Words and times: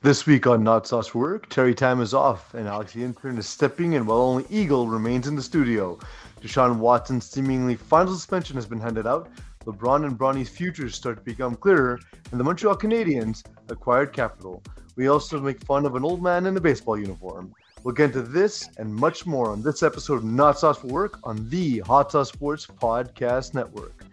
This 0.00 0.26
week 0.26 0.46
on 0.46 0.62
Not 0.62 0.86
Sauce 0.86 1.08
for 1.08 1.18
Work, 1.18 1.48
Terry 1.48 1.74
Time 1.74 2.00
is 2.00 2.14
off, 2.14 2.54
and 2.54 2.68
Alex 2.68 2.92
the 2.92 3.02
intern 3.02 3.36
is 3.36 3.48
stepping 3.48 3.94
in 3.94 4.06
while 4.06 4.18
only 4.18 4.46
Eagle 4.48 4.86
remains 4.86 5.26
in 5.26 5.34
the 5.34 5.42
studio. 5.42 5.98
Deshaun 6.40 6.78
Watson's 6.78 7.28
seemingly 7.28 7.74
final 7.74 8.14
suspension 8.14 8.54
has 8.54 8.64
been 8.64 8.78
handed 8.78 9.08
out. 9.08 9.28
LeBron 9.64 10.06
and 10.06 10.16
Bronny's 10.16 10.48
futures 10.48 10.94
start 10.94 11.16
to 11.16 11.22
become 11.24 11.56
clearer, 11.56 11.98
and 12.30 12.38
the 12.38 12.44
Montreal 12.44 12.76
Canadiens 12.76 13.42
acquired 13.70 14.12
capital. 14.12 14.62
We 14.94 15.08
also 15.08 15.40
make 15.40 15.64
fun 15.64 15.84
of 15.84 15.96
an 15.96 16.04
old 16.04 16.22
man 16.22 16.46
in 16.46 16.56
a 16.56 16.60
baseball 16.60 16.96
uniform. 16.96 17.52
We'll 17.82 17.92
get 17.92 18.14
into 18.14 18.22
this 18.22 18.68
and 18.78 18.94
much 18.94 19.26
more 19.26 19.50
on 19.50 19.62
this 19.62 19.82
episode 19.82 20.18
of 20.18 20.24
Not 20.24 20.60
Sauce 20.60 20.78
for 20.78 20.86
Work 20.86 21.18
on 21.24 21.48
the 21.48 21.80
Hot 21.80 22.12
Sauce 22.12 22.28
Sports 22.28 22.68
Podcast 22.68 23.52
Network. 23.52 24.04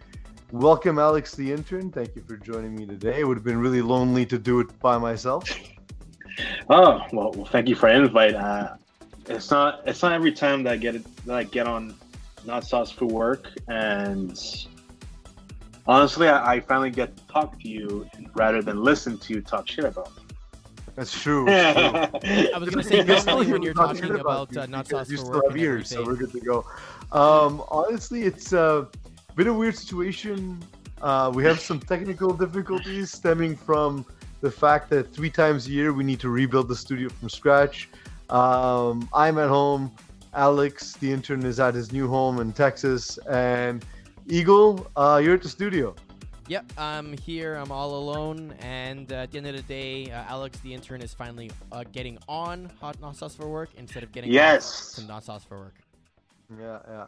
Welcome, 0.50 0.98
Alex 0.98 1.36
the 1.36 1.52
intern. 1.52 1.92
Thank 1.92 2.16
you 2.16 2.22
for 2.26 2.36
joining 2.36 2.74
me 2.74 2.86
today. 2.86 3.20
It 3.20 3.28
would 3.28 3.36
have 3.36 3.44
been 3.44 3.60
really 3.60 3.82
lonely 3.82 4.26
to 4.26 4.36
do 4.36 4.58
it 4.58 4.76
by 4.80 4.98
myself. 4.98 5.48
Oh 6.68 7.00
well, 7.12 7.32
well 7.32 7.44
thank 7.46 7.68
you 7.68 7.74
for 7.74 7.88
the 7.88 7.96
invite. 7.96 8.34
Uh, 8.34 8.76
it's 9.28 9.50
not 9.50 9.82
it's 9.86 10.02
not 10.02 10.12
every 10.12 10.32
time 10.32 10.62
that 10.64 10.74
I 10.74 10.76
get 10.76 10.94
it 10.94 11.26
that 11.26 11.36
I 11.36 11.44
get 11.44 11.66
on 11.66 11.94
not 12.44 12.64
sauce 12.64 12.90
for 12.90 13.06
work, 13.06 13.50
and 13.68 14.38
honestly, 15.86 16.28
I, 16.28 16.54
I 16.54 16.60
finally 16.60 16.90
get 16.90 17.16
to 17.16 17.26
talk 17.26 17.60
to 17.60 17.68
you 17.68 18.08
rather 18.34 18.62
than 18.62 18.82
listen 18.82 19.18
to 19.18 19.34
you 19.34 19.40
talk 19.40 19.68
shit 19.68 19.84
about 19.84 20.14
me. 20.16 20.22
That's 20.94 21.20
true. 21.20 21.46
I 21.50 22.08
was 22.58 22.70
going 22.70 22.82
to 22.82 22.82
say, 22.82 23.00
especially 23.00 23.52
when 23.52 23.62
you're 23.62 23.74
talking 23.74 24.18
about 24.18 24.56
uh, 24.56 24.64
not 24.66 24.88
sauce 24.88 25.10
you 25.10 25.18
for 25.18 25.24
still 25.24 25.34
work. 25.34 25.44
have 25.44 25.52
and 25.52 25.60
ears, 25.60 25.90
so 25.90 26.04
we're 26.04 26.16
good 26.16 26.32
to 26.32 26.40
go. 26.40 26.64
Um, 27.12 27.62
honestly, 27.68 28.22
it's 28.22 28.54
uh, 28.54 28.86
been 29.34 29.48
a 29.48 29.52
weird 29.52 29.76
situation. 29.76 30.62
Uh, 31.02 31.30
we 31.34 31.44
have 31.44 31.60
some 31.60 31.78
technical 31.78 32.32
difficulties 32.32 33.12
stemming 33.12 33.56
from 33.56 34.06
the 34.40 34.50
fact 34.50 34.90
that 34.90 35.12
three 35.12 35.30
times 35.30 35.66
a 35.66 35.70
year 35.70 35.92
we 35.92 36.04
need 36.04 36.20
to 36.20 36.28
rebuild 36.28 36.68
the 36.68 36.76
studio 36.76 37.08
from 37.08 37.28
scratch. 37.28 37.88
Um, 38.30 39.08
I'm 39.14 39.38
at 39.38 39.48
home. 39.48 39.92
Alex, 40.34 40.92
the 40.96 41.10
intern, 41.10 41.44
is 41.44 41.58
at 41.60 41.74
his 41.74 41.92
new 41.92 42.08
home 42.08 42.40
in 42.40 42.52
Texas, 42.52 43.16
and 43.28 43.84
Eagle, 44.28 44.86
uh, 44.96 45.20
you're 45.22 45.34
at 45.34 45.42
the 45.42 45.48
studio. 45.48 45.94
Yep, 46.48 46.72
I'm 46.78 47.16
here. 47.16 47.54
I'm 47.54 47.72
all 47.72 47.96
alone, 47.96 48.52
and 48.60 49.10
uh, 49.12 49.16
at 49.16 49.32
the 49.32 49.38
end 49.38 49.46
of 49.48 49.56
the 49.56 49.62
day, 49.62 50.10
uh, 50.12 50.24
Alex, 50.28 50.58
the 50.60 50.72
intern, 50.74 51.00
is 51.00 51.14
finally 51.14 51.50
uh, 51.72 51.84
getting 51.90 52.18
on 52.28 52.70
Hot 52.80 53.00
Not 53.00 53.16
Sauce 53.16 53.34
for 53.34 53.48
Work 53.48 53.70
instead 53.76 54.02
of 54.02 54.12
getting 54.12 54.30
Yes. 54.30 54.90
off 54.98 55.02
to 55.02 55.08
Not 55.08 55.24
Sauce 55.24 55.44
for 55.44 55.58
Work. 55.58 55.74
Yeah, 56.60 56.78
yeah. 56.88 57.06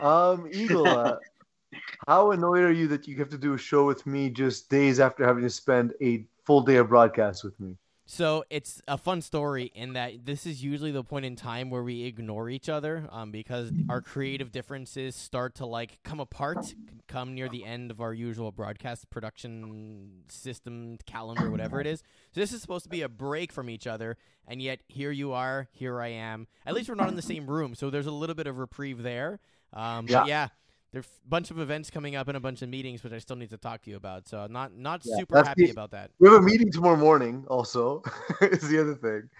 Um, 0.00 0.48
Eagle, 0.50 0.86
uh, 0.88 1.16
how 2.08 2.30
annoyed 2.32 2.64
are 2.64 2.72
you 2.72 2.88
that 2.88 3.06
you 3.06 3.16
have 3.18 3.28
to 3.28 3.38
do 3.38 3.54
a 3.54 3.58
show 3.58 3.84
with 3.86 4.04
me 4.06 4.30
just 4.30 4.68
days 4.70 4.98
after 4.98 5.24
having 5.26 5.42
to 5.44 5.50
spend 5.50 5.92
a 6.02 6.24
full 6.44 6.62
day 6.62 6.76
of 6.76 6.88
broadcast 6.88 7.44
with 7.44 7.58
me? 7.60 7.76
So 8.04 8.44
it's 8.50 8.82
a 8.88 8.98
fun 8.98 9.22
story 9.22 9.70
in 9.74 9.92
that 9.92 10.26
this 10.26 10.44
is 10.44 10.62
usually 10.62 10.90
the 10.90 11.04
point 11.04 11.24
in 11.24 11.36
time 11.36 11.70
where 11.70 11.84
we 11.84 12.02
ignore 12.02 12.50
each 12.50 12.68
other 12.68 13.08
um, 13.10 13.30
because 13.30 13.70
our 13.88 14.02
creative 14.02 14.50
differences 14.50 15.14
start 15.14 15.54
to 15.56 15.66
like 15.66 16.00
come 16.02 16.18
apart, 16.18 16.74
come 17.06 17.34
near 17.34 17.48
the 17.48 17.64
end 17.64 17.90
of 17.92 18.00
our 18.00 18.12
usual 18.12 18.50
broadcast 18.50 19.08
production 19.08 20.24
system 20.28 20.98
calendar, 21.06 21.48
whatever 21.50 21.80
it 21.80 21.86
is. 21.86 22.00
So 22.34 22.40
this 22.40 22.52
is 22.52 22.60
supposed 22.60 22.84
to 22.84 22.90
be 22.90 23.02
a 23.02 23.08
break 23.08 23.52
from 23.52 23.70
each 23.70 23.86
other, 23.86 24.16
and 24.48 24.60
yet 24.60 24.80
here 24.88 25.12
you 25.12 25.32
are, 25.32 25.68
here 25.70 26.00
I 26.00 26.08
am. 26.08 26.48
At 26.66 26.74
least 26.74 26.88
we're 26.88 26.96
not 26.96 27.08
in 27.08 27.16
the 27.16 27.22
same 27.22 27.46
room, 27.46 27.74
so 27.74 27.88
there's 27.88 28.06
a 28.06 28.12
little 28.12 28.34
bit 28.34 28.48
of 28.48 28.58
reprieve 28.58 29.02
there. 29.02 29.38
Um, 29.72 30.06
Yeah. 30.08 30.24
But 30.24 30.50
There's 30.92 31.06
a 31.06 31.28
bunch 31.28 31.50
of 31.50 31.58
events 31.58 31.90
coming 31.90 32.16
up 32.16 32.28
and 32.28 32.36
a 32.36 32.40
bunch 32.40 32.60
of 32.60 32.68
meetings, 32.68 33.02
which 33.02 33.14
I 33.14 33.18
still 33.18 33.36
need 33.36 33.48
to 33.50 33.56
talk 33.56 33.80
to 33.82 33.90
you 33.90 33.96
about. 33.96 34.28
So 34.28 34.38
I'm 34.38 34.52
not 34.52 34.74
not 34.76 35.00
Yeah, 35.04 35.16
super 35.16 35.42
happy 35.42 35.64
the- 35.66 35.70
about 35.70 35.90
that. 35.92 36.10
We 36.18 36.28
have 36.28 36.38
a 36.38 36.42
meeting 36.44 36.70
tomorrow 36.70 36.96
morning, 36.96 37.44
also, 37.48 38.02
is 38.42 38.68
the 38.68 38.78
other 38.80 38.94
thing. 38.94 39.30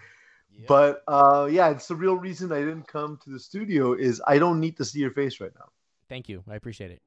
Yep. 0.51 0.67
But 0.67 1.03
uh, 1.07 1.47
yeah, 1.51 1.69
it's 1.69 1.87
the 1.87 1.95
real 1.95 2.15
reason 2.15 2.51
I 2.51 2.59
didn't 2.59 2.87
come 2.87 3.19
to 3.23 3.29
the 3.29 3.39
studio 3.39 3.93
is 3.93 4.21
I 4.27 4.39
don't 4.39 4.59
need 4.59 4.77
to 4.77 4.85
see 4.85 4.99
your 4.99 5.11
face 5.11 5.39
right 5.39 5.51
now. 5.57 5.65
Thank 6.09 6.27
you, 6.27 6.43
I 6.49 6.55
appreciate 6.55 6.91
it. 6.91 7.01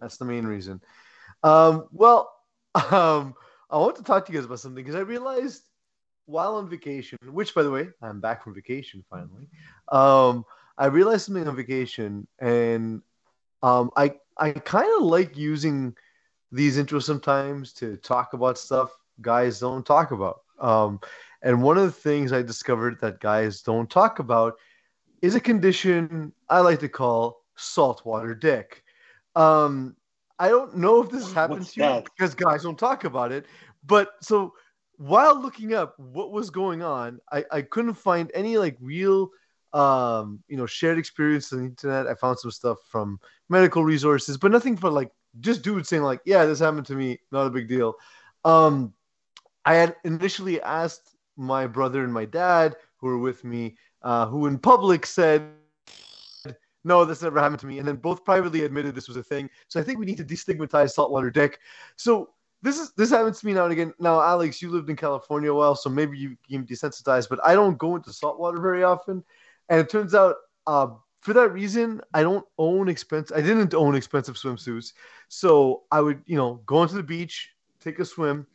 That's 0.00 0.18
the 0.18 0.24
main 0.26 0.46
reason. 0.46 0.80
Um, 1.42 1.88
well, 1.90 2.34
um, 2.74 3.34
I 3.70 3.78
want 3.78 3.96
to 3.96 4.02
talk 4.02 4.26
to 4.26 4.32
you 4.32 4.38
guys 4.38 4.44
about 4.44 4.60
something 4.60 4.84
because 4.84 4.94
I 4.98 5.00
realized 5.02 5.62
while 6.26 6.56
on 6.56 6.68
vacation, 6.68 7.18
which 7.30 7.54
by 7.54 7.62
the 7.62 7.70
way, 7.70 7.88
I'm 8.02 8.20
back 8.20 8.44
from 8.44 8.54
vacation 8.54 9.02
finally. 9.10 9.48
Um, 9.90 10.44
I 10.76 10.86
realized 10.86 11.26
something 11.26 11.46
on 11.48 11.56
vacation, 11.56 12.26
and 12.40 13.00
um, 13.64 13.90
I 13.96 14.12
I 14.36 14.50
kind 14.50 14.88
of 14.98 15.06
like 15.06 15.36
using 15.38 15.94
these 16.52 16.76
intros 16.76 17.04
sometimes 17.04 17.72
to 17.74 17.96
talk 17.96 18.34
about 18.34 18.58
stuff 18.58 18.90
guys 19.22 19.58
don't 19.58 19.86
talk 19.86 20.10
about. 20.10 20.40
Um, 20.58 21.00
and 21.42 21.62
one 21.62 21.78
of 21.78 21.84
the 21.84 21.92
things 21.92 22.32
I 22.32 22.42
discovered 22.42 23.00
that 23.00 23.20
guys 23.20 23.62
don't 23.62 23.88
talk 23.88 24.18
about 24.18 24.54
is 25.22 25.34
a 25.34 25.40
condition 25.40 26.32
I 26.50 26.60
like 26.60 26.80
to 26.80 26.88
call 26.88 27.42
saltwater 27.56 28.34
dick. 28.34 28.82
Um, 29.34 29.96
I 30.38 30.48
don't 30.48 30.76
know 30.76 31.02
if 31.02 31.10
this 31.10 31.32
happens 31.32 31.72
to 31.72 31.80
you 31.82 32.02
because 32.02 32.34
guys 32.34 32.64
don't 32.64 32.78
talk 32.78 33.04
about 33.04 33.32
it. 33.32 33.46
But 33.86 34.10
so 34.20 34.52
while 34.96 35.40
looking 35.40 35.72
up 35.72 35.94
what 35.98 36.32
was 36.32 36.50
going 36.50 36.82
on, 36.82 37.20
I, 37.32 37.44
I 37.50 37.62
couldn't 37.62 37.94
find 37.94 38.30
any 38.34 38.58
like 38.58 38.76
real 38.80 39.30
um 39.74 40.42
you 40.48 40.56
know 40.56 40.66
shared 40.66 40.98
experience 40.98 41.52
on 41.52 41.58
the 41.58 41.64
internet. 41.66 42.06
I 42.06 42.14
found 42.14 42.38
some 42.38 42.50
stuff 42.50 42.78
from 42.88 43.20
medical 43.48 43.84
resources, 43.84 44.38
but 44.38 44.52
nothing 44.52 44.76
for 44.76 44.90
like 44.90 45.10
just 45.40 45.62
dudes 45.62 45.88
saying 45.88 46.02
like, 46.02 46.20
yeah, 46.24 46.46
this 46.46 46.60
happened 46.60 46.86
to 46.86 46.94
me, 46.94 47.18
not 47.32 47.46
a 47.46 47.50
big 47.50 47.68
deal. 47.68 47.94
Um 48.44 48.94
I 49.64 49.74
had 49.74 49.96
initially 50.04 50.60
asked 50.62 51.16
my 51.36 51.66
brother 51.66 52.04
and 52.04 52.12
my 52.12 52.24
dad 52.24 52.76
who 52.98 53.08
were 53.08 53.18
with 53.18 53.44
me, 53.44 53.76
uh, 54.02 54.26
who 54.26 54.46
in 54.46 54.58
public 54.58 55.06
said 55.06 55.42
no, 56.84 57.04
this 57.04 57.22
never 57.22 57.40
happened 57.40 57.60
to 57.60 57.66
me. 57.66 57.78
And 57.78 57.88
then 57.88 57.96
both 57.96 58.24
privately 58.24 58.64
admitted 58.64 58.94
this 58.94 59.08
was 59.08 59.16
a 59.16 59.22
thing. 59.22 59.48
So 59.68 59.80
I 59.80 59.82
think 59.82 59.98
we 59.98 60.04
need 60.04 60.18
to 60.18 60.24
destigmatize 60.24 60.90
saltwater 60.90 61.30
dick. 61.30 61.58
So 61.96 62.30
this 62.62 62.78
is 62.78 62.92
this 62.92 63.10
happens 63.10 63.40
to 63.40 63.46
me 63.46 63.54
now 63.54 63.64
and 63.64 63.72
again. 63.72 63.94
Now, 63.98 64.20
Alex, 64.20 64.60
you 64.60 64.70
lived 64.70 64.90
in 64.90 64.96
California 64.96 65.50
a 65.50 65.54
while, 65.54 65.74
so 65.74 65.90
maybe 65.90 66.18
you 66.18 66.36
became 66.46 66.66
desensitized, 66.66 67.28
but 67.28 67.40
I 67.44 67.54
don't 67.54 67.78
go 67.78 67.96
into 67.96 68.12
saltwater 68.12 68.60
very 68.60 68.84
often. 68.84 69.24
And 69.68 69.80
it 69.80 69.88
turns 69.88 70.14
out, 70.14 70.36
uh, 70.66 70.88
for 71.20 71.32
that 71.32 71.52
reason, 71.52 72.00
I 72.12 72.22
don't 72.22 72.44
own 72.58 72.88
expensive. 72.88 73.36
I 73.36 73.40
didn't 73.40 73.74
own 73.74 73.94
expensive 73.94 74.36
swimsuits, 74.36 74.92
so 75.28 75.84
I 75.90 76.00
would, 76.00 76.22
you 76.26 76.36
know, 76.36 76.60
go 76.66 76.82
into 76.82 76.96
the 76.96 77.02
beach, 77.02 77.50
take 77.80 77.98
a 77.98 78.04
swim, 78.04 78.46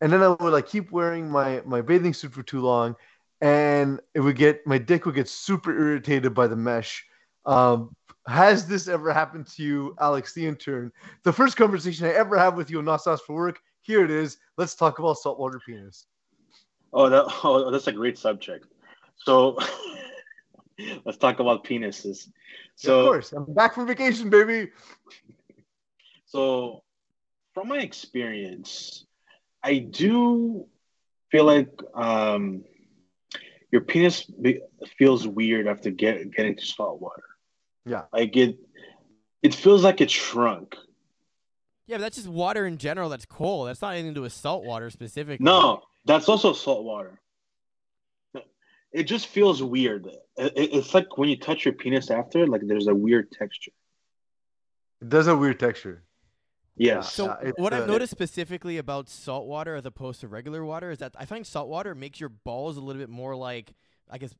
and 0.00 0.12
then 0.12 0.22
I 0.22 0.28
would 0.28 0.52
like 0.52 0.66
keep 0.66 0.90
wearing 0.90 1.30
my 1.30 1.62
my 1.66 1.82
bathing 1.82 2.14
suit 2.14 2.32
for 2.32 2.42
too 2.42 2.60
long, 2.60 2.96
and 3.40 4.00
it 4.14 4.20
would 4.20 4.36
get 4.36 4.66
my 4.66 4.78
dick 4.78 5.04
would 5.04 5.16
get 5.16 5.28
super 5.28 5.70
irritated 5.70 6.32
by 6.32 6.46
the 6.46 6.56
mesh. 6.56 7.04
Um, 7.44 7.94
has 8.26 8.66
this 8.66 8.88
ever 8.88 9.12
happened 9.12 9.46
to 9.48 9.62
you, 9.62 9.94
Alex 10.00 10.34
the 10.34 10.46
intern? 10.46 10.92
The 11.24 11.32
first 11.32 11.56
conversation 11.56 12.06
I 12.06 12.12
ever 12.12 12.38
had 12.38 12.56
with 12.56 12.70
you 12.70 12.78
on 12.78 12.84
Not 12.84 13.02
Sauce 13.02 13.20
for 13.20 13.34
Work. 13.34 13.60
Here 13.82 14.04
it 14.04 14.10
is. 14.10 14.36
Let's 14.56 14.74
talk 14.74 14.98
about 14.98 15.18
saltwater 15.18 15.60
penis. 15.64 16.06
Oh, 16.92 17.08
that, 17.08 17.24
oh, 17.44 17.70
that's 17.70 17.86
a 17.86 17.92
great 17.92 18.18
subject. 18.18 18.66
So 19.24 19.56
let's 21.04 21.18
talk 21.18 21.40
about 21.40 21.64
penises. 21.64 22.28
So 22.76 23.00
of 23.00 23.06
course, 23.06 23.32
I'm 23.32 23.52
back 23.52 23.74
from 23.74 23.86
vacation, 23.86 24.30
baby. 24.30 24.70
So, 26.26 26.82
from 27.54 27.68
my 27.68 27.78
experience, 27.78 29.06
I 29.62 29.78
do 29.78 30.66
feel 31.30 31.44
like 31.44 31.70
um, 31.94 32.64
your 33.70 33.80
penis 33.80 34.24
be- 34.24 34.60
feels 34.98 35.26
weird 35.26 35.66
after 35.66 35.90
get, 35.90 36.30
getting 36.32 36.56
to 36.56 36.64
salt 36.64 37.00
water. 37.00 37.22
Yeah. 37.86 38.02
Like 38.12 38.36
it, 38.36 38.58
it 39.42 39.54
feels 39.54 39.82
like 39.82 40.00
it 40.00 40.10
shrunk. 40.10 40.76
Yeah, 41.86 41.96
but 41.96 42.02
that's 42.02 42.16
just 42.16 42.28
water 42.28 42.66
in 42.66 42.76
general 42.76 43.08
that's 43.08 43.24
cold. 43.24 43.68
That's 43.68 43.80
not 43.80 43.94
anything 43.94 44.10
to 44.10 44.14
do 44.14 44.22
with 44.22 44.34
salt 44.34 44.64
water 44.64 44.90
specifically. 44.90 45.42
No, 45.42 45.80
that's 46.04 46.28
also 46.28 46.52
salt 46.52 46.84
water. 46.84 47.18
It 48.92 49.04
just 49.04 49.26
feels 49.26 49.62
weird. 49.62 50.06
It- 50.36 50.52
it- 50.56 50.74
it's 50.74 50.94
like 50.94 51.18
when 51.18 51.28
you 51.28 51.36
touch 51.36 51.64
your 51.64 51.74
penis 51.74 52.10
after, 52.10 52.46
like 52.46 52.62
there's 52.64 52.86
a 52.88 52.94
weird 52.94 53.30
texture. 53.32 53.72
It 55.00 55.08
does 55.08 55.26
a 55.26 55.36
weird 55.36 55.60
texture. 55.60 56.04
Yeah. 56.76 57.00
So 57.00 57.26
Yeah, 57.26 57.36
it's, 57.42 57.58
what 57.58 57.72
I've 57.74 57.82
uh, 57.82 57.86
noticed 57.86 58.12
specifically 58.12 58.78
about 58.78 59.08
salt 59.08 59.46
water 59.46 59.74
as 59.74 59.84
opposed 59.84 60.20
to 60.20 60.28
regular 60.28 60.64
water 60.64 60.90
is 60.90 60.98
that 60.98 61.14
I 61.18 61.24
find 61.24 61.46
salt 61.46 61.68
water 61.68 61.94
makes 61.94 62.20
your 62.20 62.28
balls 62.28 62.76
a 62.76 62.80
little 62.80 63.00
bit 63.00 63.10
more 63.10 63.34
like 63.34 63.74
I 64.10 64.16
guess 64.18 64.34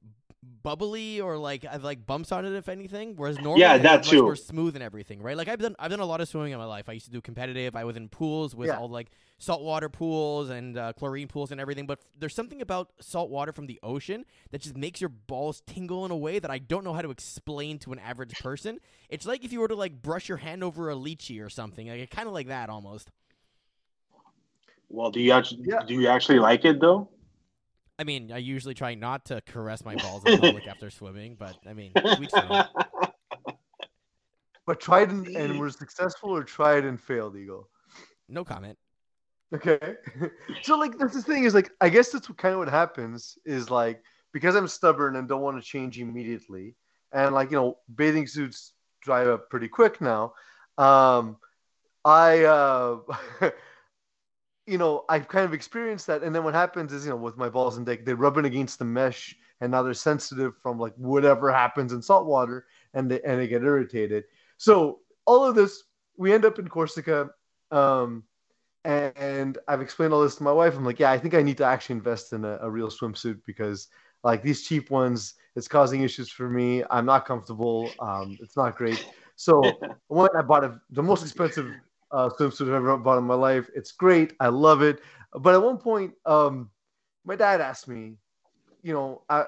bubbly 0.63 1.21
or 1.21 1.37
like 1.37 1.65
I've 1.65 1.83
like 1.83 2.07
bumps 2.07 2.31
on 2.31 2.45
it 2.45 2.53
if 2.55 2.69
anything. 2.69 3.17
Whereas 3.17 3.39
normally 3.41 3.63
Yeah, 3.63 3.75
it's 3.75 3.83
that 3.83 3.97
much 4.01 4.11
too. 4.11 4.23
more 4.23 4.37
smooth 4.37 4.77
and 4.77 4.83
everything, 4.85 5.21
right? 5.21 5.37
Like 5.37 5.49
I've 5.49 5.59
done 5.59 5.75
I've 5.79 5.91
done 5.91 6.01
a 6.01 6.05
lot 6.07 6.21
of 6.21 6.29
swimming 6.29 6.53
in 6.53 6.59
my 6.59 6.65
life. 6.65 6.89
I 6.89 6.93
used 6.93 7.07
to 7.07 7.11
do 7.13 7.21
competitive. 7.21 7.75
I 7.75 7.85
was 7.85 7.97
in 7.97 8.09
pools 8.09 8.55
with 8.55 8.69
Yeah. 8.69 8.79
all 8.79 8.89
like 8.89 9.09
saltwater 9.39 9.89
pools 9.89 10.49
and 10.51 10.77
uh, 10.79 10.93
chlorine 10.93 11.27
pools 11.29 11.51
and 11.51 11.61
everything. 11.61 11.87
But 11.87 12.01
there's 12.19 12.35
something 12.35 12.63
about 12.63 12.93
salt 13.01 13.31
water 13.31 13.53
from 13.53 13.67
the 13.67 13.81
ocean 13.83 14.25
that 14.51 14.61
just 14.61 14.77
makes 14.77 15.01
your 15.01 15.11
balls 15.11 15.61
tingle 15.67 16.05
in 16.05 16.11
a 16.13 16.17
way 16.17 16.39
that 16.39 16.51
I 16.51 16.59
don't 16.59 16.85
know 16.85 16.93
how 16.93 17.03
to 17.03 17.11
explain 17.11 17.79
to 17.81 17.93
an 17.93 17.99
average 17.99 18.35
person. 18.39 18.79
It's 19.09 19.27
like 19.27 19.45
if 19.45 19.53
you 19.53 19.61
were 19.61 19.69
to 19.69 19.77
like 19.77 20.01
brush 20.03 20.29
your 20.29 20.39
hand 20.39 20.63
over 20.63 20.89
a 20.91 20.95
lychee 20.95 21.45
or 21.45 21.51
something. 21.51 21.89
Like 21.89 22.11
kind 22.11 22.29
of 22.29 22.35
like 22.35 22.47
that 22.49 22.71
almost. 22.71 23.11
well, 24.89 25.11
do 25.11 25.21
you 25.21 25.33
actually 25.33 25.63
Yeah. 25.67 25.83
do 25.85 25.95
you 25.95 26.07
actually 26.07 26.39
like 26.39 26.65
it 26.65 26.81
though? 26.81 27.09
I 27.99 28.05
mean, 28.05 28.31
I 28.33 28.39
usually 28.39 28.75
try 28.75 28.95
not 28.95 29.25
to 29.27 29.41
caress 29.41 29.85
my 29.85 29.97
balls 29.97 30.25
in 30.25 30.39
public 30.39 30.67
after 30.69 30.91
swimming, 30.91 31.37
but 31.39 31.57
I 31.67 31.73
mean, 31.73 31.93
each 32.21 32.31
their 32.31 32.47
own. 32.51 32.65
But 34.67 34.81
tried 34.81 35.11
and, 35.11 35.27
and 35.29 35.59
were 35.59 35.71
successful 35.71 36.31
or 36.31 36.45
tried 36.45 36.85
and 36.85 37.01
failed, 37.01 37.37
Eagle? 37.37 37.69
no 38.29 38.45
comment. 38.45 38.79
Okay. 39.55 39.79
so 40.63 40.77
like 40.77 40.99
that's 40.99 41.15
the 41.15 41.23
thing 41.23 41.45
is 41.45 41.55
like 41.55 41.71
I 41.81 41.89
guess 41.89 42.11
that's 42.11 42.29
what 42.29 42.39
kind 42.39 42.53
of 42.53 42.59
what 42.59 42.69
happens 42.69 43.39
is 43.47 43.71
like 43.71 44.03
because 44.33 44.55
I'm 44.55 44.69
stubborn 44.69 45.17
and 45.17 45.27
don't 45.29 45.41
want 45.41 45.57
to 45.57 45.67
change 45.67 45.99
immediately, 45.99 46.77
and 47.13 47.35
like 47.35 47.51
you 47.51 47.57
know 47.57 47.79
bathing 47.95 48.27
suits 48.27 48.75
dry 49.03 49.27
up 49.27 49.49
pretty 49.49 49.69
quick 49.69 50.01
now. 50.01 50.35
Um, 50.77 51.39
I 52.05 52.45
uh, 52.45 52.99
you 54.69 54.79
know 54.79 55.05
I've 55.09 55.29
kind 55.29 55.45
of 55.45 55.55
experienced 55.55 56.07
that, 56.09 56.23
and 56.23 56.35
then 56.35 56.45
what 56.45 56.55
happens 56.55 56.93
is 56.93 57.05
you 57.05 57.11
know 57.11 57.17
with 57.17 57.37
my 57.37 57.49
balls 57.49 57.77
and 57.77 57.87
dick 57.87 58.05
they 58.05 58.15
rub 58.15 58.37
it 58.39 58.45
against 58.45 58.79
the 58.79 58.85
mesh, 58.85 59.35
and 59.61 59.71
now 59.71 59.83
they're 59.83 59.95
sensitive 59.95 60.55
from 60.63 60.79
like 60.79 60.95
whatever 60.97 61.51
happens 61.53 61.93
in 61.93 62.03
salt 62.03 62.27
water, 62.27 62.67
and 62.95 63.11
they 63.11 63.21
and 63.23 63.41
they 63.41 63.49
get 63.49 63.63
irritated. 63.63 64.25
So 64.59 65.01
all 65.27 65.45
of 65.45 65.55
this 65.55 65.85
we 66.17 66.33
end 66.33 66.45
up 66.45 66.59
in 66.59 66.69
Corsica. 66.69 67.31
Um, 67.71 68.25
and 68.85 69.59
I've 69.69 69.83
explained 69.83 70.15
all 70.15 70.23
this 70.23 70.37
to 70.37 70.43
my 70.43 70.53
wife. 70.53 70.75
I'm 70.77 70.85
like, 70.85 70.99
yeah, 70.99 71.11
I 71.11 71.19
think 71.19 71.35
I 71.35 71.43
need 71.43 71.59
to 71.59 71.65
actually 71.65 71.97
invest 71.97 72.33
in 72.33 72.45
a, 72.45 72.59
a 72.63 72.71
real 72.71 72.89
swimsuit 72.89 73.41
because 73.45 73.89
like 74.25 74.43
these 74.43 74.63
cheap 74.63 74.91
ones, 74.91 75.35
it's 75.57 75.69
causing 75.69 76.03
issues 76.03 76.31
for 76.31 76.49
me. 76.49 76.83
I'm 76.91 77.05
not 77.05 77.27
comfortable. 77.27 77.91
Um, 77.99 78.39
it's 78.41 78.57
not 78.57 78.77
great. 78.77 79.05
So 79.37 79.63
one, 80.09 80.31
I 80.37 80.43
bought 80.43 80.65
a, 80.65 80.81
the 80.91 81.03
most 81.03 81.23
expensive 81.23 81.71
uh, 82.11 82.29
swimsuit 82.31 82.69
I've 82.69 82.75
ever 82.75 82.97
bought 82.97 83.19
in 83.19 83.25
my 83.25 83.35
life. 83.35 83.69
It's 83.75 83.93
great. 83.93 84.35
I 84.41 84.49
love 84.49 84.83
it. 84.83 85.01
But 85.33 85.55
at 85.55 85.63
one 85.63 85.79
point, 85.79 86.15
um, 86.25 86.71
my 87.25 87.37
dad 87.37 87.61
asked 87.61 87.89
me, 87.89 88.17
you 88.83 88.93
know, 88.95 89.23
I, 89.29 89.45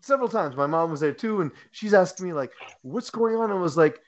several 0.00 0.28
times. 0.28 0.56
My 0.56 0.66
mom 0.66 0.90
was 0.90 1.00
there 1.00 1.12
too, 1.12 1.40
and 1.40 1.50
she's 1.72 1.94
asking 1.94 2.26
me 2.26 2.32
like, 2.32 2.52
"What's 2.82 3.10
going 3.10 3.36
on?" 3.36 3.50
I 3.50 3.54
was 3.54 3.76
like, 3.76 4.00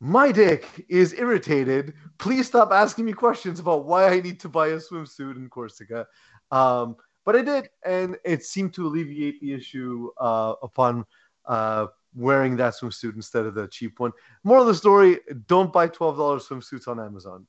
my 0.00 0.32
dick 0.32 0.84
is 0.88 1.14
irritated. 1.14 1.94
Please 2.18 2.46
stop 2.46 2.72
asking 2.72 3.04
me 3.06 3.12
questions 3.12 3.60
about 3.60 3.86
why 3.86 4.08
I 4.08 4.20
need 4.20 4.40
to 4.40 4.48
buy 4.48 4.68
a 4.68 4.76
swimsuit 4.76 5.36
in 5.36 5.48
Corsica. 5.48 6.06
Um, 6.50 6.96
but 7.24 7.36
I 7.36 7.42
did, 7.42 7.70
and 7.84 8.16
it 8.24 8.44
seemed 8.44 8.74
to 8.74 8.86
alleviate 8.86 9.40
the 9.40 9.54
issue 9.54 10.10
uh, 10.18 10.54
upon 10.62 11.06
uh, 11.46 11.86
wearing 12.14 12.56
that 12.56 12.74
swimsuit 12.74 13.14
instead 13.16 13.44
of 13.46 13.54
the 13.54 13.66
cheap 13.68 13.98
one. 14.00 14.12
More 14.42 14.58
of 14.58 14.66
the 14.66 14.74
story: 14.74 15.20
don't 15.46 15.72
buy 15.72 15.88
twelve 15.88 16.16
dollars 16.16 16.48
swimsuits 16.48 16.88
on 16.88 17.00
Amazon. 17.00 17.46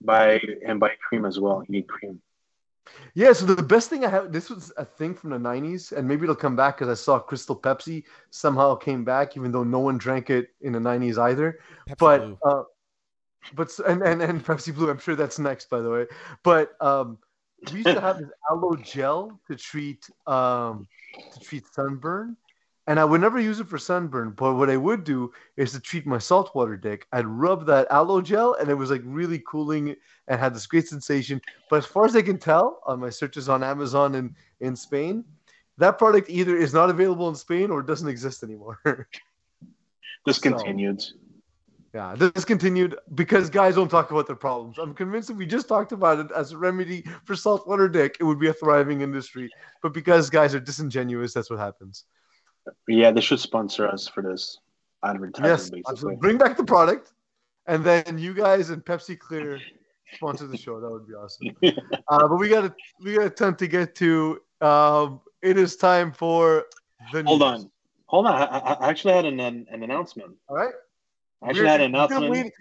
Buy 0.00 0.40
and 0.66 0.78
buy 0.78 0.92
cream 1.08 1.24
as 1.24 1.38
well. 1.40 1.64
You 1.66 1.72
need 1.72 1.88
cream. 1.88 2.20
Yeah, 3.14 3.32
so 3.32 3.46
the 3.46 3.62
best 3.62 3.88
thing 3.88 4.04
I 4.04 4.10
have 4.10 4.32
this 4.32 4.50
was 4.50 4.70
a 4.76 4.84
thing 4.84 5.14
from 5.14 5.30
the 5.30 5.38
'90s, 5.38 5.92
and 5.96 6.06
maybe 6.06 6.24
it'll 6.24 6.34
come 6.34 6.56
back 6.56 6.76
because 6.76 6.88
I 6.90 7.00
saw 7.00 7.18
Crystal 7.18 7.56
Pepsi 7.58 8.04
somehow 8.30 8.74
came 8.74 9.04
back, 9.04 9.36
even 9.36 9.52
though 9.52 9.64
no 9.64 9.78
one 9.78 9.96
drank 9.96 10.30
it 10.30 10.48
in 10.60 10.72
the 10.72 10.78
'90s 10.80 11.18
either. 11.18 11.58
Pepsi 11.88 11.96
but 11.98 12.36
uh, 12.44 12.62
but 13.54 13.68
s- 13.68 13.80
and, 13.80 14.02
and 14.02 14.22
and 14.22 14.44
Pepsi 14.44 14.74
Blue, 14.74 14.90
I'm 14.90 14.98
sure 14.98 15.16
that's 15.16 15.38
next, 15.38 15.70
by 15.70 15.80
the 15.80 15.90
way. 15.90 16.06
But 16.42 16.72
um, 16.80 17.18
we 17.72 17.78
used 17.78 17.92
to 17.92 18.00
have 18.00 18.18
this 18.18 18.28
aloe 18.50 18.76
gel 18.76 19.40
to 19.48 19.56
treat 19.56 20.08
um 20.26 20.86
to 21.32 21.40
treat 21.40 21.64
sunburn, 21.72 22.36
and 22.86 23.00
I 23.00 23.04
would 23.04 23.20
never 23.20 23.40
use 23.40 23.60
it 23.60 23.68
for 23.68 23.78
sunburn. 23.78 24.30
But 24.36 24.54
what 24.54 24.68
I 24.68 24.76
would 24.76 25.04
do 25.04 25.32
is 25.56 25.72
to 25.72 25.80
treat 25.80 26.06
my 26.06 26.18
saltwater 26.18 26.76
dick. 26.76 27.06
I'd 27.12 27.26
rub 27.26 27.66
that 27.66 27.86
aloe 27.90 28.20
gel, 28.20 28.54
and 28.54 28.68
it 28.68 28.74
was 28.74 28.90
like 28.90 29.02
really 29.04 29.42
cooling 29.46 29.96
and 30.28 30.40
had 30.40 30.54
this 30.54 30.66
great 30.66 30.88
sensation. 30.88 31.40
But 31.70 31.76
as 31.76 31.86
far 31.86 32.04
as 32.04 32.14
I 32.14 32.22
can 32.22 32.38
tell 32.38 32.80
on 32.86 33.00
my 33.00 33.10
searches 33.10 33.48
on 33.48 33.62
Amazon 33.62 34.14
and 34.16 34.34
in 34.60 34.76
Spain, 34.76 35.24
that 35.78 35.98
product 35.98 36.30
either 36.30 36.56
is 36.56 36.74
not 36.74 36.90
available 36.90 37.28
in 37.28 37.34
Spain 37.34 37.70
or 37.70 37.82
doesn't 37.82 38.08
exist 38.08 38.42
anymore. 38.42 38.78
Discontinued. 40.26 41.02
Yeah, 41.92 42.16
discontinued 42.16 42.96
because 43.14 43.48
guys 43.48 43.76
don't 43.76 43.88
talk 43.88 44.10
about 44.10 44.26
their 44.26 44.34
problems. 44.34 44.78
I'm 44.78 44.94
convinced 44.94 45.30
if 45.30 45.36
we 45.36 45.46
just 45.46 45.68
talked 45.68 45.92
about 45.92 46.18
it 46.18 46.26
as 46.34 46.50
a 46.50 46.58
remedy 46.58 47.04
for 47.24 47.36
saltwater 47.36 47.88
dick, 47.88 48.16
it 48.18 48.24
would 48.24 48.40
be 48.40 48.48
a 48.48 48.52
thriving 48.52 49.02
industry. 49.02 49.48
But 49.80 49.94
because 49.94 50.28
guys 50.28 50.56
are 50.56 50.60
disingenuous, 50.60 51.32
that's 51.32 51.50
what 51.50 51.60
happens. 51.60 52.04
Yeah, 52.88 53.10
they 53.10 53.20
should 53.20 53.40
sponsor 53.40 53.86
us 53.88 54.08
for 54.08 54.22
this 54.22 54.58
advertising, 55.04 55.44
Yes, 55.44 55.70
basically. 55.70 55.82
absolutely. 55.92 56.20
bring 56.20 56.38
back 56.38 56.56
the 56.56 56.64
product, 56.64 57.12
and 57.66 57.84
then 57.84 58.18
you 58.18 58.34
guys 58.34 58.70
and 58.70 58.84
Pepsi 58.84 59.18
Clear 59.18 59.60
sponsor 60.14 60.46
the 60.46 60.56
show. 60.56 60.80
That 60.80 60.90
would 60.90 61.06
be 61.06 61.14
awesome. 61.14 61.48
Uh, 62.08 62.28
but 62.28 62.36
we 62.36 62.48
got 62.48 62.64
a 62.64 62.74
we 63.02 63.14
got 63.14 63.26
a 63.26 63.30
ton 63.30 63.56
to 63.56 63.66
get 63.66 63.94
to. 63.96 64.40
Um, 64.60 65.20
it 65.42 65.56
is 65.58 65.76
time 65.76 66.12
for 66.12 66.64
the 67.12 67.22
Hold 67.24 67.40
news. 67.40 67.64
on. 67.64 67.70
Hold 68.06 68.26
on. 68.26 68.34
I, 68.34 68.58
I 68.58 68.88
actually 68.90 69.14
had 69.14 69.24
an, 69.24 69.40
an, 69.40 69.66
an 69.70 69.82
announcement. 69.82 70.32
All 70.48 70.56
right. 70.56 70.74
I 71.42 71.48
actually 71.48 71.68
had 71.68 71.80
an 71.80 71.94
announcement. 71.94 72.52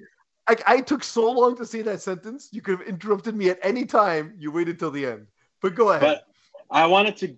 I, 0.47 0.55
I 0.67 0.81
took 0.81 1.03
so 1.03 1.29
long 1.31 1.55
to 1.57 1.65
say 1.65 1.81
that 1.83 2.01
sentence. 2.01 2.49
You 2.51 2.61
could 2.61 2.79
have 2.79 2.87
interrupted 2.87 3.35
me 3.35 3.49
at 3.49 3.59
any 3.61 3.85
time. 3.85 4.33
You 4.37 4.51
waited 4.51 4.79
till 4.79 4.91
the 4.91 5.05
end. 5.05 5.27
But 5.61 5.75
go 5.75 5.89
ahead. 5.91 6.01
But 6.01 6.27
I 6.71 6.85
wanted 6.87 7.15
to 7.17 7.35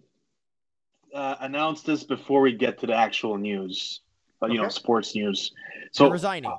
uh, 1.16 1.38
announce 1.40 1.82
this 1.82 2.04
before 2.04 2.42
we 2.42 2.52
get 2.52 2.78
to 2.80 2.88
the 2.88 2.94
actual 2.94 3.38
news, 3.38 4.02
uh, 4.44 4.48
you 4.48 4.62
know, 4.62 4.68
sports 4.68 5.16
news. 5.16 5.52
You're 5.74 5.90
So 5.92 6.10
resigning. 6.10 6.52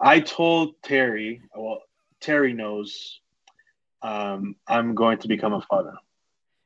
I 0.00 0.20
told 0.20 0.82
Terry, 0.82 1.42
well, 1.54 1.82
Terry 2.18 2.54
knows 2.54 3.20
um, 4.00 4.56
I'm 4.66 4.94
going 4.94 5.18
to 5.18 5.28
become 5.28 5.52
a 5.52 5.60
father. 5.60 5.94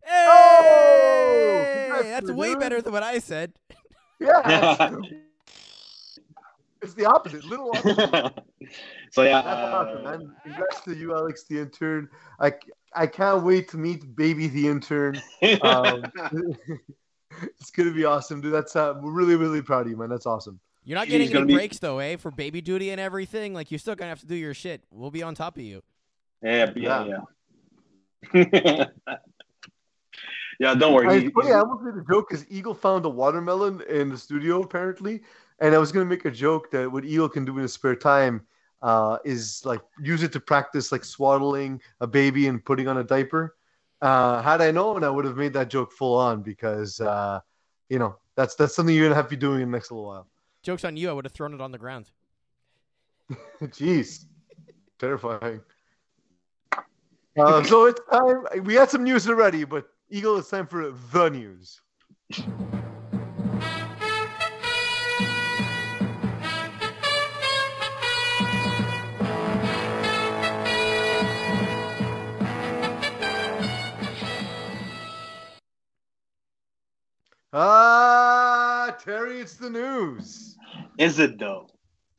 Oh! 0.09 0.61
Hey! 0.63 1.89
Congrats, 1.89 2.09
That's 2.09 2.27
dude. 2.27 2.37
way 2.37 2.55
better 2.55 2.81
than 2.81 2.93
what 2.93 3.03
I 3.03 3.19
said. 3.19 3.53
yeah. 4.21 4.93
it's 6.81 6.95
the 6.95 7.07
opposite. 7.07 7.45
Little 7.45 7.71
opposite. 7.77 7.99
so 9.11 9.23
yeah, 9.23 9.43
That's 9.43 9.75
awesome, 9.75 10.07
uh, 10.07 10.11
man. 10.11 10.37
Congrats 10.45 10.81
to 10.83 10.95
you, 10.95 11.13
Alex 11.13 11.45
the 11.51 11.59
intern. 11.59 12.09
I, 12.39 12.53
I 12.95 13.09
can't 13.09 13.43
wait 13.43 13.69
to 13.71 13.79
meet 13.79 14.15
baby 14.15 14.47
the 14.47 14.69
intern. 14.69 15.21
Um, 15.63 16.05
it's 17.61 17.71
gonna 17.71 17.93
be 17.93 18.05
awesome, 18.05 18.41
dude. 18.41 18.53
That's 18.53 18.77
uh, 18.77 18.95
we're 19.01 19.13
really 19.13 19.37
really 19.37 19.63
proud 19.63 19.87
of 19.87 19.91
you, 19.91 19.97
man. 19.97 20.09
That's 20.09 20.27
awesome. 20.27 20.61
You're 20.85 20.99
not 20.99 21.09
getting 21.09 21.29
gonna 21.29 21.41
any 21.41 21.49
be- 21.49 21.55
breaks 21.55 21.79
though, 21.79 21.99
eh? 21.99 22.17
For 22.17 22.31
baby 22.31 22.61
duty 22.61 22.91
and 22.91 23.01
everything. 23.01 23.55
Like 23.55 23.71
you're 23.71 23.79
still 23.79 23.95
gonna 23.95 24.11
have 24.11 24.21
to 24.21 24.27
do 24.27 24.37
your 24.37 24.55
shit. 24.55 24.85
We'll 24.91 25.11
be 25.11 25.23
on 25.23 25.35
top 25.35 25.57
of 25.57 25.63
you. 25.63 25.83
yeah, 26.43 26.71
yeah, 26.77 27.21
yeah. 28.33 28.87
yeah, 30.61 30.75
don't 30.75 30.83
I, 30.83 30.95
worry. 30.95 31.25
it's 31.25 31.35
funny, 31.35 31.53
I 31.53 31.59
almost 31.59 31.83
made 31.83 31.95
a 31.95 32.05
joke 32.09 32.29
because 32.29 32.47
Eagle 32.51 32.75
found 32.75 33.05
a 33.05 33.09
watermelon 33.09 33.83
in 33.89 34.11
the 34.11 34.19
studio 34.19 34.63
apparently, 34.63 35.23
and 35.61 35.75
I 35.75 35.79
was 35.79 35.93
gonna 35.93 36.05
make 36.05 36.25
a 36.25 36.31
joke 36.31 36.71
that 36.71 36.91
what 36.91 37.05
Eagle 37.05 37.29
can 37.29 37.45
do 37.45 37.57
in 37.57 37.63
his 37.63 37.73
spare 37.73 37.97
time 37.97 38.47
uh, 38.83 39.19
is 39.25 39.63
like 39.65 39.81
use 40.01 40.23
it 40.23 40.33
to 40.33 40.41
practice 40.41 40.93
like 40.93 41.05
swaddling 41.05 41.81
a 42.01 42.07
baby 42.07 42.47
and 42.47 42.65
putting 42.65 42.89
on 42.89 42.99
a 42.99 43.05
diaper. 43.05 43.57
Uh, 44.03 44.43
had 44.43 44.61
I 44.61 44.71
known, 44.71 45.05
I 45.05 45.11
would 45.11 45.25
have 45.25 45.37
made 45.37 45.53
that 45.55 45.71
joke 45.71 45.93
full 45.93 46.17
on 46.17 46.43
because 46.43 47.01
uh, 47.01 47.41
you 47.89 47.99
know 47.99 48.17
that's 48.35 48.55
that's 48.55 48.75
something 48.75 48.95
you're 48.95 49.07
gonna 49.07 49.15
have 49.15 49.27
to 49.27 49.31
be 49.31 49.37
doing 49.37 49.63
in 49.63 49.71
the 49.71 49.77
next 49.77 49.91
little 49.91 50.07
while. 50.07 50.27
Joke's 50.63 50.85
on 50.85 50.97
you. 50.97 51.09
I 51.09 51.13
would 51.13 51.25
have 51.25 51.33
thrown 51.33 51.55
it 51.55 51.61
on 51.61 51.73
the 51.73 51.79
ground. 51.79 52.11
Jeez, 53.63 54.27
terrifying. 54.99 55.61
Uh, 57.39 57.63
so 57.65 57.87
it's 57.87 58.01
time. 58.11 58.45
We 58.65 58.75
had 58.75 58.91
some 58.91 59.05
news 59.05 59.29
already, 59.29 59.65
but 59.65 59.87
Eagle, 60.11 60.39
it's 60.39 60.51
time 60.51 60.67
for 60.67 60.91
the 61.13 61.29
news. 61.29 61.81
Ah, 77.59 78.95
Terry, 79.03 79.41
it's 79.41 79.55
the 79.55 79.71
news. 79.71 80.59
Is 80.99 81.19
it 81.19 81.39
though? 81.39 81.67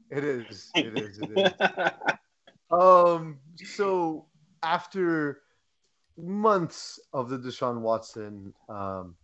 It 0.10 0.24
is. 0.24 0.72
It 0.74 0.98
is. 0.98 1.20
It 1.20 1.30
is. 1.38 1.54
Um, 2.70 3.38
so 3.64 4.26
after 4.62 5.40
months 6.18 7.00
of 7.14 7.30
the 7.30 7.38
Deshaun 7.38 7.80
Watson, 7.80 8.54
um, 8.68 9.16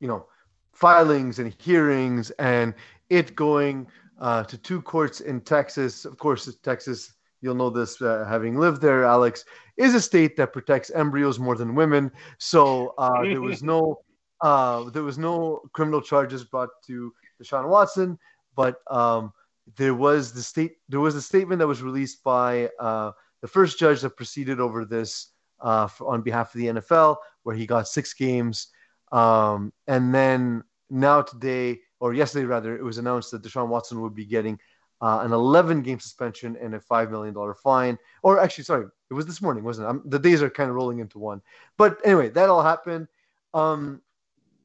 you 0.00 0.08
know, 0.08 0.24
filings 0.72 1.38
and 1.38 1.54
hearings 1.58 2.30
and 2.38 2.72
it 3.10 3.36
going 3.36 3.86
uh, 4.22 4.44
to 4.44 4.56
two 4.56 4.80
courts 4.80 5.20
in 5.20 5.42
Texas, 5.42 6.06
of 6.06 6.16
course, 6.16 6.50
Texas, 6.62 7.12
you'll 7.42 7.54
know 7.54 7.68
this 7.68 8.00
uh, 8.00 8.24
having 8.26 8.58
lived 8.58 8.80
there, 8.80 9.04
Alex, 9.04 9.44
is 9.76 9.94
a 9.94 10.00
state 10.00 10.34
that 10.38 10.54
protects 10.54 10.90
embryos 10.92 11.38
more 11.38 11.56
than 11.56 11.74
women. 11.74 12.10
So 12.38 12.94
uh, 12.96 13.20
there 13.24 13.42
was 13.42 13.62
no, 13.74 13.98
uh, 14.40 14.90
there 14.90 15.02
was 15.02 15.18
no 15.18 15.62
criminal 15.72 16.00
charges 16.00 16.44
brought 16.44 16.70
to 16.86 17.12
Deshaun 17.42 17.68
Watson, 17.68 18.18
but 18.54 18.76
um, 18.90 19.32
there 19.76 19.94
was 19.94 20.32
the 20.32 20.42
state 20.42 20.76
there 20.88 21.00
was 21.00 21.14
a 21.14 21.22
statement 21.22 21.58
that 21.58 21.66
was 21.66 21.82
released 21.82 22.22
by 22.22 22.70
uh, 22.78 23.12
the 23.40 23.48
first 23.48 23.78
judge 23.78 24.00
that 24.02 24.16
proceeded 24.16 24.60
over 24.60 24.84
this 24.84 25.28
uh, 25.60 25.86
for, 25.86 26.12
on 26.12 26.22
behalf 26.22 26.54
of 26.54 26.60
the 26.60 26.66
NFL, 26.66 27.16
where 27.42 27.56
he 27.56 27.66
got 27.66 27.88
six 27.88 28.12
games. 28.12 28.68
Um, 29.12 29.72
and 29.86 30.14
then 30.14 30.64
now 30.90 31.22
today, 31.22 31.80
or 32.00 32.14
yesterday 32.14 32.44
rather, 32.44 32.76
it 32.76 32.82
was 32.82 32.98
announced 32.98 33.30
that 33.30 33.42
Deshaun 33.42 33.68
Watson 33.68 34.00
would 34.02 34.14
be 34.14 34.24
getting 34.24 34.58
uh, 35.00 35.20
an 35.22 35.32
11 35.32 35.82
game 35.82 36.00
suspension 36.00 36.56
and 36.60 36.74
a 36.74 36.78
$5 36.78 37.10
million 37.10 37.34
fine. 37.62 37.98
Or 38.22 38.40
actually, 38.40 38.64
sorry, 38.64 38.86
it 39.10 39.14
was 39.14 39.26
this 39.26 39.42
morning, 39.42 39.64
wasn't 39.64 39.86
it? 39.86 39.90
I'm, 39.90 40.02
the 40.06 40.18
days 40.18 40.42
are 40.42 40.50
kind 40.50 40.70
of 40.70 40.76
rolling 40.76 40.98
into 40.98 41.18
one. 41.18 41.42
But 41.76 42.00
anyway, 42.04 42.30
that 42.30 42.48
all 42.48 42.62
happened. 42.62 43.08
Um, 43.52 44.00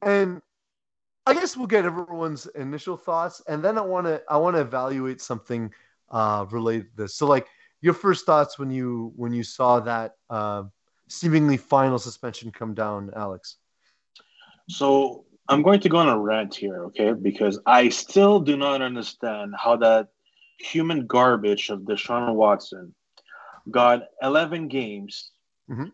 and 0.02 0.40
I 1.26 1.34
guess 1.34 1.56
we'll 1.56 1.66
get 1.66 1.84
everyone's 1.84 2.46
initial 2.46 2.96
thoughts, 2.96 3.42
and 3.46 3.62
then 3.62 3.78
I 3.78 3.82
want 3.82 4.06
to 4.06 4.22
I 4.28 4.36
want 4.36 4.56
to 4.56 4.62
evaluate 4.62 5.20
something 5.20 5.72
uh, 6.10 6.46
related 6.50 6.90
to 6.90 7.02
this. 7.02 7.16
So, 7.16 7.26
like 7.26 7.46
your 7.80 7.94
first 7.94 8.26
thoughts 8.26 8.58
when 8.58 8.70
you 8.70 9.12
when 9.16 9.32
you 9.32 9.42
saw 9.42 9.80
that 9.80 10.16
uh, 10.28 10.64
seemingly 11.08 11.56
final 11.56 11.98
suspension 11.98 12.50
come 12.50 12.74
down, 12.74 13.10
Alex. 13.14 13.56
So 14.68 15.24
I'm 15.48 15.62
going 15.62 15.80
to 15.80 15.88
go 15.88 15.98
on 15.98 16.08
a 16.08 16.18
rant 16.18 16.54
here, 16.54 16.84
okay? 16.86 17.12
Because 17.12 17.58
I 17.66 17.88
still 17.88 18.40
do 18.40 18.56
not 18.56 18.82
understand 18.82 19.54
how 19.58 19.76
that 19.78 20.08
human 20.58 21.06
garbage 21.06 21.70
of 21.70 21.80
Deshaun 21.80 22.34
Watson 22.34 22.94
got 23.70 24.02
11 24.22 24.68
games, 24.68 25.32
mm-hmm. 25.68 25.88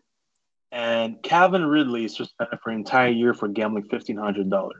And 0.71 1.21
Calvin 1.23 1.65
Ridley 1.65 2.05
is 2.05 2.15
suspended 2.15 2.59
for 2.61 2.71
an 2.71 2.77
entire 2.77 3.09
year 3.09 3.33
for 3.33 3.47
gambling 3.47 3.87
$1,500. 3.87 4.71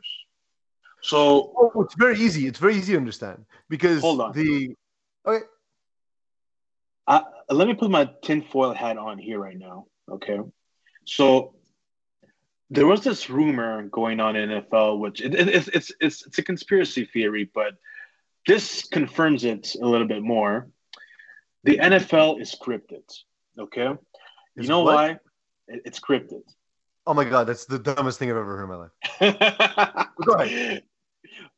So 1.02 1.54
oh, 1.56 1.82
it's 1.84 1.96
very 1.96 2.20
easy. 2.20 2.48
It's 2.48 2.60
very 2.60 2.76
easy 2.76 2.94
to 2.94 2.98
understand 2.98 3.46
because 3.70 4.02
hold 4.02 4.22
on. 4.22 4.32
the 4.34 4.76
okay. 5.26 5.46
Uh, 7.06 7.22
let 7.50 7.68
me 7.68 7.74
put 7.74 7.90
my 7.90 8.10
tinfoil 8.22 8.74
hat 8.74 8.98
on 8.98 9.18
here 9.18 9.40
right 9.40 9.58
now. 9.58 9.86
Okay, 10.12 10.40
so 11.06 11.54
there 12.70 12.88
was 12.88 13.04
this 13.04 13.30
rumor 13.30 13.84
going 13.84 14.20
on 14.20 14.36
in 14.36 14.50
NFL, 14.50 15.00
which 15.00 15.22
it, 15.22 15.34
it, 15.34 15.48
it's, 15.48 15.68
it's 15.70 15.92
it's 16.02 16.26
it's 16.26 16.38
a 16.40 16.44
conspiracy 16.44 17.06
theory, 17.06 17.50
but 17.54 17.76
this 18.46 18.86
confirms 18.88 19.46
it 19.46 19.76
a 19.82 19.86
little 19.86 20.08
bit 20.08 20.24
more. 20.24 20.68
The 21.64 21.78
NFL 21.78 22.42
is 22.42 22.54
scripted. 22.54 23.04
Okay, 23.58 23.90
you 24.56 24.68
know 24.68 24.84
what? 24.84 24.96
why? 24.96 25.20
It- 25.68 25.82
it's 25.86 26.00
scripted. 26.00 26.42
Oh 27.06 27.14
my 27.14 27.24
god, 27.24 27.46
that's 27.48 27.66
the 27.66 27.80
dumbest 27.80 28.20
thing 28.20 28.30
I've 28.30 28.38
ever 28.38 28.58
heard 28.58 28.64
in 28.64 28.70
my 28.70 28.76
life. 28.76 30.08
Go 30.26 30.34
ahead. 30.34 30.84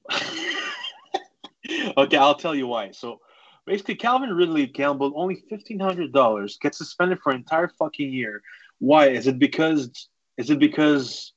okay, 1.98 2.18
I'll 2.18 2.36
tell 2.36 2.56
you 2.56 2.68
why. 2.68 2.92
So 2.92 3.20
basically, 3.66 3.96
Calvin 3.96 4.30
Ridley 4.32 4.68
gambled 4.68 5.14
only 5.16 5.36
fifteen 5.50 5.80
hundred 5.80 6.14
dollars, 6.14 6.58
gets 6.62 6.78
suspended 6.78 7.20
for 7.20 7.32
an 7.32 7.38
entire 7.38 7.68
fucking 7.80 8.12
year. 8.12 8.42
Why? 8.80 9.08
Is 9.10 9.28
it 9.28 9.40
because? 9.40 10.08
Is 10.38 10.50
it 10.50 10.60
because 10.60 11.34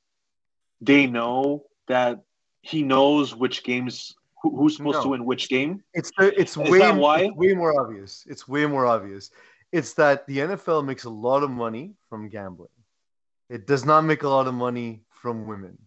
they 0.79 1.07
know 1.07 1.65
that 1.87 2.21
he 2.61 2.83
knows 2.83 3.35
which 3.35 3.63
games 3.63 4.15
who, 4.41 4.55
who's 4.55 4.77
supposed 4.77 4.99
to 4.99 5.05
No. 5.05 5.09
win 5.11 5.25
which 5.25 5.49
game? 5.49 5.83
It's 5.93 6.11
it's 6.19 6.51
Is 6.55 6.69
way 6.69 6.91
why? 6.91 7.21
it's 7.23 7.35
way 7.35 7.53
more 7.53 7.79
obvious. 7.81 8.23
It's 8.29 8.47
way 8.47 8.65
more 8.65 8.85
obvious. 8.85 9.31
It's 9.73 9.93
that 9.95 10.27
the 10.27 10.37
NFL 10.37 10.85
makes 10.85 11.05
a 11.05 11.09
lot 11.09 11.41
of 11.41 11.49
money 11.49 11.95
from 12.07 12.29
gambling. 12.29 12.69
It 13.49 13.65
does 13.65 13.85
not 13.85 14.01
make 14.05 14.21
a 14.21 14.29
lot 14.29 14.47
of 14.47 14.53
money 14.53 15.01
from 15.09 15.47
women. 15.47 15.79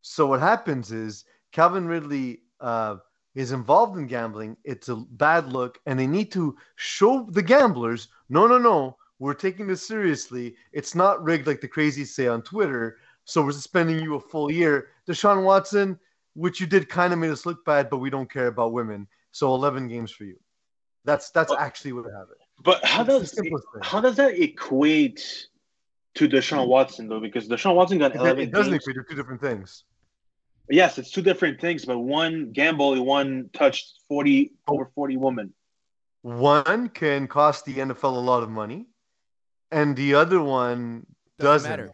So 0.00 0.26
what 0.26 0.40
happens 0.40 0.90
is 0.90 1.24
Calvin 1.52 1.86
Ridley 1.86 2.40
uh, 2.60 2.96
is 3.36 3.52
involved 3.52 3.96
in 3.96 4.08
gambling. 4.08 4.56
It's 4.64 4.88
a 4.88 4.96
bad 4.96 5.52
look, 5.52 5.78
and 5.86 5.96
they 5.96 6.08
need 6.08 6.32
to 6.32 6.56
show 6.74 7.28
the 7.30 7.42
gamblers, 7.42 8.08
no, 8.28 8.48
no, 8.48 8.58
no, 8.58 8.96
we're 9.20 9.34
taking 9.34 9.68
this 9.68 9.86
seriously. 9.86 10.56
It's 10.72 10.96
not 10.96 11.22
rigged 11.22 11.46
like 11.46 11.60
the 11.60 11.68
crazies 11.68 12.08
say 12.08 12.26
on 12.26 12.42
Twitter. 12.42 12.98
So 13.24 13.40
we're 13.44 13.52
suspending 13.52 14.00
you 14.00 14.16
a 14.16 14.20
full 14.20 14.50
year. 14.50 14.88
Deshaun 15.06 15.44
Watson, 15.44 15.96
which 16.34 16.60
you 16.60 16.66
did 16.66 16.88
kind 16.88 17.12
of 17.12 17.20
made 17.20 17.30
us 17.30 17.46
look 17.46 17.64
bad, 17.64 17.88
but 17.88 17.98
we 17.98 18.10
don't 18.10 18.28
care 18.28 18.48
about 18.48 18.72
women. 18.72 19.06
So 19.30 19.54
11 19.54 19.86
games 19.86 20.10
for 20.10 20.24
you. 20.24 20.40
That's 21.04 21.30
that's 21.30 21.52
actually 21.52 21.92
what 21.92 22.06
happened. 22.06 22.42
But 22.62 22.84
how 22.84 23.02
does 23.02 23.32
simplest 23.32 23.66
thing. 23.72 23.82
how 23.82 24.00
does 24.00 24.16
that 24.16 24.38
equate 24.40 25.48
to 26.14 26.28
Deshaun 26.28 26.66
Watson 26.68 27.08
though? 27.08 27.20
Because 27.20 27.48
Deshaun 27.48 27.74
Watson 27.74 27.98
got 27.98 28.14
It, 28.14 28.18
eleven. 28.18 28.40
it 28.44 28.52
doesn't 28.52 28.72
games. 28.72 28.82
equate. 28.82 28.96
They're 28.96 29.04
two 29.04 29.16
different 29.16 29.40
things. 29.40 29.84
Yes, 30.70 30.96
it's 30.98 31.10
two 31.10 31.22
different 31.22 31.60
things, 31.60 31.84
but 31.84 31.98
one 31.98 32.52
gamble, 32.52 33.02
one 33.04 33.50
touched 33.52 34.00
forty 34.08 34.52
oh. 34.68 34.74
over 34.74 34.90
forty 34.94 35.16
women. 35.16 35.52
One 36.22 36.88
can 36.90 37.26
cost 37.26 37.64
the 37.64 37.74
NFL 37.74 38.04
a 38.16 38.20
lot 38.20 38.42
of 38.44 38.50
money, 38.50 38.86
and 39.72 39.96
the 39.96 40.14
other 40.14 40.40
one 40.40 41.04
Doesn't 41.38 41.68
doesn't, 41.68 41.70
matter. 41.70 41.92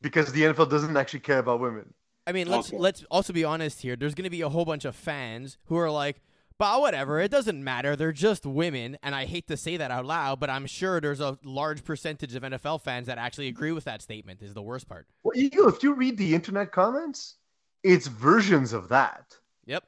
because 0.00 0.30
the 0.32 0.42
NFL 0.42 0.70
doesn't 0.70 0.96
actually 0.96 1.20
care 1.20 1.38
about 1.40 1.58
women. 1.60 1.92
I 2.26 2.32
mean, 2.32 2.46
let's 2.48 2.68
Okay. 2.68 2.78
let's 2.78 3.04
also 3.10 3.32
be 3.32 3.42
honest 3.44 3.80
here. 3.82 3.96
There's 3.96 4.14
going 4.14 4.24
to 4.24 4.30
be 4.30 4.42
a 4.42 4.48
whole 4.48 4.64
bunch 4.64 4.84
of 4.84 4.94
fans 4.94 5.58
who 5.64 5.76
are 5.76 5.90
like, 5.90 6.20
"But 6.60 6.82
whatever, 6.82 7.18
it 7.18 7.30
doesn't 7.30 7.64
matter. 7.64 7.96
They're 7.96 8.12
just 8.12 8.44
women." 8.44 8.98
And 9.02 9.14
I 9.14 9.24
hate 9.24 9.48
to 9.48 9.56
say 9.56 9.78
that 9.78 9.90
out 9.90 10.04
loud, 10.04 10.38
but 10.40 10.50
I'm 10.50 10.66
sure 10.66 11.00
there's 11.00 11.20
a 11.20 11.38
large 11.42 11.82
percentage 11.82 12.34
of 12.34 12.42
NFL 12.42 12.82
fans 12.82 13.06
that 13.06 13.16
actually 13.16 13.48
agree 13.48 13.72
with 13.72 13.84
that 13.84 14.02
statement. 14.02 14.42
Is 14.42 14.52
the 14.52 14.62
worst 14.62 14.86
part. 14.86 15.06
Well, 15.22 15.36
you 15.36 15.68
if 15.68 15.82
you 15.82 15.94
read 15.94 16.18
the 16.18 16.34
internet 16.34 16.70
comments, 16.70 17.36
it's 17.82 18.06
versions 18.06 18.74
of 18.74 18.88
that. 18.90 19.34
Yep. 19.64 19.84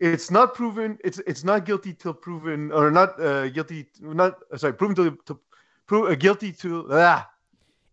It's 0.00 0.28
not 0.32 0.54
proven. 0.54 0.98
It's 1.04 1.20
it's 1.20 1.44
not 1.44 1.64
guilty 1.64 1.92
till 1.94 2.14
proven, 2.14 2.72
or 2.72 2.90
not 2.90 3.10
uh, 3.22 3.48
guilty. 3.50 3.86
Not 4.00 4.40
uh, 4.52 4.56
sorry, 4.58 4.74
proven 4.74 4.96
to 4.96 5.16
to 5.26 5.38
prove 5.86 6.10
uh, 6.10 6.16
guilty 6.16 6.50
to 6.62 6.88
ah, 6.90 7.30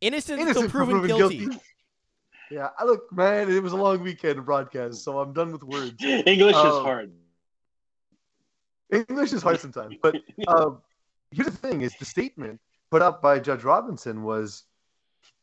Innocent, 0.01 0.41
innocent 0.41 0.65
until 0.65 0.81
till 0.81 0.99
proven, 0.99 1.17
guilty. 1.17 1.47
Yeah, 2.49 2.69
I 2.79 2.85
look, 2.85 3.11
man. 3.11 3.51
It 3.51 3.61
was 3.61 3.73
a 3.73 3.77
long 3.77 4.01
weekend 4.01 4.39
of 4.39 4.45
broadcast, 4.45 5.03
so 5.03 5.19
I'm 5.19 5.33
done 5.33 5.51
with 5.51 5.61
words. 5.63 6.03
English 6.03 6.55
is 6.55 6.73
Oh. 6.73 6.81
hard. 6.81 7.11
English 8.91 9.33
is 9.33 9.43
hard 9.43 9.59
sometimes, 9.59 9.95
but 10.01 10.15
um, 10.47 10.81
here's 11.31 11.47
the 11.47 11.57
thing: 11.57 11.81
is 11.81 11.95
the 11.97 12.05
statement 12.05 12.59
put 12.91 13.01
up 13.01 13.21
by 13.21 13.39
Judge 13.39 13.63
Robinson 13.63 14.23
was 14.23 14.63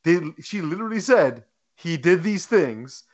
they 0.05 0.21
she 0.41 0.61
literally 0.61 1.00
said 1.00 1.45
he 1.76 1.97
did 1.97 2.23
these 2.23 2.47
things. 2.47 3.05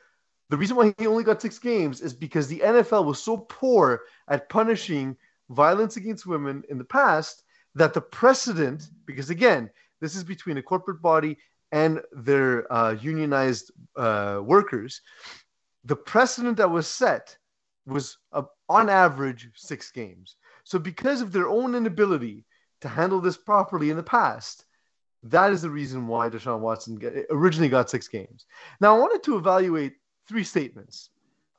The 0.49 0.57
reason 0.57 0.75
why 0.75 0.93
he 0.97 1.07
only 1.07 1.23
got 1.23 1.41
six 1.41 1.57
games 1.57 2.01
is 2.01 2.13
because 2.13 2.47
the 2.47 2.59
NFL 2.59 3.05
was 3.05 3.21
so 3.21 3.37
poor 3.37 4.01
at 4.27 4.49
punishing 4.49 5.17
violence 5.49 5.97
against 5.97 6.25
women 6.25 6.63
in 6.69 6.77
the 6.77 6.83
past 6.83 7.43
that 7.75 7.93
the 7.93 8.01
precedent, 8.01 8.89
because 9.05 9.29
again, 9.29 9.69
this 9.99 10.15
is 10.15 10.23
between 10.23 10.57
a 10.57 10.61
corporate 10.61 11.01
body 11.01 11.37
and 11.71 12.01
their 12.11 12.71
uh, 12.71 12.91
unionized 12.91 13.71
uh, 13.95 14.41
workers, 14.43 15.01
the 15.85 15.95
precedent 15.95 16.57
that 16.57 16.69
was 16.69 16.87
set 16.87 17.35
was 17.85 18.17
uh, 18.31 18.43
on 18.73 18.89
average 18.89 19.49
six 19.55 19.91
games. 19.91 20.35
So, 20.63 20.79
because 20.79 21.21
of 21.21 21.31
their 21.31 21.47
own 21.47 21.75
inability 21.75 22.45
to 22.81 22.87
handle 22.87 23.21
this 23.21 23.37
properly 23.37 23.89
in 23.89 23.97
the 23.97 24.03
past, 24.03 24.65
that 25.23 25.51
is 25.51 25.61
the 25.61 25.69
reason 25.69 26.07
why 26.07 26.29
Deshaun 26.29 26.59
Watson 26.59 26.95
get, 26.95 27.25
originally 27.29 27.69
got 27.69 27.89
six 27.89 28.07
games. 28.07 28.45
Now, 28.81 28.95
I 28.95 28.99
wanted 28.99 29.23
to 29.23 29.37
evaluate 29.37 29.93
three 30.27 30.43
statements. 30.43 31.09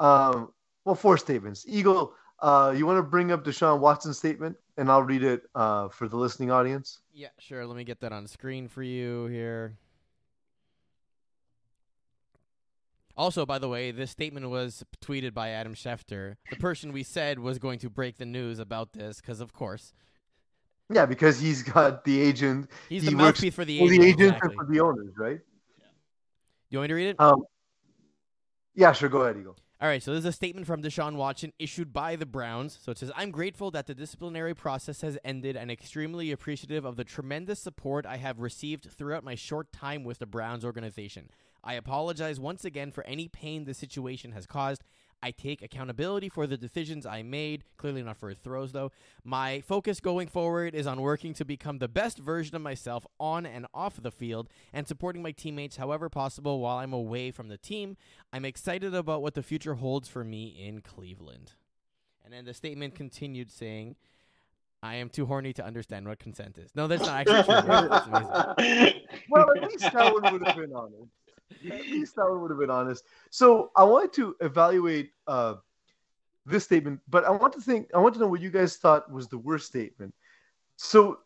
Um, 0.00 0.52
well, 0.84 0.94
four 0.94 1.16
statements. 1.16 1.64
Eagle, 1.66 2.14
uh, 2.40 2.74
you 2.76 2.84
want 2.86 2.98
to 2.98 3.02
bring 3.02 3.32
up 3.32 3.44
Deshaun 3.44 3.80
Watson's 3.80 4.18
statement, 4.18 4.56
and 4.76 4.90
I'll 4.90 5.02
read 5.02 5.22
it 5.22 5.42
uh, 5.54 5.88
for 5.88 6.08
the 6.08 6.16
listening 6.16 6.50
audience. 6.50 7.00
Yeah, 7.12 7.28
sure. 7.38 7.64
Let 7.64 7.76
me 7.76 7.84
get 7.84 8.00
that 8.00 8.12
on 8.12 8.26
screen 8.26 8.68
for 8.68 8.82
you 8.82 9.26
here. 9.26 9.78
Also, 13.16 13.46
by 13.46 13.58
the 13.58 13.68
way, 13.68 13.90
this 13.90 14.10
statement 14.10 14.50
was 14.50 14.84
tweeted 15.00 15.32
by 15.32 15.50
Adam 15.50 15.74
Schefter, 15.74 16.36
the 16.50 16.56
person 16.56 16.92
we 16.92 17.02
said 17.02 17.38
was 17.38 17.58
going 17.58 17.78
to 17.78 17.88
break 17.90 18.16
the 18.16 18.26
news 18.26 18.58
about 18.58 18.92
this, 18.92 19.20
because 19.20 19.40
of 19.40 19.52
course 19.52 19.92
Yeah, 20.90 21.06
because 21.06 21.38
he's 21.38 21.62
got 21.62 22.04
the 22.04 22.20
agent, 22.20 22.70
he's 22.88 23.04
He 23.04 23.10
the 23.10 23.16
works 23.16 23.38
mouthpiece 23.38 23.54
for 23.54 23.64
the 23.64 23.78
for 23.78 23.88
the 23.88 24.02
agent 24.02 24.20
exactly. 24.20 24.48
and 24.50 24.58
for 24.58 24.72
the 24.72 24.80
owners, 24.80 25.12
right? 25.16 25.40
You 26.70 26.78
want 26.78 26.84
me 26.84 26.88
to 26.88 26.94
read 26.94 27.08
it? 27.10 27.20
Um, 27.20 27.44
yeah, 28.74 28.92
sure. 28.92 29.08
Go 29.08 29.22
ahead, 29.22 29.36
Eagle. 29.38 29.56
All 29.80 29.88
right, 29.88 30.02
so 30.02 30.12
this 30.12 30.20
is 30.20 30.24
a 30.24 30.32
statement 30.32 30.66
from 30.66 30.82
Deshaun 30.82 31.14
Watson 31.14 31.52
issued 31.58 31.92
by 31.92 32.16
the 32.16 32.26
Browns. 32.26 32.78
So 32.82 32.90
it 32.90 32.98
says, 32.98 33.12
I'm 33.14 33.30
grateful 33.30 33.70
that 33.72 33.86
the 33.86 33.94
disciplinary 33.94 34.54
process 34.54 35.02
has 35.02 35.18
ended 35.24 35.56
and 35.56 35.70
extremely 35.70 36.32
appreciative 36.32 36.84
of 36.84 36.96
the 36.96 37.04
tremendous 37.04 37.60
support 37.60 38.06
I 38.06 38.16
have 38.16 38.40
received 38.40 38.90
throughout 38.90 39.24
my 39.24 39.34
short 39.34 39.72
time 39.72 40.02
with 40.02 40.20
the 40.20 40.26
Browns 40.26 40.64
organization. 40.64 41.28
I 41.64 41.74
apologize 41.74 42.38
once 42.38 42.64
again 42.64 42.90
for 42.92 43.04
any 43.04 43.26
pain 43.26 43.64
the 43.64 43.74
situation 43.74 44.32
has 44.32 44.46
caused. 44.46 44.84
I 45.22 45.30
take 45.30 45.62
accountability 45.62 46.28
for 46.28 46.46
the 46.46 46.58
decisions 46.58 47.06
I 47.06 47.22
made, 47.22 47.64
clearly 47.78 48.02
not 48.02 48.18
for 48.18 48.28
his 48.28 48.38
throws 48.38 48.72
though. 48.72 48.92
My 49.24 49.62
focus 49.62 49.98
going 49.98 50.28
forward 50.28 50.74
is 50.74 50.86
on 50.86 51.00
working 51.00 51.32
to 51.34 51.46
become 51.46 51.78
the 51.78 51.88
best 51.88 52.18
version 52.18 52.54
of 52.54 52.60
myself 52.60 53.06
on 53.18 53.46
and 53.46 53.66
off 53.72 54.02
the 54.02 54.10
field 54.10 54.50
and 54.74 54.86
supporting 54.86 55.22
my 55.22 55.32
teammates 55.32 55.78
however 55.78 56.10
possible 56.10 56.60
while 56.60 56.76
I'm 56.76 56.92
away 56.92 57.30
from 57.30 57.48
the 57.48 57.56
team. 57.56 57.96
I'm 58.34 58.44
excited 58.44 58.94
about 58.94 59.22
what 59.22 59.32
the 59.32 59.42
future 59.42 59.76
holds 59.76 60.10
for 60.10 60.24
me 60.24 60.48
in 60.48 60.82
Cleveland. 60.82 61.52
And 62.22 62.34
then 62.34 62.44
the 62.44 62.52
statement 62.52 62.94
continued 62.94 63.50
saying, 63.50 63.96
I 64.82 64.96
am 64.96 65.08
too 65.08 65.24
horny 65.24 65.54
to 65.54 65.64
understand 65.64 66.06
what 66.06 66.18
consent 66.18 66.58
is. 66.58 66.70
No, 66.74 66.86
that's 66.86 67.06
not 67.06 67.26
actually 67.26 67.42
true. 67.42 67.68
That's. 67.88 68.94
Well, 69.30 69.46
at 69.56 69.70
least 69.70 69.90
that 69.90 70.12
one 70.12 70.32
would 70.34 70.46
have 70.46 70.56
been 70.56 70.74
honest. 70.74 71.08
At 71.50 71.86
least 71.86 72.16
that 72.16 72.28
one 72.28 72.42
would 72.42 72.50
have 72.50 72.58
been 72.58 72.70
honest. 72.70 73.04
So 73.30 73.70
I 73.76 73.84
wanted 73.84 74.12
to 74.14 74.36
evaluate 74.40 75.12
uh, 75.26 75.54
this 76.46 76.64
statement, 76.64 77.00
but 77.08 77.24
I 77.24 77.30
want 77.30 77.52
to 77.54 77.60
think. 77.60 77.88
I 77.94 77.98
want 77.98 78.14
to 78.14 78.20
know 78.20 78.26
what 78.28 78.40
you 78.40 78.50
guys 78.50 78.76
thought 78.76 79.10
was 79.10 79.28
the 79.28 79.38
worst 79.38 79.66
statement. 79.66 80.14
So 80.76 81.18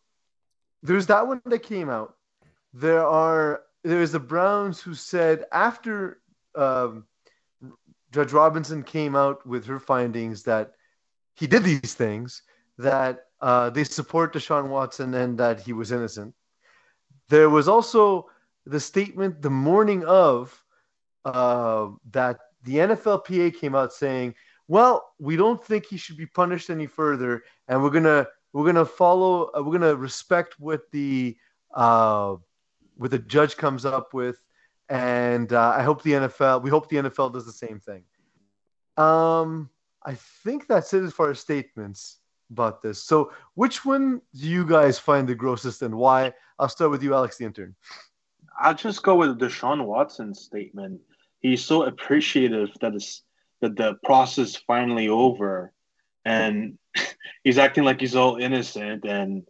there's 0.83 1.07
that 1.07 1.27
one 1.27 1.43
that 1.47 1.63
came 1.63 1.89
out. 1.89 2.17
There 2.73 3.05
are 3.05 3.63
there's 3.83 4.13
the 4.13 4.21
Browns 4.21 4.81
who 4.81 4.95
said 4.95 5.45
after 5.53 6.21
um, 6.55 7.05
Judge 8.13 8.33
Robinson 8.33 8.83
came 8.83 9.17
out 9.17 9.47
with 9.47 9.65
her 9.67 9.79
findings 9.79 10.43
that 10.45 10.73
he 11.35 11.47
did 11.47 11.63
these 11.63 11.95
things, 11.95 12.43
that 12.79 13.27
uh, 13.41 13.71
they 13.71 13.85
support 13.85 14.35
Deshaun 14.35 14.69
Watson 14.69 15.15
and 15.15 15.39
that 15.39 15.61
he 15.61 15.73
was 15.73 15.93
innocent. 15.93 16.35
There 17.29 17.51
was 17.51 17.69
also 17.69 18.29
the 18.69 18.81
statement 18.81 19.43
the 19.43 19.51
morning 19.51 20.05
of 20.05 20.63
uh, 21.25 21.89
that 22.11 22.39
the 22.65 22.77
NFLPA 22.77 23.57
came 23.59 23.75
out 23.75 23.93
saying, 23.93 24.35
"Well, 24.67 25.15
we 25.19 25.37
don't 25.37 25.63
think 25.65 25.87
he 25.87 25.97
should 25.97 26.17
be 26.17 26.27
punished 26.27 26.71
any 26.71 26.87
further, 26.87 27.43
and 27.67 27.83
we're 27.83 27.91
gonna 27.91 28.27
we're 28.53 28.67
gonna 28.67 28.85
follow 28.85 29.51
uh, 29.57 29.63
we're 29.63 29.73
gonna 29.73 29.97
respect 29.97 30.57
what 30.59 30.91
the 30.93 31.37
uh, 31.75 32.37
what 32.97 33.11
the 33.11 33.19
judge 33.19 33.57
comes 33.57 33.85
up 33.85 34.13
with, 34.13 34.39
and 34.89 35.53
uh, 35.53 35.75
I 35.77 35.83
hope 35.83 36.03
the 36.03 36.13
NFL 36.13 36.63
we 36.63 36.71
hope 36.71 36.89
the 36.89 36.97
NFL 36.97 37.33
does 37.33 37.47
the 37.47 37.53
same 37.53 37.81
thing." 37.81 38.05
Um, 38.97 39.71
I 40.05 40.15
think 40.15 40.67
that's 40.67 40.93
it 40.93 41.05
as 41.05 41.13
far 41.13 41.31
as 41.31 41.41
statements 41.41 42.19
about 42.51 42.83
this. 42.83 43.03
So, 43.03 43.33
which 43.55 43.85
one 43.85 44.21
do 44.35 44.49
you 44.49 44.67
guys 44.67 44.99
find 44.99 45.29
the 45.29 45.35
grossest 45.35 45.83
and 45.83 45.95
why? 45.95 46.33
I'll 46.59 46.69
start 46.69 46.91
with 46.91 47.03
you, 47.03 47.15
Alex, 47.15 47.37
the 47.37 47.45
intern. 47.45 47.75
I'll 48.59 48.75
just 48.75 49.03
go 49.03 49.15
with 49.17 49.39
Deshaun 49.39 49.85
Watson's 49.87 50.41
statement. 50.41 51.01
He's 51.41 51.65
so 51.65 51.85
appreciative 51.85 52.71
that 52.81 52.93
this, 52.93 53.23
that 53.61 53.77
the 53.77 53.95
process 54.05 54.57
finally 54.57 55.09
over, 55.09 55.73
and 56.25 56.79
he's 57.45 57.59
acting 57.59 57.85
like 57.85 58.01
he's 58.01 58.17
all 58.17 58.37
innocent 58.37 59.05
and 59.05 59.47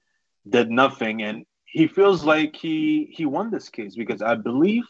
did 0.48 0.70
nothing, 0.70 1.22
and 1.22 1.46
he 1.64 1.86
feels 1.86 2.24
like 2.24 2.56
he 2.56 3.08
he 3.12 3.26
won 3.26 3.50
this 3.50 3.68
case 3.68 3.94
because 3.96 4.22
I 4.22 4.34
believe, 4.34 4.84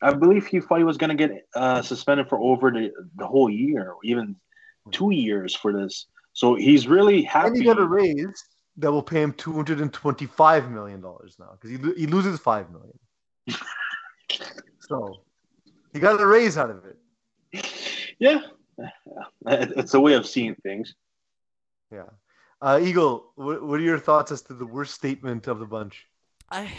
I 0.00 0.14
believe 0.14 0.46
he 0.46 0.60
thought 0.60 0.78
he 0.78 0.84
was 0.84 0.96
gonna 0.96 1.14
get 1.14 1.46
uh, 1.54 1.82
suspended 1.82 2.28
for 2.28 2.38
over 2.38 2.70
the, 2.70 2.92
the 3.16 3.26
whole 3.26 3.50
year, 3.50 3.92
or 3.92 3.98
even 4.04 4.36
two 4.92 5.10
years 5.10 5.54
for 5.54 5.72
this. 5.72 6.06
So 6.32 6.54
he's 6.54 6.86
really 6.86 7.22
happy. 7.22 7.48
And 7.48 7.56
he 7.56 7.64
got 7.64 7.78
a 7.78 7.86
raise 7.86 8.44
that 8.78 8.92
will 8.92 9.02
pay 9.02 9.22
him 9.22 9.32
two 9.32 9.52
hundred 9.52 9.80
and 9.80 9.92
twenty-five 9.92 10.70
million 10.70 11.00
dollars 11.00 11.36
now 11.38 11.50
because 11.60 11.70
he, 11.70 12.00
he 12.00 12.06
loses 12.06 12.38
five 12.38 12.70
million. 12.70 12.98
So 14.80 15.20
he 15.92 16.00
got 16.00 16.20
a 16.20 16.26
raise 16.26 16.58
out 16.58 16.70
of 16.70 16.84
it. 16.84 16.98
Yeah, 18.18 18.40
it's 19.46 19.94
a 19.94 20.00
way 20.00 20.14
of 20.14 20.26
seeing 20.26 20.54
things. 20.56 20.94
Yeah. 21.90 22.04
Uh, 22.60 22.80
Eagle, 22.82 23.32
what, 23.36 23.62
what 23.62 23.78
are 23.78 23.82
your 23.82 23.98
thoughts 23.98 24.32
as 24.32 24.42
to 24.42 24.54
the 24.54 24.66
worst 24.66 24.94
statement 24.94 25.46
of 25.46 25.60
the 25.60 25.66
bunch? 25.66 26.06
I, 26.50 26.70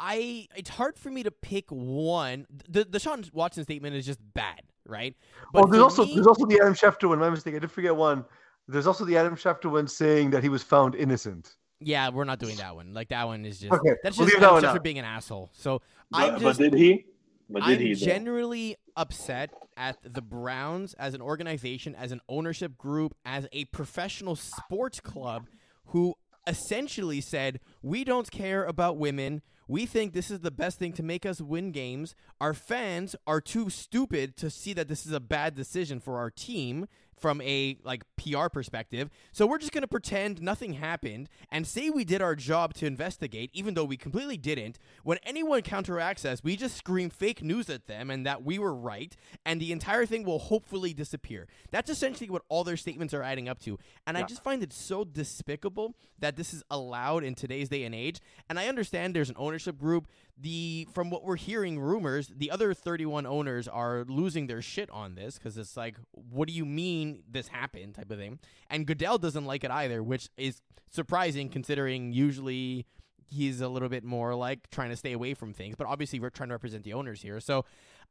I, 0.00 0.48
it's 0.56 0.70
hard 0.70 0.98
for 0.98 1.10
me 1.10 1.22
to 1.22 1.30
pick 1.30 1.70
one. 1.70 2.46
The 2.68 2.84
the 2.84 2.98
Sean 2.98 3.22
Watson 3.32 3.64
statement 3.64 3.94
is 3.94 4.06
just 4.06 4.20
bad, 4.34 4.62
right? 4.86 5.14
oh, 5.54 5.66
there's 5.66 5.82
also 5.82 6.04
me- 6.04 6.14
there's 6.14 6.26
also 6.26 6.46
the 6.46 6.58
Adam 6.60 6.74
Schefter 6.74 7.08
one. 7.08 7.18
My 7.18 7.30
mistake. 7.30 7.54
I 7.54 7.58
did 7.58 7.70
forget 7.70 7.94
one. 7.94 8.24
There's 8.68 8.86
also 8.86 9.04
the 9.04 9.16
Adam 9.16 9.36
Schefter 9.36 9.70
one 9.70 9.86
saying 9.86 10.30
that 10.30 10.42
he 10.42 10.48
was 10.48 10.62
found 10.62 10.94
innocent. 10.94 11.56
Yeah, 11.86 12.10
we're 12.10 12.24
not 12.24 12.38
doing 12.38 12.56
that 12.56 12.74
one. 12.74 12.94
Like 12.94 13.08
that 13.08 13.26
one 13.26 13.44
is 13.44 13.58
just 13.60 13.72
Okay, 13.72 13.94
that's 14.02 14.16
we'll 14.18 14.26
just 14.26 14.36
leave 14.36 14.40
that 14.40 14.46
Adam 14.52 14.54
one 14.54 14.62
Schefter 14.64 14.76
out. 14.76 14.84
being 14.84 14.98
an 14.98 15.04
asshole. 15.04 15.50
So 15.52 15.80
But, 16.10 16.34
I'm 16.34 16.42
but 16.42 16.56
did 16.56 16.74
he? 16.74 17.06
But 17.50 17.64
did 17.64 17.78
I'm 17.78 17.80
he? 17.80 17.94
though? 17.94 18.06
generally 18.06 18.76
upset 18.96 19.50
at 19.76 19.96
the 20.02 20.22
Browns 20.22 20.94
as 20.94 21.14
an 21.14 21.20
organization, 21.22 21.94
as 21.94 22.12
an 22.12 22.20
ownership 22.28 22.76
group, 22.78 23.14
as 23.24 23.46
a 23.52 23.64
professional 23.66 24.36
sports 24.36 25.00
club 25.00 25.46
who 25.86 26.14
essentially 26.46 27.20
said, 27.20 27.60
We 27.82 28.04
don't 28.04 28.30
care 28.30 28.64
about 28.64 28.96
women. 28.98 29.42
We 29.68 29.86
think 29.86 30.12
this 30.12 30.30
is 30.30 30.40
the 30.40 30.50
best 30.50 30.78
thing 30.78 30.92
to 30.94 31.02
make 31.02 31.24
us 31.24 31.40
win 31.40 31.70
games. 31.72 32.14
Our 32.40 32.52
fans 32.52 33.16
are 33.26 33.40
too 33.40 33.70
stupid 33.70 34.36
to 34.38 34.50
see 34.50 34.72
that 34.74 34.88
this 34.88 35.06
is 35.06 35.12
a 35.12 35.20
bad 35.20 35.54
decision 35.54 36.00
for 36.00 36.18
our 36.18 36.30
team 36.30 36.86
from 37.22 37.40
a 37.40 37.78
like 37.84 38.02
PR 38.16 38.48
perspective. 38.48 39.08
So 39.30 39.46
we're 39.46 39.58
just 39.58 39.72
going 39.72 39.82
to 39.82 39.88
pretend 39.88 40.42
nothing 40.42 40.74
happened 40.74 41.28
and 41.50 41.66
say 41.66 41.88
we 41.88 42.04
did 42.04 42.20
our 42.20 42.34
job 42.34 42.74
to 42.74 42.86
investigate 42.86 43.50
even 43.54 43.74
though 43.74 43.84
we 43.84 43.96
completely 43.96 44.36
didn't. 44.36 44.78
When 45.04 45.18
anyone 45.22 45.62
counteracts 45.62 46.24
us, 46.24 46.42
we 46.42 46.56
just 46.56 46.76
scream 46.76 47.08
fake 47.08 47.42
news 47.42 47.70
at 47.70 47.86
them 47.86 48.10
and 48.10 48.26
that 48.26 48.42
we 48.44 48.58
were 48.58 48.74
right 48.74 49.16
and 49.46 49.60
the 49.60 49.70
entire 49.70 50.04
thing 50.04 50.24
will 50.24 50.40
hopefully 50.40 50.92
disappear. 50.92 51.46
That's 51.70 51.88
essentially 51.88 52.28
what 52.28 52.42
all 52.48 52.64
their 52.64 52.76
statements 52.76 53.14
are 53.14 53.22
adding 53.22 53.48
up 53.48 53.60
to. 53.60 53.78
And 54.06 54.18
I 54.18 54.22
just 54.22 54.42
find 54.42 54.62
it 54.62 54.72
so 54.72 55.04
despicable 55.04 55.94
that 56.18 56.36
this 56.36 56.52
is 56.52 56.64
allowed 56.70 57.22
in 57.22 57.34
today's 57.36 57.68
day 57.68 57.84
and 57.84 57.94
age. 57.94 58.20
And 58.50 58.58
I 58.58 58.66
understand 58.66 59.14
there's 59.14 59.30
an 59.30 59.36
ownership 59.38 59.78
group. 59.78 60.08
The 60.42 60.88
from 60.92 61.08
what 61.08 61.24
we're 61.24 61.36
hearing 61.36 61.78
rumors, 61.78 62.32
the 62.34 62.50
other 62.50 62.74
31 62.74 63.26
owners 63.26 63.68
are 63.68 64.04
losing 64.08 64.48
their 64.48 64.60
shit 64.60 64.90
on 64.90 65.14
this 65.14 65.38
because 65.38 65.56
it's 65.56 65.76
like, 65.76 65.96
what 66.10 66.48
do 66.48 66.54
you 66.54 66.64
mean 66.64 67.22
this 67.30 67.48
happened 67.48 67.94
type 67.94 68.10
of 68.10 68.18
thing. 68.18 68.40
And 68.68 68.86
Goodell 68.86 69.18
doesn't 69.18 69.44
like 69.44 69.62
it 69.62 69.70
either, 69.70 70.02
which 70.02 70.28
is 70.36 70.60
surprising 70.90 71.48
considering 71.48 72.12
usually 72.12 72.86
he's 73.30 73.60
a 73.60 73.68
little 73.68 73.88
bit 73.88 74.04
more 74.04 74.34
like 74.34 74.68
trying 74.70 74.90
to 74.90 74.96
stay 74.96 75.12
away 75.12 75.34
from 75.34 75.52
things. 75.52 75.76
But 75.76 75.86
obviously 75.86 76.18
we're 76.20 76.30
trying 76.30 76.48
to 76.48 76.54
represent 76.54 76.84
the 76.84 76.92
owners 76.92 77.22
here. 77.22 77.40
So 77.40 77.64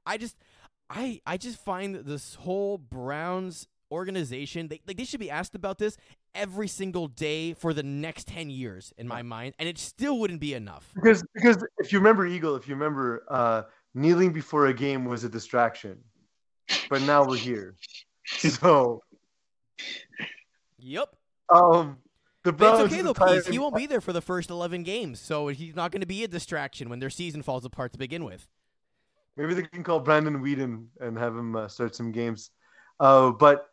I 0.06 0.18
just 0.18 0.38
I 0.90 1.22
I 1.26 1.38
just 1.38 1.58
find 1.58 1.96
this 1.96 2.36
whole 2.36 2.78
Browns 2.78 3.68
organization 3.92 4.70
they 4.70 4.80
like 4.88 4.98
they 4.98 5.04
should 5.04 5.20
be 5.20 5.30
asked 5.30 5.54
about 5.54 5.78
this 5.78 5.98
every 6.36 6.68
single 6.68 7.08
day 7.08 7.54
for 7.54 7.74
the 7.74 7.84
next 7.84 8.28
10 8.28 8.50
years 8.50 8.94
in 8.98 9.08
my 9.08 9.22
mind 9.22 9.54
and 9.60 9.68
it 9.68 9.78
still 9.78 10.20
wouldn't 10.20 10.40
be 10.40 10.54
enough 10.54 10.92
Because 10.96 11.24
because 11.34 11.64
if 11.80 11.92
you 11.92 12.00
remember 12.00 12.26
Eagle, 12.26 12.56
if 12.56 12.68
you 12.68 12.76
remember, 12.76 13.24
uh, 13.30 13.64
kneeling 13.94 14.32
before 14.32 14.68
a 14.68 14.74
game 14.74 15.06
was 15.06 15.24
a 15.24 15.30
distraction, 15.30 15.98
but 16.90 17.02
now 17.02 17.26
we're 17.26 17.38
here. 17.38 17.76
So 18.24 19.02
yep 20.80 21.10
um, 21.50 21.98
the 22.44 22.54
Browns. 22.54 22.80
it's 22.80 22.94
okay 22.94 23.02
though 23.02 23.10
retiring- 23.14 23.52
he 23.52 23.60
won't 23.60 23.76
be 23.76 23.88
there 23.88 24.00
for 24.00 24.14
the 24.14 24.22
first 24.22 24.50
11 24.50 24.84
games 24.84 25.20
so 25.20 25.48
he's 25.48 25.76
not 25.76 25.92
going 25.92 26.02
to 26.02 26.08
be 26.08 26.24
a 26.24 26.28
distraction 26.28 26.88
when 26.90 27.00
their 27.00 27.10
season 27.10 27.42
falls 27.42 27.66
apart 27.66 27.92
to 27.94 28.00
begin 28.00 28.24
with 28.24 28.48
Maybe 29.38 29.54
they 29.54 29.64
can 29.64 29.84
call 29.84 30.00
Brandon 30.00 30.42
Weeden 30.44 30.88
and 31.00 31.18
have 31.18 31.36
him 31.36 31.56
uh, 31.56 31.68
start 31.70 31.96
some 31.96 32.12
games. 32.12 32.52
Uh, 33.00 33.32
but 33.32 33.68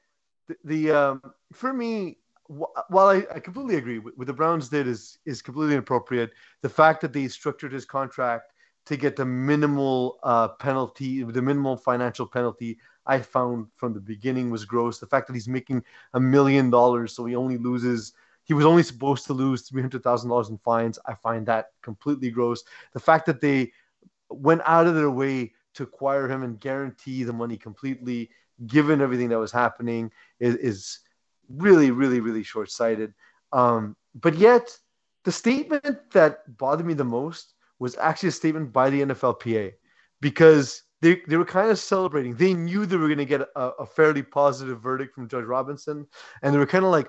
the, 0.47 0.57
the 0.65 0.91
um, 0.93 1.23
for 1.53 1.73
me, 1.73 2.17
while 2.49 3.09
I, 3.09 3.27
I 3.35 3.41
completely 3.41 3.77
agree 3.77 3.99
with 3.99 4.17
what 4.17 4.27
the 4.27 4.33
Browns 4.33 4.69
did 4.69 4.87
is 4.87 5.19
is 5.27 5.43
completely 5.43 5.75
inappropriate. 5.75 6.31
The 6.63 6.69
fact 6.69 7.01
that 7.03 7.13
they 7.13 7.29
structured 7.29 7.73
his 7.73 7.85
contract 7.85 8.53
to 8.87 8.97
get 8.97 9.17
the 9.17 9.25
minimal 9.25 10.19
uh, 10.23 10.49
penalty, 10.49 11.23
the 11.23 11.43
minimal 11.43 11.77
financial 11.77 12.27
penalty, 12.27 12.79
I 13.05 13.21
found 13.21 13.67
from 13.77 13.93
the 13.93 14.01
beginning 14.01 14.51
was 14.51 14.65
gross. 14.65 14.99
The 14.99 15.07
fact 15.07 15.27
that 15.27 15.35
he's 15.35 15.49
making 15.49 15.85
a 16.15 16.21
million 16.21 16.71
dollars, 16.71 17.15
so 17.15 17.27
he 17.27 17.37
only 17.37 17.59
loses. 17.59 18.15
He 18.45 18.55
was 18.55 18.65
only 18.65 18.83
supposed 18.83 19.27
to 19.27 19.35
lose 19.35 19.63
three 19.63 19.83
hundred 19.83 20.03
thousand 20.03 20.31
dollars 20.31 20.49
in 20.49 20.57
fines. 20.57 20.99
I 21.05 21.15
find 21.15 21.47
that 21.47 21.67
completely 21.83 22.31
gross. 22.31 22.65
The 22.95 23.01
fact 23.01 23.27
that 23.27 23.43
they 23.43 23.73
went 24.31 24.63
out 24.65 24.87
of 24.87 24.95
their 24.95 25.11
way 25.11 25.53
to 25.75 25.83
acquire 25.83 26.27
him 26.29 26.43
and 26.43 26.59
guarantee 26.59 27.25
the 27.25 27.33
money 27.33 27.59
completely, 27.59 28.31
given 28.67 29.03
everything 29.03 29.29
that 29.29 29.39
was 29.39 29.53
happening, 29.53 30.11
is, 30.41 30.55
is 30.57 31.01
really, 31.49 31.91
really, 31.91 32.21
really 32.21 32.43
short 32.43 32.71
sighted. 32.71 33.15
Um, 33.53 33.97
but 34.15 34.37
yet, 34.37 34.77
the 35.25 35.33
statement 35.33 36.11
that 36.13 36.57
bothered 36.57 36.87
me 36.87 36.95
the 36.95 37.05
most 37.05 37.55
was 37.79 37.97
actually 37.97 38.31
a 38.31 38.33
statement 38.33 38.73
by 38.73 38.91
the 38.91 39.03
NFLPA 39.03 39.73
because 40.21 40.83
they, 41.01 41.23
they 41.29 41.37
were 41.37 41.45
kind 41.45 41.71
of 41.71 41.79
celebrating. 41.79 42.35
They 42.35 42.55
knew 42.55 42.87
they 42.87 42.97
were 42.97 43.07
going 43.07 43.19
to 43.19 43.25
get 43.25 43.43
a, 43.43 43.61
a 43.61 43.87
fairly 43.87 44.23
positive 44.23 44.81
verdict 44.81 45.15
from 45.15 45.29
Judge 45.29 45.45
Robinson, 45.45 46.07
and 46.43 46.55
they 46.55 46.59
were 46.59 46.67
kind 46.67 46.85
of 46.85 46.91
like 46.91 47.09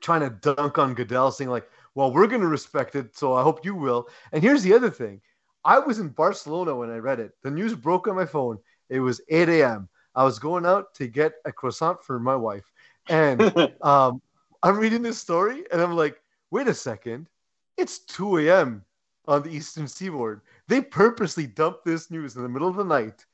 trying 0.00 0.20
to 0.20 0.54
dunk 0.54 0.78
on 0.78 0.94
Goodell, 0.94 1.30
saying, 1.30 1.50
like, 1.50 1.68
well, 1.94 2.12
we're 2.12 2.26
going 2.26 2.40
to 2.40 2.48
respect 2.48 2.96
it, 2.96 3.16
so 3.16 3.34
I 3.34 3.42
hope 3.42 3.64
you 3.64 3.74
will. 3.74 4.08
And 4.32 4.42
here's 4.42 4.62
the 4.62 4.74
other 4.74 4.90
thing 4.90 5.20
I 5.64 5.78
was 5.78 5.98
in 5.98 6.08
Barcelona 6.08 6.74
when 6.74 6.90
I 6.90 6.98
read 6.98 7.20
it. 7.20 7.32
The 7.42 7.50
news 7.50 7.74
broke 7.74 8.08
on 8.08 8.16
my 8.16 8.26
phone. 8.26 8.58
It 8.90 9.00
was 9.00 9.20
8 9.28 9.48
a.m. 9.48 9.88
I 10.14 10.24
was 10.24 10.38
going 10.38 10.66
out 10.66 10.94
to 10.94 11.06
get 11.06 11.34
a 11.44 11.52
croissant 11.52 12.02
for 12.02 12.18
my 12.18 12.36
wife. 12.36 12.70
And 13.08 13.42
um, 13.82 14.20
I'm 14.62 14.78
reading 14.78 15.02
this 15.02 15.18
story 15.18 15.64
and 15.72 15.80
I'm 15.80 15.94
like, 15.94 16.20
wait 16.50 16.68
a 16.68 16.74
second. 16.74 17.28
It's 17.76 17.98
2 18.00 18.38
a.m. 18.38 18.84
on 19.26 19.42
the 19.42 19.50
Eastern 19.50 19.88
Seaboard. 19.88 20.40
They 20.68 20.80
purposely 20.80 21.46
dumped 21.46 21.84
this 21.84 22.10
news 22.10 22.36
in 22.36 22.42
the 22.42 22.48
middle 22.48 22.68
of 22.68 22.76
the 22.76 22.84
night 22.84 23.24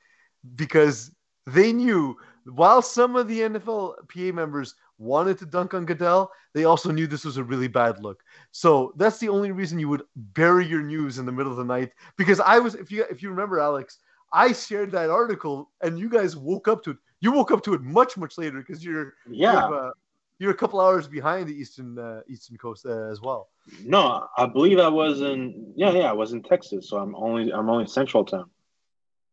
because 0.56 1.10
they 1.46 1.72
knew 1.72 2.16
while 2.44 2.82
some 2.82 3.16
of 3.16 3.28
the 3.28 3.40
NFL 3.40 3.94
PA 4.08 4.34
members 4.34 4.74
wanted 4.98 5.38
to 5.38 5.46
dunk 5.46 5.74
on 5.74 5.84
Goodell, 5.84 6.30
they 6.54 6.64
also 6.64 6.90
knew 6.90 7.06
this 7.06 7.24
was 7.24 7.36
a 7.36 7.44
really 7.44 7.68
bad 7.68 8.02
look. 8.02 8.22
So 8.52 8.92
that's 8.96 9.18
the 9.18 9.28
only 9.28 9.52
reason 9.52 9.78
you 9.78 9.88
would 9.88 10.02
bury 10.16 10.66
your 10.66 10.82
news 10.82 11.18
in 11.18 11.26
the 11.26 11.32
middle 11.32 11.52
of 11.52 11.58
the 11.58 11.64
night. 11.64 11.92
Because 12.16 12.40
I 12.40 12.58
was, 12.58 12.74
if 12.74 12.90
you 12.90 13.04
if 13.10 13.22
you 13.22 13.30
remember, 13.30 13.60
Alex, 13.60 13.98
I 14.32 14.52
shared 14.52 14.92
that 14.92 15.10
article 15.10 15.70
and 15.80 15.98
you 15.98 16.08
guys 16.08 16.36
woke 16.36 16.68
up 16.68 16.82
to 16.84 16.90
it. 16.90 16.96
You 17.20 17.32
woke 17.32 17.50
up 17.50 17.62
to 17.64 17.74
it 17.74 17.82
much 17.82 18.16
much 18.16 18.38
later 18.38 18.58
because 18.58 18.84
you're 18.84 19.14
Yeah. 19.30 19.68
you're, 19.68 19.88
uh, 19.88 19.90
you're 20.38 20.50
a 20.50 20.56
couple 20.56 20.80
hours 20.80 21.06
behind 21.06 21.48
the 21.48 21.54
eastern 21.54 21.98
uh, 21.98 22.20
eastern 22.28 22.56
coast 22.56 22.86
uh, 22.86 23.10
as 23.10 23.20
well. 23.20 23.48
No, 23.84 24.26
I 24.36 24.46
believe 24.46 24.78
I 24.78 24.88
was 24.88 25.20
in. 25.20 25.72
Yeah, 25.76 25.92
yeah, 25.92 26.10
I 26.10 26.12
was 26.12 26.32
in 26.32 26.42
Texas, 26.42 26.88
so 26.88 26.96
I'm 26.96 27.14
only 27.14 27.52
I'm 27.52 27.68
only 27.68 27.86
Central 27.86 28.24
Time. 28.24 28.50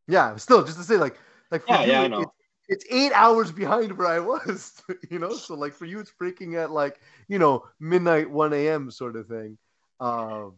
Yeah, 0.07 0.35
still, 0.37 0.63
just 0.63 0.77
to 0.77 0.83
say, 0.83 0.97
like, 0.97 1.17
like 1.51 1.63
for 1.65 1.73
Yeah, 1.73 1.85
you, 1.85 1.91
yeah, 1.91 2.01
I 2.01 2.07
know. 2.07 2.21
It's, 2.21 2.31
it's 2.69 2.85
eight 2.89 3.11
hours 3.13 3.51
behind 3.51 3.97
where 3.97 4.07
I 4.07 4.19
was, 4.19 4.81
you 5.09 5.19
know. 5.19 5.31
So 5.31 5.55
like 5.55 5.73
for 5.73 5.85
you, 5.85 5.99
it's 5.99 6.11
breaking 6.11 6.55
at 6.55 6.71
like 6.71 6.99
you 7.27 7.39
know 7.39 7.65
midnight, 7.79 8.29
one 8.29 8.53
a.m. 8.53 8.91
sort 8.91 9.15
of 9.15 9.27
thing. 9.27 9.57
Um, 9.99 10.55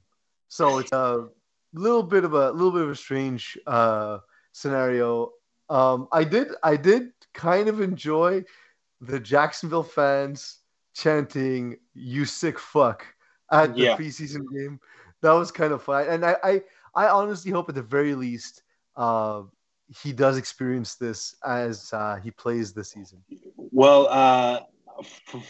so 0.48 0.80
it's 0.80 0.92
a 0.92 1.28
little 1.74 2.04
bit 2.04 2.24
of 2.24 2.34
a 2.34 2.52
little 2.52 2.72
bit 2.72 2.82
of 2.82 2.90
a 2.90 2.96
strange 2.96 3.58
uh, 3.68 4.20
scenario. 4.52 5.32
Um, 5.70 6.08
I 6.12 6.24
did 6.24 6.48
I 6.64 6.76
did 6.76 7.12
kind 7.34 7.68
of 7.68 7.82
enjoy 7.82 8.44
the 9.02 9.20
Jacksonville 9.20 9.84
fans 9.84 10.60
chanting 10.94 11.78
"You 11.94 12.26
sick 12.26 12.60
fuck" 12.60 13.06
at 13.52 13.76
the 13.76 13.84
Yeah. 13.84 13.98
preseason 13.98 14.42
game. 14.54 14.80
That 15.22 15.32
was 15.34 15.52
kind 15.52 15.74
of 15.74 15.84
fun, 15.84 16.08
and 16.08 16.26
I 16.26 16.36
I, 16.44 16.62
I 16.96 17.08
honestly 17.10 17.52
hope 17.52 17.70
at 17.70 17.76
the 17.76 17.82
very 17.82 18.16
least 18.16 18.64
uh, 18.96 19.44
he 20.04 20.14
does 20.14 20.38
experience 20.38 20.96
this 20.96 21.36
as 21.46 21.92
uh, 21.94 22.18
he 22.24 22.32
plays 22.32 22.74
this 22.74 22.90
season. 22.92 23.24
Well, 23.56 24.08
uh, 24.10 24.62
f- 25.00 25.46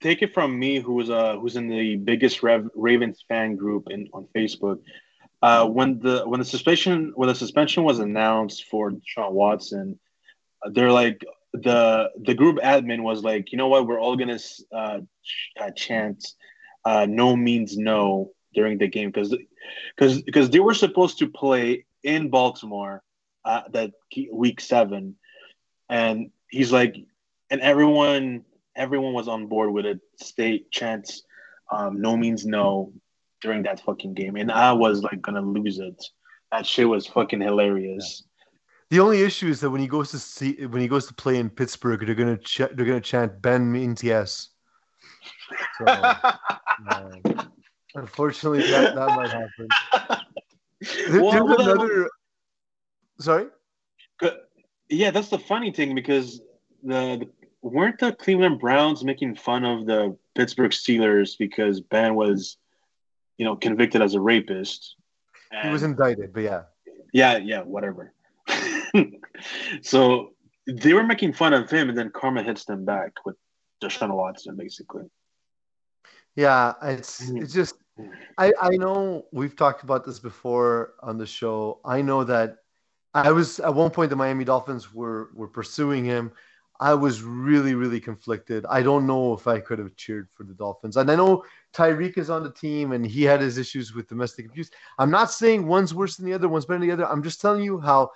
take 0.00 0.22
it 0.22 0.32
from 0.34 0.58
me, 0.58 0.80
who's 0.80 1.08
uh 1.10 1.36
who's 1.38 1.56
in 1.56 1.68
the 1.68 1.96
biggest 1.96 2.42
Rev- 2.42 2.70
Ravens 2.74 3.24
fan 3.28 3.56
group 3.56 3.88
in 3.90 4.08
on 4.12 4.26
Facebook. 4.34 4.80
Uh, 5.42 5.66
when 5.66 5.98
the 6.00 6.26
when 6.26 6.40
the 6.40 6.46
suspension 6.46 7.12
when 7.14 7.28
the 7.28 7.34
suspension 7.34 7.84
was 7.84 7.98
announced 7.98 8.64
for 8.64 8.92
Sean 9.04 9.34
Watson, 9.34 9.98
they're 10.72 10.92
like 10.92 11.24
the 11.52 12.10
the 12.22 12.34
group 12.34 12.58
admin 12.58 13.02
was 13.02 13.22
like, 13.22 13.52
you 13.52 13.58
know 13.58 13.68
what, 13.68 13.86
we're 13.86 14.00
all 14.00 14.16
gonna 14.16 14.38
uh, 14.72 14.98
uh, 15.60 15.70
chant 15.74 16.26
uh, 16.84 17.06
"No 17.08 17.36
means 17.36 17.76
no" 17.76 18.32
during 18.54 18.78
the 18.78 18.88
game 18.88 19.10
because 19.10 19.34
because 19.96 20.22
because 20.22 20.50
they 20.50 20.60
were 20.60 20.74
supposed 20.74 21.18
to 21.18 21.28
play 21.28 21.84
in 22.02 22.30
Baltimore 22.30 23.02
uh, 23.44 23.62
that 23.72 23.92
week 24.32 24.60
seven, 24.60 25.16
and 25.88 26.30
he's 26.50 26.72
like, 26.72 26.96
and 27.50 27.60
everyone 27.60 28.44
everyone 28.74 29.14
was 29.14 29.28
on 29.28 29.46
board 29.46 29.72
with 29.72 29.86
it. 29.86 30.00
State 30.20 30.70
chants 30.70 31.22
um, 31.70 32.00
"No 32.00 32.16
means 32.16 32.44
no" 32.44 32.92
during 33.40 33.62
that 33.62 33.80
fucking 33.80 34.14
game, 34.14 34.36
and 34.36 34.52
I 34.52 34.72
was 34.72 35.02
like 35.02 35.22
gonna 35.22 35.42
lose 35.42 35.78
it. 35.78 36.04
That 36.52 36.66
shit 36.66 36.88
was 36.88 37.06
fucking 37.06 37.40
hilarious. 37.40 38.22
The 38.90 39.00
only 39.00 39.22
issue 39.22 39.48
is 39.48 39.60
that 39.60 39.70
when 39.70 39.80
he 39.80 39.88
goes 39.88 40.10
to 40.12 40.18
see 40.18 40.64
when 40.66 40.80
he 40.80 40.88
goes 40.88 41.06
to 41.06 41.14
play 41.14 41.36
in 41.38 41.50
Pittsburgh, 41.50 42.04
they're 42.06 42.14
gonna 42.14 42.36
ch- 42.38 42.58
they're 42.58 42.86
gonna 42.86 43.00
chant 43.00 43.42
Ben 43.42 43.70
means 43.70 44.02
yes. 44.02 44.50
So, 45.78 45.84
uh, 45.86 46.32
unfortunately, 47.94 48.62
that, 48.70 48.94
that 48.94 49.08
might 49.16 49.30
happen. 49.30 49.68
There- 51.10 51.22
Well, 51.22 51.32
there's 51.32 51.42
well, 51.44 51.56
that- 51.56 51.70
another. 51.70 52.10
Sorry. 53.18 53.46
Yeah, 54.88 55.10
that's 55.10 55.30
the 55.30 55.38
funny 55.38 55.72
thing 55.72 55.96
because 55.96 56.40
the, 56.84 57.16
the 57.18 57.28
weren't 57.60 57.98
the 57.98 58.12
Cleveland 58.12 58.60
Browns 58.60 59.02
making 59.02 59.34
fun 59.34 59.64
of 59.64 59.84
the 59.84 60.16
Pittsburgh 60.36 60.70
Steelers 60.70 61.36
because 61.36 61.80
Ben 61.80 62.14
was, 62.14 62.56
you 63.36 63.44
know, 63.44 63.56
convicted 63.56 64.00
as 64.00 64.14
a 64.14 64.20
rapist. 64.20 64.94
He 65.62 65.70
was 65.70 65.82
indicted, 65.82 66.32
but 66.32 66.44
yeah. 66.44 66.62
yeah, 67.12 67.36
yeah, 67.38 67.62
whatever. 67.62 68.12
So 69.82 70.30
they 70.66 70.92
were 70.94 71.04
making 71.04 71.32
fun 71.32 71.52
of 71.52 71.70
him, 71.70 71.88
and 71.88 71.96
then 71.96 72.10
karma 72.10 72.42
hits 72.42 72.64
them 72.64 72.84
back 72.84 73.12
with 73.24 73.36
Deshaun 73.82 74.14
Watson, 74.14 74.56
basically. 74.56 75.04
Yeah, 76.34 76.74
it's 76.82 77.30
Mhm. 77.30 77.42
it's 77.42 77.52
just 77.52 77.76
I 78.36 78.52
I 78.60 78.70
know 78.76 79.26
we've 79.32 79.56
talked 79.56 79.82
about 79.82 80.04
this 80.04 80.18
before 80.18 80.94
on 81.00 81.16
the 81.16 81.26
show. 81.26 81.80
I 81.84 82.02
know 82.02 82.24
that 82.24 82.58
I 83.14 83.30
was 83.32 83.58
at 83.60 83.74
one 83.74 83.90
point 83.90 84.10
the 84.10 84.16
Miami 84.16 84.44
Dolphins 84.44 84.92
were 84.92 85.30
were 85.34 85.48
pursuing 85.48 86.04
him. 86.04 86.32
I 86.78 86.92
was 86.92 87.22
really 87.22 87.74
really 87.74 88.00
conflicted. 88.00 88.66
I 88.68 88.82
don't 88.82 89.06
know 89.06 89.32
if 89.32 89.46
I 89.46 89.60
could 89.60 89.78
have 89.78 89.96
cheered 89.96 90.28
for 90.34 90.44
the 90.44 90.52
Dolphins. 90.52 90.98
And 90.98 91.10
I 91.10 91.16
know 91.16 91.42
Tyreek 91.72 92.18
is 92.18 92.28
on 92.28 92.42
the 92.42 92.52
team 92.52 92.92
and 92.92 93.06
he 93.06 93.22
had 93.22 93.40
his 93.40 93.56
issues 93.56 93.94
with 93.94 94.08
domestic 94.08 94.44
abuse. 94.46 94.70
I'm 94.98 95.10
not 95.10 95.30
saying 95.30 95.66
one's 95.66 95.94
worse 95.94 96.16
than 96.16 96.26
the 96.26 96.34
other, 96.34 96.48
one's 96.50 96.66
better 96.66 96.80
than 96.80 96.88
the 96.88 96.94
other. 96.94 97.08
I'm 97.08 97.22
just 97.22 97.40
telling 97.40 97.64
you 97.64 97.80
how 97.80 98.10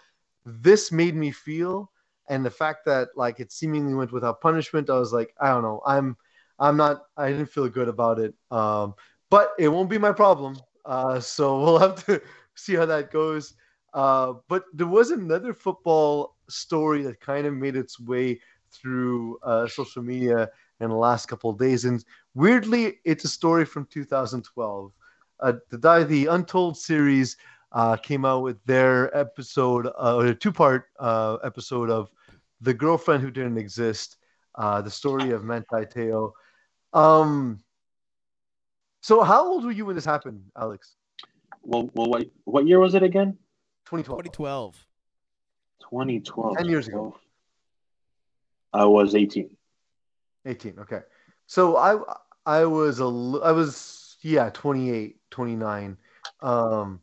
this 0.60 0.92
made 0.92 1.14
me 1.14 1.30
feel 1.30 1.90
and 2.30 2.46
the 2.46 2.50
fact 2.50 2.84
that 2.86 3.08
like 3.16 3.40
it 3.40 3.52
seemingly 3.52 3.92
went 3.92 4.12
without 4.12 4.40
punishment. 4.40 4.88
I 4.88 4.98
was 4.98 5.12
like, 5.12 5.34
I 5.40 5.48
don't 5.48 5.62
know. 5.62 5.82
I'm 5.84 6.16
I'm 6.58 6.76
not. 6.76 7.02
I 7.16 7.30
didn't 7.30 7.50
feel 7.50 7.68
good 7.68 7.88
about 7.88 8.18
it. 8.18 8.34
Um, 8.50 8.94
but 9.30 9.52
it 9.58 9.68
won't 9.68 9.90
be 9.90 9.98
my 9.98 10.12
problem. 10.12 10.56
Uh, 10.84 11.20
so 11.20 11.58
we'll 11.62 11.78
have 11.78 12.04
to 12.06 12.22
see 12.54 12.74
how 12.74 12.86
that 12.86 13.10
goes. 13.10 13.54
Uh, 13.92 14.34
but 14.48 14.64
there 14.72 14.86
was 14.86 15.10
another 15.10 15.52
football 15.52 16.36
story 16.48 17.02
that 17.02 17.20
kind 17.20 17.46
of 17.46 17.54
made 17.54 17.74
its 17.76 17.98
way 17.98 18.40
through 18.70 19.36
uh, 19.42 19.66
social 19.66 20.02
media 20.02 20.48
in 20.80 20.88
the 20.88 20.94
last 20.94 21.26
couple 21.26 21.50
of 21.50 21.58
days, 21.58 21.84
and 21.84 22.04
weirdly, 22.34 23.00
it's 23.04 23.24
a 23.24 23.28
story 23.28 23.64
from 23.64 23.86
2012. 23.86 24.92
Uh, 25.40 25.52
the 25.70 26.04
the 26.08 26.26
Untold 26.26 26.76
series 26.76 27.36
uh, 27.72 27.96
came 27.96 28.24
out 28.24 28.42
with 28.42 28.62
their 28.64 29.16
episode, 29.16 29.86
uh, 29.86 30.18
a 30.24 30.34
two-part 30.34 30.86
uh, 30.98 31.36
episode 31.44 31.90
of 31.90 32.10
the 32.60 32.74
girlfriend 32.74 33.22
who 33.22 33.30
didn't 33.30 33.58
exist. 33.58 34.16
Uh, 34.56 34.82
the 34.82 34.90
story 34.90 35.30
of 35.30 35.44
Manti 35.44 35.86
Teo. 35.86 36.32
Um, 36.92 37.60
so 39.00 39.22
how 39.22 39.46
old 39.46 39.64
were 39.64 39.70
you 39.70 39.86
when 39.86 39.94
this 39.94 40.04
happened, 40.04 40.42
Alex? 40.56 40.96
Well, 41.62 41.90
well, 41.94 42.08
what 42.08 42.26
what 42.44 42.66
year 42.66 42.80
was 42.80 42.94
it 42.94 43.02
again? 43.02 43.38
2012. 43.86 44.24
2012. 44.24 44.86
2012. 45.80 46.56
10 46.56 46.68
years 46.68 46.88
ago. 46.88 47.16
I 48.72 48.84
was 48.84 49.14
18. 49.14 49.50
18. 50.46 50.78
Okay. 50.80 51.00
So 51.46 51.76
I 51.76 51.98
I 52.46 52.64
was 52.64 53.00
a 53.00 53.04
I 53.04 53.52
was 53.52 54.16
yeah, 54.22 54.50
28, 54.50 55.16
29. 55.30 55.96
Um 56.42 57.00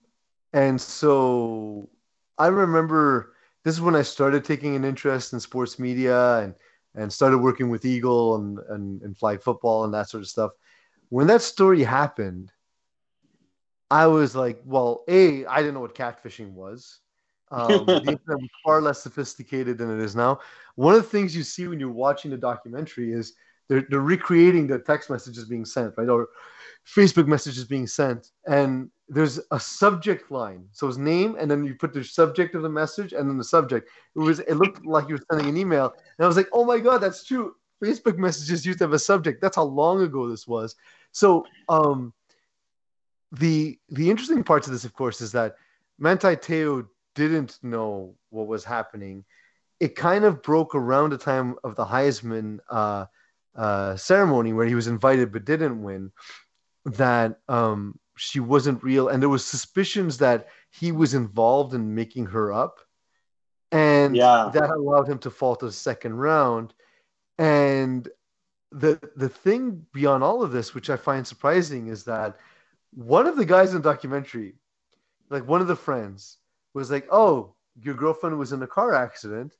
and 0.53 0.79
so 0.79 1.89
I 2.37 2.47
remember 2.47 3.33
this 3.63 3.75
is 3.75 3.81
when 3.81 3.95
I 3.95 4.01
started 4.01 4.45
taking 4.45 4.75
an 4.75 4.85
interest 4.85 5.33
in 5.33 5.39
sports 5.39 5.79
media 5.79 6.39
and 6.39 6.55
and 6.95 7.11
started 7.13 7.37
working 7.37 7.69
with 7.69 7.85
Eagle 7.85 8.35
and 8.35 8.59
and, 8.69 9.01
and 9.01 9.17
flag 9.17 9.41
football 9.41 9.83
and 9.83 9.93
that 9.93 10.09
sort 10.09 10.23
of 10.23 10.29
stuff. 10.29 10.51
When 11.09 11.27
that 11.27 11.41
story 11.41 11.83
happened, 11.83 12.51
I 13.89 14.07
was 14.07 14.35
like, 14.35 14.61
well, 14.65 15.03
A, 15.07 15.45
I 15.45 15.57
didn't 15.57 15.75
know 15.75 15.79
what 15.81 15.95
catfishing 15.95 16.51
was. 16.51 16.99
Um, 17.51 17.85
the 18.03 18.11
internet 18.11 18.41
was 18.41 18.49
far 18.63 18.81
less 18.81 19.01
sophisticated 19.01 19.77
than 19.77 19.89
it 19.97 20.03
is 20.03 20.15
now. 20.15 20.39
One 20.75 20.95
of 20.95 21.03
the 21.03 21.09
things 21.09 21.35
you 21.35 21.43
see 21.43 21.67
when 21.67 21.79
you're 21.79 21.89
watching 21.91 22.31
the 22.31 22.37
documentary 22.37 23.13
is 23.13 23.33
they're, 23.69 23.85
they're 23.89 23.99
recreating 23.99 24.67
the 24.67 24.79
text 24.79 25.09
messages 25.09 25.45
being 25.45 25.65
sent, 25.65 25.93
right? 25.97 26.09
Or 26.09 26.27
Facebook 26.85 27.27
messages 27.27 27.65
being 27.65 27.87
sent. 27.87 28.31
And 28.45 28.89
there's 29.09 29.39
a 29.51 29.59
subject 29.59 30.31
line. 30.31 30.67
So 30.71 30.87
his 30.87 30.97
name, 30.97 31.37
and 31.39 31.49
then 31.49 31.63
you 31.63 31.75
put 31.75 31.93
the 31.93 32.03
subject 32.03 32.55
of 32.55 32.61
the 32.61 32.69
message 32.69 33.13
and 33.13 33.29
then 33.29 33.37
the 33.37 33.43
subject. 33.43 33.89
It 34.15 34.19
was 34.19 34.39
it 34.39 34.55
looked 34.55 34.85
like 34.85 35.07
you 35.07 35.15
were 35.15 35.23
sending 35.31 35.49
an 35.49 35.57
email. 35.57 35.93
And 36.17 36.25
I 36.25 36.27
was 36.27 36.37
like, 36.37 36.49
oh 36.51 36.65
my 36.65 36.79
God, 36.79 36.99
that's 36.99 37.23
true. 37.23 37.55
Facebook 37.83 38.17
messages 38.17 38.65
used 38.65 38.79
to 38.79 38.85
have 38.85 38.93
a 38.93 38.99
subject. 38.99 39.41
That's 39.41 39.55
how 39.55 39.63
long 39.63 40.01
ago 40.01 40.27
this 40.27 40.47
was. 40.47 40.75
So 41.11 41.45
um 41.69 42.13
the 43.31 43.79
the 43.89 44.09
interesting 44.09 44.43
part 44.43 44.65
of 44.65 44.73
this, 44.73 44.85
of 44.85 44.93
course, 44.93 45.21
is 45.21 45.31
that 45.33 45.55
Manti 45.99 46.35
Teo 46.35 46.87
didn't 47.15 47.59
know 47.63 48.15
what 48.29 48.47
was 48.47 48.63
happening. 48.63 49.25
It 49.79 49.95
kind 49.95 50.25
of 50.25 50.41
broke 50.41 50.75
around 50.75 51.11
the 51.11 51.17
time 51.17 51.55
of 51.63 51.75
the 51.75 51.85
Heisman 51.85 52.59
uh, 52.69 53.05
uh, 53.55 53.95
ceremony 53.95 54.53
where 54.53 54.65
he 54.65 54.75
was 54.75 54.87
invited 54.87 55.31
but 55.31 55.45
didn't 55.45 55.81
win. 55.81 56.11
That 56.85 57.39
um, 57.49 57.99
she 58.17 58.39
wasn't 58.39 58.83
real, 58.83 59.07
and 59.07 59.21
there 59.21 59.29
was 59.29 59.45
suspicions 59.45 60.17
that 60.17 60.47
he 60.69 60.91
was 60.91 61.13
involved 61.13 61.73
in 61.73 61.95
making 61.95 62.25
her 62.27 62.51
up, 62.51 62.79
and 63.71 64.15
Yeah. 64.15 64.49
that 64.53 64.69
allowed 64.69 65.07
him 65.07 65.19
to 65.19 65.29
fall 65.29 65.55
to 65.55 65.65
the 65.65 65.71
second 65.71 66.15
round. 66.15 66.73
And 67.37 68.07
the 68.71 68.99
the 69.15 69.29
thing 69.29 69.85
beyond 69.93 70.23
all 70.23 70.43
of 70.43 70.51
this, 70.51 70.73
which 70.73 70.89
I 70.89 70.97
find 70.97 71.25
surprising, 71.25 71.87
is 71.87 72.03
that 72.05 72.37
one 72.93 73.27
of 73.27 73.37
the 73.37 73.45
guys 73.45 73.69
in 73.69 73.81
the 73.81 73.89
documentary, 73.89 74.55
like 75.29 75.47
one 75.47 75.61
of 75.61 75.67
the 75.67 75.75
friends, 75.75 76.37
was 76.73 76.89
like, 76.91 77.07
"Oh, 77.11 77.55
your 77.81 77.93
girlfriend 77.93 78.37
was 78.39 78.51
in 78.51 78.61
a 78.63 78.67
car 78.67 78.93
accident 78.93 79.55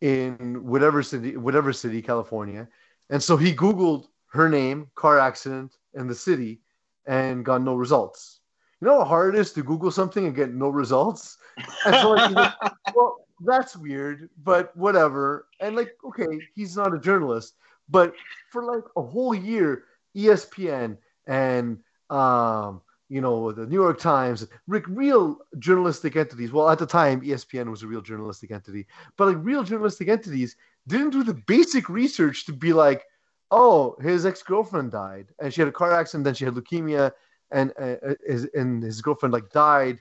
in 0.00 0.64
whatever 0.64 1.02
city, 1.02 1.36
whatever 1.36 1.72
city, 1.72 2.00
California, 2.02 2.68
And 3.10 3.22
so 3.22 3.36
he 3.36 3.52
Googled 3.52 4.06
her 4.28 4.48
name, 4.48 4.88
car 4.94 5.18
accident, 5.18 5.76
and 5.94 6.08
the 6.08 6.14
city, 6.14 6.62
and 7.10 7.44
got 7.44 7.60
no 7.60 7.74
results. 7.74 8.38
You 8.80 8.86
know 8.86 9.00
how 9.00 9.04
hard 9.04 9.34
it 9.34 9.40
is 9.40 9.52
to 9.54 9.64
Google 9.64 9.90
something 9.90 10.26
and 10.26 10.34
get 10.34 10.54
no 10.54 10.68
results? 10.68 11.38
And 11.84 11.96
so 11.96 12.12
like, 12.12 12.30
like, 12.30 12.54
well, 12.94 13.26
that's 13.44 13.76
weird, 13.76 14.30
but 14.44 14.74
whatever. 14.76 15.48
And 15.58 15.74
like, 15.74 15.96
okay, 16.06 16.38
he's 16.54 16.76
not 16.76 16.94
a 16.94 17.00
journalist, 17.00 17.54
but 17.88 18.14
for 18.50 18.64
like 18.64 18.84
a 18.96 19.02
whole 19.02 19.34
year, 19.34 19.84
ESPN 20.16 20.96
and 21.26 21.80
um, 22.10 22.80
you 23.08 23.20
know, 23.20 23.50
the 23.50 23.66
New 23.66 23.82
York 23.82 23.98
Times, 23.98 24.46
like 24.68 24.86
real 24.86 25.38
journalistic 25.58 26.14
entities. 26.14 26.52
Well, 26.52 26.70
at 26.70 26.78
the 26.78 26.86
time, 26.86 27.22
ESPN 27.22 27.68
was 27.68 27.82
a 27.82 27.88
real 27.88 28.02
journalistic 28.02 28.52
entity, 28.52 28.86
but 29.16 29.26
like 29.26 29.44
real 29.44 29.64
journalistic 29.64 30.08
entities 30.08 30.54
didn't 30.86 31.10
do 31.10 31.24
the 31.24 31.34
basic 31.34 31.88
research 31.88 32.46
to 32.46 32.52
be 32.52 32.72
like, 32.72 33.02
oh, 33.50 33.96
his 34.00 34.26
ex 34.26 34.42
girlfriend 34.42 34.92
died, 34.92 35.28
and 35.40 35.52
she 35.52 35.60
had 35.60 35.68
a 35.68 35.72
car 35.72 35.92
accident, 35.92 36.24
then 36.24 36.34
she 36.34 36.44
had 36.44 36.54
leukemia, 36.54 37.12
and 37.50 37.72
uh, 37.78 37.96
his, 38.26 38.48
and 38.54 38.82
his 38.82 39.02
girlfriend 39.02 39.32
like 39.32 39.50
died 39.50 40.00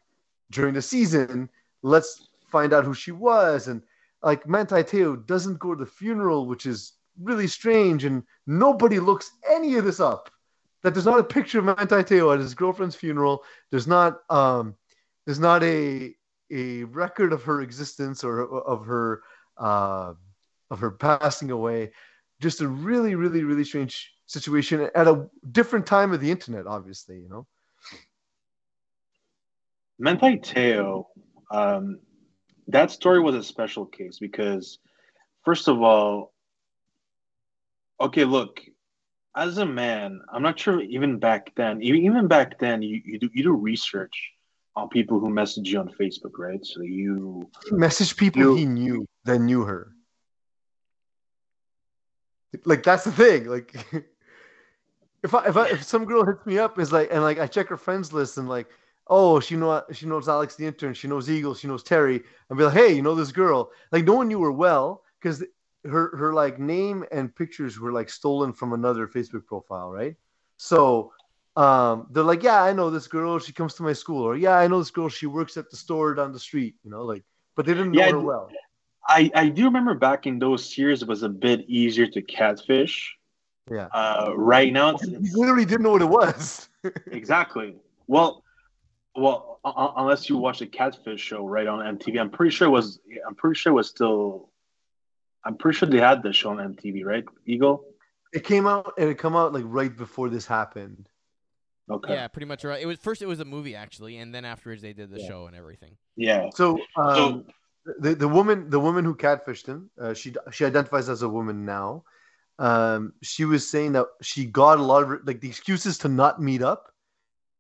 during 0.51 0.73
the 0.73 0.81
season. 0.81 1.49
Let's 1.81 2.29
find 2.51 2.73
out 2.73 2.85
who 2.85 2.93
she 2.93 3.12
was, 3.12 3.67
and 3.67 3.81
like 4.21 4.47
Manti 4.47 4.83
Teo 4.83 5.15
doesn't 5.15 5.59
go 5.59 5.73
to 5.73 5.83
the 5.83 5.89
funeral, 5.89 6.45
which 6.45 6.65
is 6.65 6.93
really 7.21 7.47
strange, 7.47 8.05
and 8.05 8.23
nobody 8.47 8.99
looks 8.99 9.31
any 9.49 9.75
of 9.75 9.85
this 9.85 9.99
up 9.99 10.29
that 10.81 10.93
there's 10.93 11.05
not 11.05 11.19
a 11.19 11.23
picture 11.23 11.59
of 11.59 11.65
Manti 11.65 12.03
Teo 12.03 12.31
at 12.31 12.39
his 12.39 12.53
girlfriend's 12.53 12.95
funeral. 12.95 13.43
There's 13.71 13.88
not 13.88 14.19
um, 14.29 14.75
there's 15.25 15.39
not 15.39 15.63
a 15.63 16.13
a 16.51 16.83
record 16.85 17.33
of 17.33 17.43
her 17.43 17.62
existence 17.62 18.23
or 18.23 18.41
of 18.62 18.85
her 18.85 19.21
uh, 19.57 20.13
of 20.71 20.79
her 20.79 20.91
passing 20.91 21.51
away. 21.51 21.91
Just 22.39 22.62
a 22.62 22.67
really, 22.67 23.15
really, 23.15 23.43
really 23.43 23.63
strange 23.63 24.13
situation 24.25 24.89
at 24.95 25.08
a 25.08 25.28
different 25.52 25.86
time 25.86 26.13
of 26.13 26.21
the 26.21 26.32
internet. 26.32 26.67
Obviously, 26.67 27.17
you 27.19 27.30
know. 27.30 27.45
Manti 29.97 30.38
Teo, 30.38 31.10
um, 31.52 31.99
that 32.67 32.91
story 32.91 33.19
was 33.19 33.36
a 33.36 33.43
special 33.43 33.86
case 33.86 34.19
because, 34.19 34.80
first 35.43 35.67
of 35.67 35.82
all, 35.82 36.34
okay, 37.99 38.23
look, 38.23 38.62
as 39.36 39.58
a 39.58 39.65
man, 39.65 40.21
I'm 40.32 40.41
not 40.41 40.58
sure 40.58 40.80
even 40.82 41.19
back 41.19 41.54
then, 41.56 41.82
even 41.82 42.06
even 42.06 42.28
back 42.28 42.60
then, 42.60 42.82
you, 42.82 43.02
you 43.04 43.19
do 43.19 43.30
you 43.34 43.43
do 43.43 43.54
research 43.54 44.32
on 44.75 44.88
people 44.89 45.19
who 45.19 45.30
message 45.30 45.69
you 45.69 45.80
on 45.80 45.89
Facebook, 45.99 46.38
right? 46.38 46.63
So 46.65 46.82
you 46.82 47.49
Message 47.71 48.15
people 48.15 48.41
You- 48.41 48.56
he 48.56 48.65
knew 48.65 49.06
that 49.25 49.39
knew 49.39 49.63
her. 49.63 49.93
Like 52.65 52.83
that's 52.83 53.03
the 53.03 53.12
thing. 53.12 53.45
Like 53.47 53.75
if 55.23 55.33
I, 55.33 55.45
if 55.47 55.57
I, 55.57 55.67
if 55.69 55.83
some 55.83 56.05
girl 56.05 56.25
hits 56.25 56.45
me 56.45 56.57
up 56.57 56.79
is 56.79 56.91
like 56.91 57.09
and 57.12 57.21
like 57.21 57.39
I 57.39 57.47
check 57.47 57.67
her 57.67 57.77
friends 57.77 58.13
list 58.13 58.38
and 58.38 58.49
like 58.49 58.67
oh 59.07 59.39
she 59.39 59.55
know 59.55 59.83
she 59.91 60.05
knows 60.05 60.29
Alex 60.29 60.55
the 60.55 60.65
intern 60.65 60.93
she 60.93 61.07
knows 61.07 61.29
Eagle 61.29 61.55
she 61.55 61.67
knows 61.67 61.83
Terry 61.83 62.21
and 62.49 62.57
be 62.57 62.63
like 62.63 62.73
hey 62.73 62.93
you 62.93 63.01
know 63.01 63.15
this 63.15 63.31
girl. 63.31 63.71
Like 63.91 64.05
no 64.05 64.13
one 64.15 64.27
knew 64.27 64.41
her 64.41 64.51
well 64.51 65.03
because 65.19 65.43
her 65.85 66.15
her 66.17 66.33
like 66.33 66.59
name 66.59 67.05
and 67.12 67.35
pictures 67.35 67.79
were 67.79 67.91
like 67.91 68.09
stolen 68.09 68.53
from 68.53 68.73
another 68.73 69.07
Facebook 69.07 69.45
profile 69.45 69.91
right? 69.91 70.15
So 70.57 71.13
um 71.55 72.07
they're 72.12 72.23
like 72.23 72.43
yeah 72.43 72.63
I 72.63 72.73
know 72.73 72.89
this 72.89 73.07
girl 73.07 73.39
she 73.39 73.53
comes 73.53 73.73
to 73.75 73.83
my 73.83 73.93
school 73.93 74.23
or 74.23 74.35
yeah 74.38 74.57
I 74.57 74.67
know 74.67 74.79
this 74.79 74.91
girl 74.91 75.09
she 75.09 75.25
works 75.25 75.57
at 75.57 75.69
the 75.69 75.77
store 75.77 76.13
down 76.13 76.31
the 76.31 76.39
street 76.39 76.75
you 76.83 76.91
know 76.91 77.03
like 77.03 77.23
but 77.55 77.65
they 77.65 77.73
didn't 77.73 77.93
know 77.93 78.01
Yeah, 78.01 78.12
her 78.12 78.19
well 78.19 78.49
I, 79.10 79.32
I 79.34 79.50
do 79.50 79.65
remember 79.65 79.93
back 79.95 80.28
in 80.28 80.39
those 80.39 80.78
years 80.78 81.02
it 81.02 81.08
was 81.08 81.24
a 81.24 81.30
bit 81.30 81.62
easier 81.67 82.08
to 82.08 82.22
catfish. 82.22 83.15
yeah 83.72 83.88
Uh, 83.93 84.32
right 84.36 84.72
now, 84.72 84.89
it's, 84.91 85.06
you 85.08 85.19
literally 85.34 85.65
didn't 85.65 85.82
know 85.84 85.91
what 85.91 86.02
it 86.02 86.06
was 86.10 86.69
exactly. 87.12 87.76
Well, 88.08 88.43
well, 89.15 89.60
u- 89.65 89.74
u- 89.78 89.93
unless 89.98 90.30
you 90.30 90.38
watch 90.38 90.60
the 90.60 90.67
Catfish 90.67 91.19
show 91.22 91.45
right 91.45 91.67
on 91.67 91.98
MTV, 91.98 92.19
I'm 92.22 92.30
pretty 92.30 92.52
sure 92.56 92.67
it 92.67 92.72
was. 92.72 93.00
I'm 93.28 93.36
pretty 93.36 93.58
sure 93.60 93.72
it 93.72 93.76
was 93.76 93.89
still. 93.89 94.50
I'm 95.43 95.58
pretty 95.58 95.78
sure 95.78 95.89
they 95.89 96.00
had 96.00 96.22
the 96.24 96.32
show 96.32 96.52
on 96.52 96.58
MTV, 96.58 97.04
right? 97.04 97.26
Eagle. 97.45 97.84
it 98.34 98.43
came 98.45 98.65
out 98.67 98.93
and 98.98 99.10
it 99.10 99.17
come 99.17 99.36
out 99.36 99.52
like 99.54 99.63
right 99.67 99.95
before 99.95 100.30
this 100.30 100.45
happened 100.45 101.10
Okay. 101.91 102.13
Yeah, 102.13 102.28
pretty 102.28 102.45
much 102.45 102.63
right. 102.63 102.80
It 102.82 102.86
was 102.86 103.00
first 103.00 103.22
it 103.24 103.26
was 103.26 103.39
a 103.39 103.45
movie 103.45 103.76
actually, 103.76 104.17
and 104.17 104.34
then 104.34 104.45
afterwards 104.45 104.82
they 104.84 104.93
did 104.93 105.10
the 105.10 105.19
Yeah. 105.19 105.28
show 105.28 105.48
and 105.48 105.56
everything. 105.56 105.98
Yeah. 106.15 106.50
So, 106.54 106.80
um, 106.95 107.45
the 107.99 108.15
the 108.15 108.28
woman 108.28 108.69
the 108.69 108.80
woman 108.80 109.06
who 109.06 109.15
catfished 109.15 109.65
him, 109.65 109.89
uh, 109.99 110.13
she 110.13 110.34
she 110.52 110.65
identifies 110.65 111.10
as 111.10 111.21
a 111.21 111.30
woman 111.30 111.65
now. 111.65 112.04
Um, 112.60 113.13
she 113.21 113.45
was 113.45 113.69
saying 113.69 113.93
that 113.93 114.08
she 114.21 114.45
got 114.45 114.80
a 114.80 114.84
lot 114.84 115.04
of 115.04 115.25
like 115.25 115.39
the 115.39 115.47
excuses 115.47 115.97
to 115.99 116.10
not 116.10 116.41
meet 116.41 116.62
up. 116.62 116.91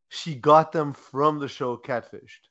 She 0.09 0.35
got 0.35 0.71
them 0.71 0.93
from 0.93 1.39
the 1.39 1.47
show 1.47 1.77
Catfished, 1.77 2.49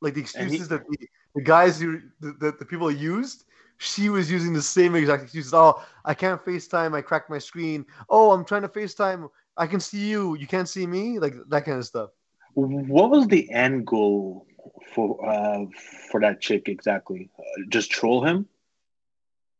like 0.00 0.14
the 0.14 0.20
And 0.20 0.48
he- 0.50 0.56
excuses 0.56 0.68
that 0.68 0.86
the, 0.88 1.08
the 1.34 1.42
guys 1.42 1.80
who 1.80 2.00
that 2.20 2.38
the, 2.40 2.52
the 2.52 2.64
people 2.64 2.90
used. 2.90 3.44
She 3.80 4.08
was 4.08 4.28
using 4.28 4.52
the 4.52 4.62
same 4.62 4.96
exact 4.96 5.22
excuses. 5.22 5.54
Oh, 5.54 5.80
I 6.04 6.12
can't 6.12 6.44
FaceTime. 6.44 6.96
I 6.96 7.00
cracked 7.00 7.30
my 7.30 7.38
screen. 7.38 7.86
Oh, 8.10 8.32
I'm 8.32 8.44
trying 8.44 8.62
to 8.62 8.68
FaceTime. 8.68 9.28
I 9.56 9.68
can 9.68 9.78
see 9.78 10.08
you. 10.08 10.34
You 10.34 10.48
can't 10.48 10.68
see 10.68 10.84
me. 10.84 11.20
Like 11.20 11.34
that 11.48 11.64
kind 11.64 11.78
of 11.78 11.86
stuff. 11.86 12.10
What 12.54 13.10
was 13.10 13.28
the 13.28 13.48
end 13.52 13.86
goal 13.86 14.47
for 14.94 15.24
uh 15.28 15.66
for 16.10 16.20
that 16.20 16.40
chick 16.40 16.68
exactly? 16.68 17.30
Uh, 17.38 17.62
just 17.68 17.90
troll 17.90 18.24
him. 18.24 18.46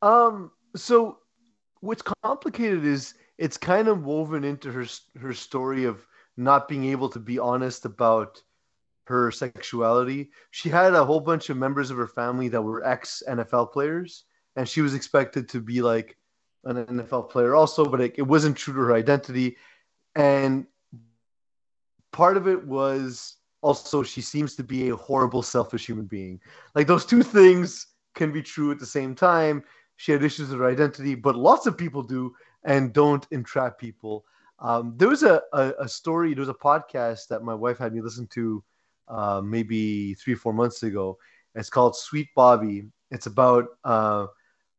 Um. 0.02 0.50
So, 0.76 1.18
what's 1.80 2.02
complicated 2.22 2.84
is 2.84 3.14
it's 3.38 3.56
kind 3.56 3.88
of 3.88 4.04
woven 4.04 4.44
into 4.44 4.70
her 4.72 4.86
her 5.20 5.32
story 5.32 5.84
of 5.84 6.06
not 6.36 6.68
being 6.68 6.84
able 6.84 7.08
to 7.10 7.18
be 7.18 7.38
honest 7.38 7.84
about 7.84 8.42
her 9.04 9.30
sexuality. 9.30 10.30
She 10.50 10.68
had 10.68 10.94
a 10.94 11.04
whole 11.04 11.20
bunch 11.20 11.50
of 11.50 11.56
members 11.56 11.90
of 11.90 11.96
her 11.96 12.06
family 12.06 12.48
that 12.48 12.62
were 12.62 12.86
ex 12.86 13.22
NFL 13.26 13.72
players, 13.72 14.24
and 14.54 14.68
she 14.68 14.82
was 14.82 14.94
expected 14.94 15.48
to 15.50 15.60
be 15.60 15.80
like 15.82 16.16
an 16.64 16.84
NFL 16.84 17.30
player 17.30 17.54
also, 17.54 17.84
but 17.84 18.00
it, 18.00 18.14
it 18.18 18.22
wasn't 18.22 18.56
true 18.56 18.74
to 18.74 18.80
her 18.80 18.94
identity. 18.94 19.56
And 20.14 20.66
part 22.12 22.36
of 22.36 22.46
it 22.46 22.66
was 22.66 23.37
also 23.60 24.02
she 24.02 24.20
seems 24.20 24.54
to 24.56 24.64
be 24.64 24.88
a 24.88 24.96
horrible, 24.96 25.42
selfish 25.42 25.86
human 25.86 26.06
being. 26.06 26.40
Like 26.74 26.86
those 26.86 27.04
two 27.04 27.22
things 27.22 27.86
can 28.14 28.32
be 28.32 28.42
true 28.42 28.70
at 28.70 28.78
the 28.78 28.86
same 28.86 29.14
time. 29.14 29.62
She 29.96 30.12
had 30.12 30.22
issues 30.22 30.50
with 30.50 30.60
her 30.60 30.68
identity, 30.68 31.14
but 31.14 31.36
lots 31.36 31.66
of 31.66 31.76
people 31.76 32.02
do 32.02 32.34
and 32.64 32.92
don't 32.92 33.26
entrap 33.30 33.78
people. 33.78 34.24
Um, 34.60 34.94
there 34.96 35.08
was 35.08 35.22
a, 35.22 35.42
a, 35.52 35.72
a 35.80 35.88
story, 35.88 36.34
there 36.34 36.40
was 36.42 36.48
a 36.48 36.54
podcast 36.54 37.28
that 37.28 37.42
my 37.42 37.54
wife 37.54 37.78
had 37.78 37.94
me 37.94 38.00
listen 38.00 38.26
to 38.28 38.62
uh, 39.08 39.40
maybe 39.44 40.14
three, 40.14 40.34
or 40.34 40.36
four 40.36 40.52
months 40.52 40.82
ago. 40.82 41.18
It's 41.54 41.70
called 41.70 41.96
Sweet 41.96 42.28
Bobby. 42.34 42.84
It's 43.10 43.26
about 43.26 43.66
uh, 43.84 44.26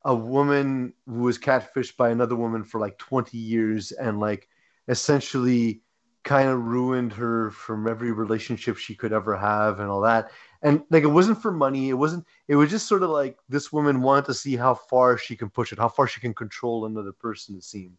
a 0.06 0.16
woman 0.16 0.94
who 1.08 1.22
was 1.22 1.38
catfished 1.38 1.98
by 1.98 2.10
another 2.10 2.36
woman 2.36 2.64
for 2.64 2.80
like 2.80 2.98
20 2.98 3.38
years 3.38 3.92
and 3.92 4.20
like 4.20 4.48
essentially 4.88 5.82
kind 6.24 6.50
of 6.50 6.62
ruined 6.62 7.14
her 7.14 7.52
from 7.52 7.88
every 7.88 8.12
relationship 8.12 8.78
she 8.78 8.96
could 8.96 9.14
ever 9.14 9.38
have 9.38 9.80
and 9.80 9.90
all 9.90 10.02
that. 10.02 10.32
And 10.62 10.84
like 10.90 11.04
it 11.04 11.08
wasn't 11.08 11.42
for 11.42 11.52
money. 11.52 11.90
It 11.90 11.94
wasn't. 11.94 12.26
It 12.48 12.56
was 12.56 12.70
just 12.70 12.88
sort 12.88 13.04
of 13.04 13.10
like 13.10 13.38
this 13.48 13.72
woman 13.72 14.02
wanted 14.02 14.26
to 14.26 14.34
see 14.34 14.58
how 14.58 14.76
far 14.76 15.18
she 15.18 15.36
can 15.36 15.50
push 15.50 15.72
it, 15.72 15.80
how 15.80 15.88
far 15.88 16.08
she 16.08 16.20
can 16.20 16.34
control 16.34 16.86
another 16.86 17.14
person. 17.14 17.56
It 17.56 17.64
seemed, 17.64 17.98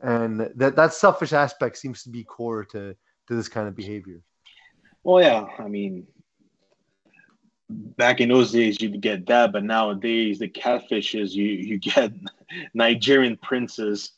and 0.00 0.40
that 0.56 0.74
that 0.74 0.94
selfish 0.94 1.32
aspect 1.32 1.78
seems 1.78 2.02
to 2.02 2.10
be 2.10 2.24
core 2.24 2.64
to 2.66 2.96
to 3.28 3.34
this 3.34 3.48
kind 3.48 3.68
of 3.68 3.76
behavior. 3.76 4.20
Well, 5.04 5.22
yeah. 5.22 5.46
I 5.58 5.68
mean, 5.68 6.06
back 7.70 8.20
in 8.20 8.28
those 8.28 8.50
days, 8.50 8.80
you'd 8.80 9.00
get 9.00 9.26
that, 9.26 9.52
but 9.52 9.62
nowadays, 9.62 10.40
the 10.40 10.48
catfishes 10.48 11.32
you 11.32 11.44
you 11.44 11.78
get 11.78 12.12
Nigerian 12.74 13.36
princes. 13.36 14.12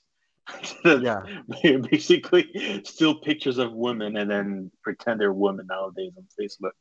Yeah. 0.85 1.23
basically 1.91 2.83
still 2.85 3.15
pictures 3.15 3.59
of 3.59 3.73
women 3.73 4.17
and 4.17 4.31
then 4.31 4.71
pretend 4.83 5.21
they're 5.21 5.33
women 5.33 5.67
nowadays 5.69 6.13
on 6.17 6.27
Facebook. 6.39 6.73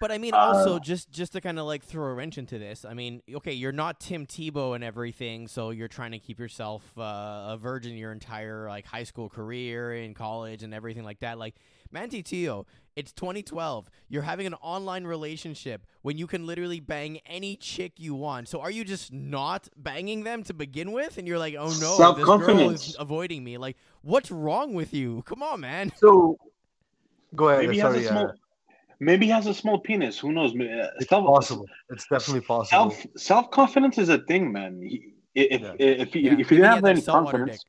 But 0.00 0.10
I 0.10 0.16
mean, 0.16 0.32
Uh, 0.32 0.38
also 0.38 0.78
just 0.78 1.10
just 1.10 1.34
to 1.34 1.42
kind 1.42 1.58
of 1.58 1.66
like 1.66 1.84
throw 1.84 2.06
a 2.06 2.14
wrench 2.14 2.38
into 2.38 2.58
this. 2.58 2.86
I 2.86 2.94
mean, 2.94 3.20
okay, 3.34 3.52
you're 3.52 3.70
not 3.70 4.00
Tim 4.00 4.26
Tebow 4.26 4.74
and 4.74 4.82
everything, 4.82 5.46
so 5.46 5.70
you're 5.70 5.88
trying 5.88 6.12
to 6.12 6.18
keep 6.18 6.38
yourself 6.38 6.82
uh, 6.96 7.02
a 7.02 7.58
virgin 7.60 7.96
your 7.98 8.10
entire 8.10 8.66
like 8.66 8.86
high 8.86 9.04
school 9.04 9.28
career 9.28 9.92
in 9.94 10.14
college 10.14 10.62
and 10.62 10.72
everything 10.72 11.04
like 11.04 11.20
that. 11.20 11.38
Like 11.38 11.56
Manti 11.92 12.22
Teo, 12.22 12.66
it's 13.00 13.12
2012. 13.12 13.88
You're 14.08 14.22
having 14.22 14.46
an 14.46 14.54
online 14.54 15.04
relationship 15.04 15.86
when 16.02 16.18
you 16.18 16.26
can 16.26 16.46
literally 16.46 16.80
bang 16.80 17.18
any 17.26 17.56
chick 17.56 17.92
you 17.96 18.14
want. 18.14 18.46
So 18.48 18.60
are 18.60 18.70
you 18.70 18.84
just 18.84 19.10
not 19.12 19.68
banging 19.76 20.22
them 20.24 20.42
to 20.44 20.54
begin 20.54 20.92
with? 20.92 21.16
And 21.18 21.26
you're 21.26 21.38
like, 21.38 21.54
oh 21.58 21.72
no, 21.80 22.12
this 22.14 22.26
girl 22.26 22.70
is 22.70 22.94
avoiding 22.98 23.42
me. 23.42 23.56
Like, 23.56 23.76
what's 24.02 24.30
wrong 24.30 24.74
with 24.74 24.92
you? 24.94 25.22
Come 25.26 25.42
on, 25.42 25.60
man. 25.60 25.90
So 25.96 26.36
go 27.34 27.48
ahead. 27.48 27.62
Maybe 27.62 27.74
he 27.74 27.80
has 27.80 27.94
Sorry, 27.94 28.04
a 28.04 28.08
small. 28.08 28.26
uh, 28.26 28.32
Maybe 29.02 29.24
he 29.26 29.32
has 29.32 29.46
a 29.46 29.54
small 29.54 29.78
penis. 29.80 30.18
Who 30.18 30.30
knows? 30.32 30.52
Uh, 30.52 30.90
it's 30.98 31.08
Self- 31.08 31.24
possible. 31.24 31.66
It's 31.88 32.06
definitely 32.06 32.42
possible. 32.42 32.90
Self 32.90 33.06
self 33.16 33.50
confidence 33.50 33.96
is 33.96 34.10
a 34.10 34.18
thing, 34.18 34.52
man. 34.52 34.78
If 35.34 35.62
Yeah. 35.62 35.74
if 35.78 36.14
you 36.14 36.20
Yeah, 36.22 36.32
if 36.38 36.50
you 36.50 36.56
didn't 36.58 36.70
have 36.74 36.84
any 36.84 37.00
confidence, 37.00 37.52
dick. 37.52 37.60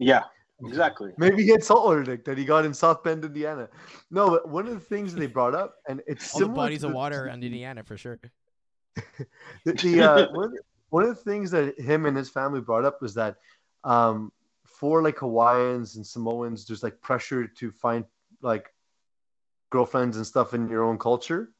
yeah, 0.00 0.24
exactly. 0.60 1.12
Maybe 1.18 1.44
he 1.44 1.50
had 1.50 1.62
salt 1.62 1.80
saltwater 1.80 2.02
dick 2.02 2.24
that 2.24 2.38
he 2.38 2.44
got 2.44 2.64
in 2.64 2.74
South 2.74 3.02
Bend, 3.02 3.24
Indiana. 3.24 3.68
No, 4.10 4.30
but 4.30 4.48
one 4.48 4.66
of 4.66 4.74
the 4.74 4.80
things 4.80 5.14
they 5.14 5.26
brought 5.26 5.54
up, 5.54 5.76
and 5.88 6.02
it's 6.06 6.34
All 6.34 6.40
the 6.40 6.44
similar 6.46 6.64
bodies 6.64 6.80
to 6.80 6.86
of 6.86 6.92
the- 6.92 6.96
water 6.96 7.26
in 7.26 7.42
Indiana 7.42 7.82
for 7.82 7.96
sure. 7.96 8.18
the, 9.64 9.72
the, 9.72 10.00
uh, 10.00 10.28
one, 10.32 10.44
of 10.46 10.50
the, 10.52 10.60
one 10.90 11.02
of 11.02 11.10
the 11.10 11.14
things 11.22 11.50
that 11.50 11.78
him 11.78 12.06
and 12.06 12.16
his 12.16 12.30
family 12.30 12.60
brought 12.60 12.84
up 12.84 13.02
was 13.02 13.14
that 13.14 13.36
um, 13.84 14.32
for 14.64 15.02
like 15.02 15.18
Hawaiians 15.18 15.96
and 15.96 16.06
Samoans, 16.06 16.66
there's 16.66 16.82
like 16.82 17.00
pressure 17.00 17.46
to 17.46 17.70
find 17.70 18.04
like 18.42 18.72
girlfriends 19.70 20.16
and 20.16 20.26
stuff 20.26 20.54
in 20.54 20.68
your 20.68 20.84
own 20.84 20.98
culture, 20.98 21.50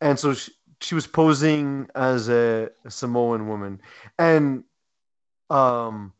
and 0.00 0.18
so 0.18 0.34
she, 0.34 0.52
she 0.80 0.94
was 0.94 1.06
posing 1.06 1.88
as 1.94 2.28
a, 2.28 2.70
a 2.84 2.90
Samoan 2.90 3.48
woman, 3.48 3.80
and 4.18 4.64
um, 5.50 6.12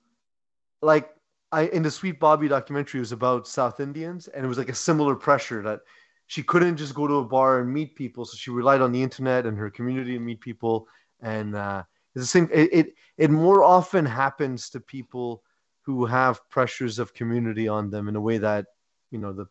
like 0.83 1.11
I 1.53 1.63
in 1.67 1.83
the 1.83 1.91
Sweet 1.91 2.21
Bobby 2.21 2.49
documentary 2.49 3.01
was 3.01 3.13
about 3.13 3.49
South 3.49 3.81
Indians, 3.81 4.29
and 4.29 4.45
it 4.45 4.49
was 4.49 4.59
like 4.59 4.69
a 4.69 4.75
similar 4.75 5.15
pressure 5.15 5.63
that 5.63 5.81
she 6.27 6.43
couldn't 6.43 6.77
just 6.77 6.95
go 6.95 7.07
to 7.07 7.15
a 7.15 7.25
bar 7.25 7.61
and 7.61 7.73
meet 7.73 7.97
people, 7.97 8.25
so 8.25 8.37
she 8.37 8.51
relied 8.51 8.81
on 8.81 8.93
the 8.93 9.03
internet 9.03 9.47
and 9.47 9.59
her 9.59 9.71
community 9.71 10.13
to 10.13 10.21
meet 10.21 10.41
people. 10.41 10.87
And 11.21 11.57
uh, 11.57 11.83
it's 12.15 12.23
the 12.25 12.27
same. 12.27 12.49
It, 12.53 12.73
it 12.73 12.95
it 13.19 13.31
more 13.31 13.65
often 13.65 14.07
happens 14.07 14.71
to 14.71 14.81
people 14.81 15.43
who 15.83 16.07
have 16.07 16.49
pressures 16.49 16.99
of 16.99 17.15
community 17.15 17.67
on 17.67 17.91
them 17.91 18.09
in 18.09 18.17
a 18.17 18.21
way 18.21 18.39
that 18.39 18.67
you 19.11 19.19
know 19.19 19.33
the 19.33 19.47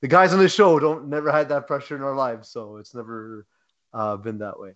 the 0.00 0.08
guys 0.08 0.32
on 0.32 0.38
the 0.38 0.48
show 0.48 0.78
don't 0.78 1.08
never 1.08 1.30
had 1.30 1.48
that 1.50 1.66
pressure 1.66 1.96
in 1.96 2.02
our 2.02 2.14
lives, 2.14 2.48
so 2.48 2.76
it's 2.76 2.94
never 2.94 3.46
uh, 3.92 4.16
been 4.16 4.38
that 4.38 4.58
way. 4.58 4.74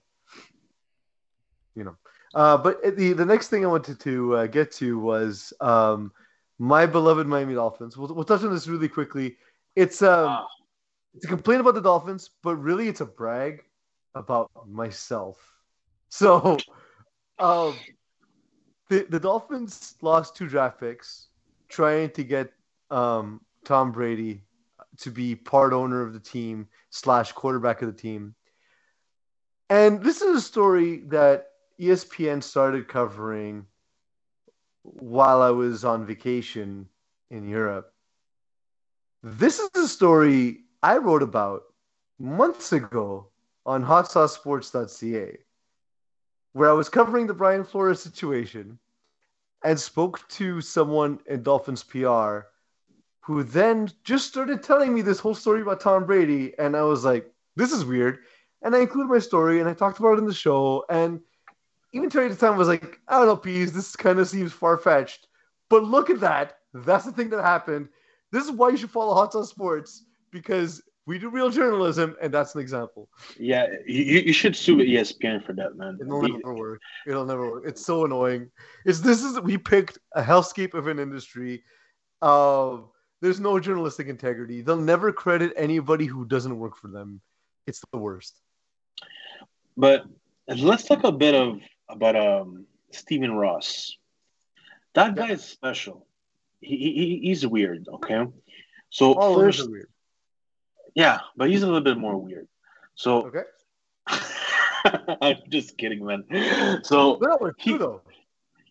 You 1.74 1.84
know. 1.84 1.96
Uh, 2.34 2.58
but 2.58 2.82
the 2.96 3.14
the 3.14 3.24
next 3.24 3.48
thing 3.48 3.64
I 3.64 3.68
wanted 3.68 4.00
to 4.00 4.36
uh, 4.36 4.46
get 4.46 4.70
to 4.72 4.98
was 4.98 5.52
um, 5.60 6.12
my 6.58 6.86
beloved 6.86 7.26
Miami 7.26 7.54
Dolphins. 7.54 7.96
We'll, 7.96 8.14
we'll 8.14 8.24
touch 8.24 8.42
on 8.42 8.52
this 8.52 8.66
really 8.66 8.88
quickly. 8.88 9.36
It's 9.76 10.02
um, 10.02 10.28
Ah, 10.28 10.46
it's 11.14 11.24
a 11.24 11.28
complaint 11.28 11.60
about 11.60 11.74
the 11.74 11.80
Dolphins, 11.80 12.30
but 12.42 12.56
really 12.56 12.88
it's 12.88 13.00
a 13.00 13.06
brag 13.06 13.64
about 14.14 14.50
myself. 14.66 15.36
So, 16.10 16.58
um, 17.38 17.74
the 18.88 19.06
the 19.08 19.20
Dolphins 19.20 19.96
lost 20.00 20.36
two 20.36 20.48
draft 20.48 20.80
picks 20.80 21.28
trying 21.68 22.10
to 22.10 22.24
get 22.24 22.52
um, 22.90 23.40
Tom 23.64 23.92
Brady 23.92 24.42
to 24.98 25.10
be 25.10 25.34
part 25.34 25.72
owner 25.72 26.02
of 26.02 26.12
the 26.12 26.20
team 26.20 26.66
slash 26.90 27.32
quarterback 27.32 27.82
of 27.82 27.88
the 27.88 28.00
team. 28.00 28.34
And 29.70 30.02
this 30.02 30.22
is 30.22 30.36
a 30.36 30.40
story 30.40 31.02
that 31.08 31.48
ESPN 31.78 32.42
started 32.42 32.88
covering 32.88 33.66
while 34.94 35.42
I 35.42 35.50
was 35.50 35.84
on 35.84 36.06
vacation 36.06 36.88
in 37.30 37.48
Europe. 37.48 37.92
This 39.22 39.58
is 39.58 39.70
a 39.74 39.88
story 39.88 40.60
I 40.82 40.98
wrote 40.98 41.22
about 41.22 41.62
months 42.18 42.72
ago 42.72 43.28
on 43.66 43.84
hotsaucesports.ca, 43.84 45.38
where 46.52 46.70
I 46.70 46.74
was 46.74 46.88
covering 46.88 47.26
the 47.26 47.34
Brian 47.34 47.64
Flores 47.64 48.02
situation 48.02 48.78
and 49.64 49.78
spoke 49.78 50.26
to 50.28 50.60
someone 50.60 51.20
in 51.26 51.42
Dolphins 51.42 51.82
PR 51.82 52.40
who 53.20 53.42
then 53.42 53.90
just 54.04 54.26
started 54.26 54.62
telling 54.62 54.94
me 54.94 55.02
this 55.02 55.18
whole 55.18 55.34
story 55.34 55.60
about 55.60 55.80
Tom 55.80 56.06
Brady. 56.06 56.54
And 56.58 56.74
I 56.74 56.82
was 56.82 57.04
like, 57.04 57.30
this 57.56 57.72
is 57.72 57.84
weird. 57.84 58.20
And 58.62 58.74
I 58.74 58.80
included 58.80 59.10
my 59.10 59.18
story 59.18 59.60
and 59.60 59.68
I 59.68 59.74
talked 59.74 59.98
about 59.98 60.14
it 60.14 60.20
in 60.20 60.24
the 60.24 60.32
show. 60.32 60.84
And 60.88 61.20
even 61.92 62.08
the 62.08 62.36
time 62.36 62.56
was 62.56 62.68
like, 62.68 63.00
I 63.08 63.18
don't 63.18 63.26
know, 63.26 63.36
Pease, 63.36 63.72
this 63.72 63.96
kind 63.96 64.18
of 64.18 64.28
seems 64.28 64.52
far 64.52 64.76
fetched. 64.78 65.26
But 65.70 65.84
look 65.84 66.10
at 66.10 66.20
that. 66.20 66.58
That's 66.74 67.04
the 67.04 67.12
thing 67.12 67.30
that 67.30 67.42
happened. 67.42 67.88
This 68.32 68.44
is 68.44 68.50
why 68.50 68.70
you 68.70 68.76
should 68.76 68.90
follow 68.90 69.14
Hot 69.14 69.32
Sauce 69.32 69.50
Sports 69.50 70.04
because 70.30 70.82
we 71.06 71.18
do 71.18 71.30
real 71.30 71.48
journalism, 71.48 72.14
and 72.20 72.32
that's 72.32 72.54
an 72.54 72.60
example. 72.60 73.08
yeah, 73.38 73.66
you, 73.86 74.02
you 74.20 74.32
should 74.34 74.54
sue 74.54 74.76
ESPN 74.76 75.42
for 75.44 75.54
that, 75.54 75.76
man. 75.76 75.96
It'll 76.00 76.20
We- 76.20 76.32
never 76.32 76.54
work. 76.54 76.80
It'll 77.06 77.24
never 77.24 77.50
work. 77.50 77.64
It's 77.66 77.84
so 77.84 78.04
annoying. 78.04 78.50
It's 78.84 79.00
this 79.00 79.22
is 79.24 79.40
we 79.40 79.56
picked 79.56 79.98
a 80.14 80.22
hellscape 80.22 80.74
of 80.74 80.86
an 80.86 80.98
industry. 80.98 81.64
Uh, 82.20 82.78
there's 83.22 83.40
no 83.40 83.58
journalistic 83.58 84.08
integrity. 84.08 84.60
They'll 84.60 84.76
never 84.76 85.10
credit 85.10 85.54
anybody 85.56 86.04
who 86.04 86.26
doesn't 86.26 86.56
work 86.58 86.76
for 86.76 86.88
them. 86.88 87.22
It's 87.66 87.82
the 87.90 87.98
worst. 87.98 88.38
But 89.76 90.04
let's 90.46 90.84
talk 90.84 91.04
a 91.04 91.12
bit 91.12 91.34
of 91.34 91.60
about 91.88 92.16
um 92.16 92.66
Stephen 92.92 93.32
Ross. 93.32 93.96
That 94.94 95.14
guy 95.14 95.30
is 95.32 95.44
special. 95.44 96.06
He, 96.60 96.76
he 96.76 97.20
he's 97.22 97.46
weird. 97.46 97.86
Okay, 97.94 98.24
so 98.90 99.12
All 99.14 99.34
first, 99.36 99.68
weird. 99.70 99.88
yeah, 100.94 101.20
but 101.36 101.48
he's 101.50 101.62
a 101.62 101.66
little 101.66 101.80
bit 101.82 101.98
more 101.98 102.16
weird. 102.16 102.48
So 102.94 103.26
Okay, 103.28 103.44
I'm 105.22 105.36
just 105.48 105.76
kidding, 105.78 106.04
man. 106.04 106.24
So 106.82 107.18
He- 107.58 107.76
though. 107.78 108.02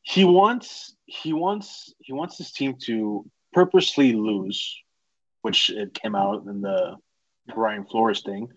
he 0.02 0.26
wants 0.26 0.96
he 1.06 1.34
wants 1.34 1.94
he 2.00 2.14
wants 2.14 2.38
his 2.38 2.52
team 2.52 2.76
to 2.86 3.26
purposely 3.54 4.14
lose, 4.14 4.76
which 5.42 5.70
it 5.70 5.94
came 5.94 6.16
out 6.16 6.46
in 6.46 6.62
the 6.62 6.96
Brian 7.56 7.86
Flores 7.86 8.22
thing. 8.24 8.52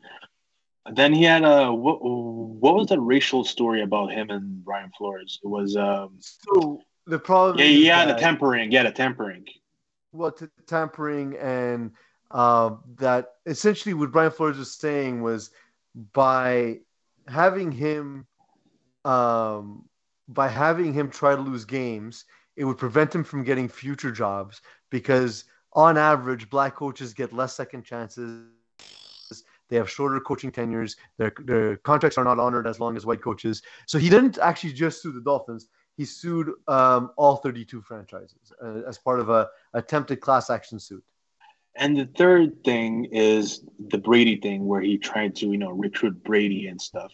Then 0.94 1.12
he 1.12 1.24
had 1.24 1.44
a 1.44 1.72
what, 1.72 2.03
what 2.03 2.74
was 2.74 2.88
that 2.88 3.00
racial 3.00 3.44
story 3.44 3.83
about 3.83 4.12
him 4.12 4.31
and 4.31 4.64
Brian 4.64 4.90
Flores? 4.96 5.38
It 5.42 5.48
was 5.48 5.76
um 5.76 6.18
So 6.20 6.81
the 7.07 7.18
problem. 7.18 7.59
yeah 7.59 7.64
yeah 7.64 8.05
the 8.05 8.14
tempering 8.14 8.70
yeah 8.72 8.83
the 8.85 8.92
tempering 8.92 9.46
well, 10.12 10.33
t- 10.33 10.46
tampering 10.66 11.37
and 11.37 11.92
uh, 12.31 12.70
that 12.96 13.35
essentially 13.46 13.94
what 13.94 14.11
Brian 14.12 14.31
Flores 14.33 14.59
was 14.59 14.72
saying 14.76 15.22
was 15.22 15.50
by 16.12 16.81
having 17.29 17.70
him 17.72 18.26
um, 19.05 19.85
by 20.29 20.48
having 20.48 20.92
him 20.92 21.11
try 21.11 21.35
to 21.35 21.40
lose 21.40 21.64
games, 21.64 22.24
it 22.57 22.64
would 22.64 22.79
prevent 22.79 23.14
him 23.14 23.24
from 23.24 23.44
getting 23.44 23.68
future 23.68 24.11
jobs 24.12 24.61
because 24.90 25.44
on 25.72 25.96
average, 25.96 26.50
black 26.50 26.74
coaches 26.74 27.14
get 27.14 27.33
less 27.33 27.55
second 27.55 27.85
chances. 27.85 28.46
They 29.70 29.76
have 29.76 29.88
shorter 29.88 30.20
coaching 30.20 30.52
tenures. 30.52 30.96
Their, 31.16 31.33
their 31.44 31.76
contracts 31.78 32.18
are 32.18 32.24
not 32.24 32.38
honored 32.38 32.66
as 32.66 32.80
long 32.80 32.96
as 32.96 33.06
white 33.06 33.22
coaches. 33.22 33.62
So 33.87 33.98
he 33.98 34.11
didn't 34.11 34.38
actually 34.38 34.72
just 34.72 35.00
sue 35.00 35.12
the 35.12 35.20
Dolphins. 35.20 35.68
He 35.96 36.04
sued 36.04 36.50
um, 36.68 37.12
all 37.16 37.37
32 37.37 37.80
franchises 37.83 38.52
uh, 38.62 38.83
as 38.88 38.98
part 38.98 39.20
of 39.20 39.30
a 39.30 39.48
attempted 39.74 40.20
class 40.20 40.50
action 40.50 40.78
suit. 40.80 41.04
and 41.76 41.96
the 41.96 42.06
third 42.16 42.64
thing 42.64 43.06
is 43.12 43.64
the 43.88 43.98
Brady 43.98 44.37
thing 44.37 44.66
where 44.66 44.80
he 44.80 44.98
tried 44.98 45.37
to 45.37 45.46
you 45.46 45.59
know 45.59 45.70
recruit 45.70 46.22
Brady 46.24 46.66
and 46.68 46.80
stuff. 46.80 47.12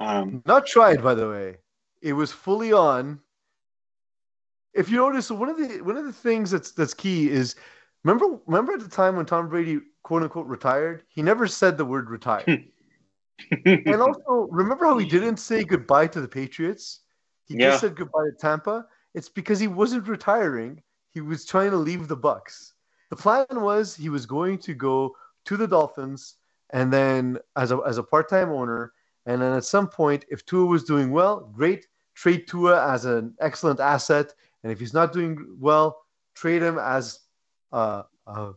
Um, 0.00 0.42
Not 0.46 0.66
tried, 0.66 1.02
by 1.02 1.14
the 1.14 1.28
way. 1.28 1.58
It 2.00 2.12
was 2.12 2.32
fully 2.32 2.72
on. 2.72 3.20
If 4.74 4.90
you 4.90 4.96
notice, 4.96 5.30
one 5.30 5.48
of 5.48 5.56
the 5.58 5.80
one 5.82 5.96
of 5.96 6.04
the 6.04 6.12
things 6.12 6.50
that's 6.50 6.72
that's 6.72 6.94
key 6.94 7.30
is 7.30 7.56
remember 8.04 8.38
remember 8.46 8.72
at 8.72 8.80
the 8.80 8.88
time 8.88 9.16
when 9.16 9.26
Tom 9.26 9.48
Brady 9.48 9.80
quote 10.02 10.22
unquote 10.22 10.46
retired, 10.46 11.04
he 11.08 11.22
never 11.22 11.46
said 11.46 11.76
the 11.76 11.84
word 11.84 12.10
retired. 12.10 12.46
and 13.64 14.00
also 14.00 14.48
remember 14.50 14.84
how 14.84 14.98
he 14.98 15.06
didn't 15.06 15.38
say 15.38 15.64
goodbye 15.64 16.06
to 16.08 16.20
the 16.20 16.28
Patriots? 16.28 17.00
He 17.44 17.54
Yeah. 17.54 17.70
just 17.70 17.80
said 17.80 17.96
goodbye 17.96 18.24
to 18.24 18.36
Tampa. 18.38 18.86
It's 19.14 19.28
because 19.28 19.60
he 19.60 19.68
wasn't 19.68 20.08
retiring. 20.08 20.82
He 21.10 21.20
was 21.20 21.44
trying 21.44 21.70
to 21.70 21.76
leave 21.76 22.08
the 22.08 22.16
Bucks. 22.16 22.74
The 23.10 23.16
plan 23.16 23.46
was 23.50 23.94
he 23.94 24.08
was 24.08 24.24
going 24.24 24.58
to 24.58 24.74
go 24.74 25.14
to 25.44 25.56
the 25.56 25.66
Dolphins 25.68 26.36
and 26.70 26.92
then 26.92 27.38
as 27.56 27.70
a 27.70 27.80
as 27.86 27.98
a 27.98 28.02
part-time 28.02 28.50
owner 28.50 28.92
and 29.26 29.42
then 29.42 29.52
at 29.52 29.64
some 29.64 29.88
point 29.88 30.24
if 30.30 30.44
Tua 30.46 30.64
was 30.66 30.84
doing 30.84 31.10
well, 31.10 31.40
great, 31.54 31.86
trade 32.14 32.46
Tua 32.48 32.90
as 32.90 33.04
an 33.04 33.34
excellent 33.40 33.80
asset 33.80 34.34
and 34.62 34.72
if 34.72 34.80
he's 34.80 34.94
not 34.94 35.12
doing 35.12 35.56
well, 35.60 36.06
trade 36.34 36.62
him 36.62 36.78
as 36.78 37.20
a, 37.72 38.04
a 38.26 38.52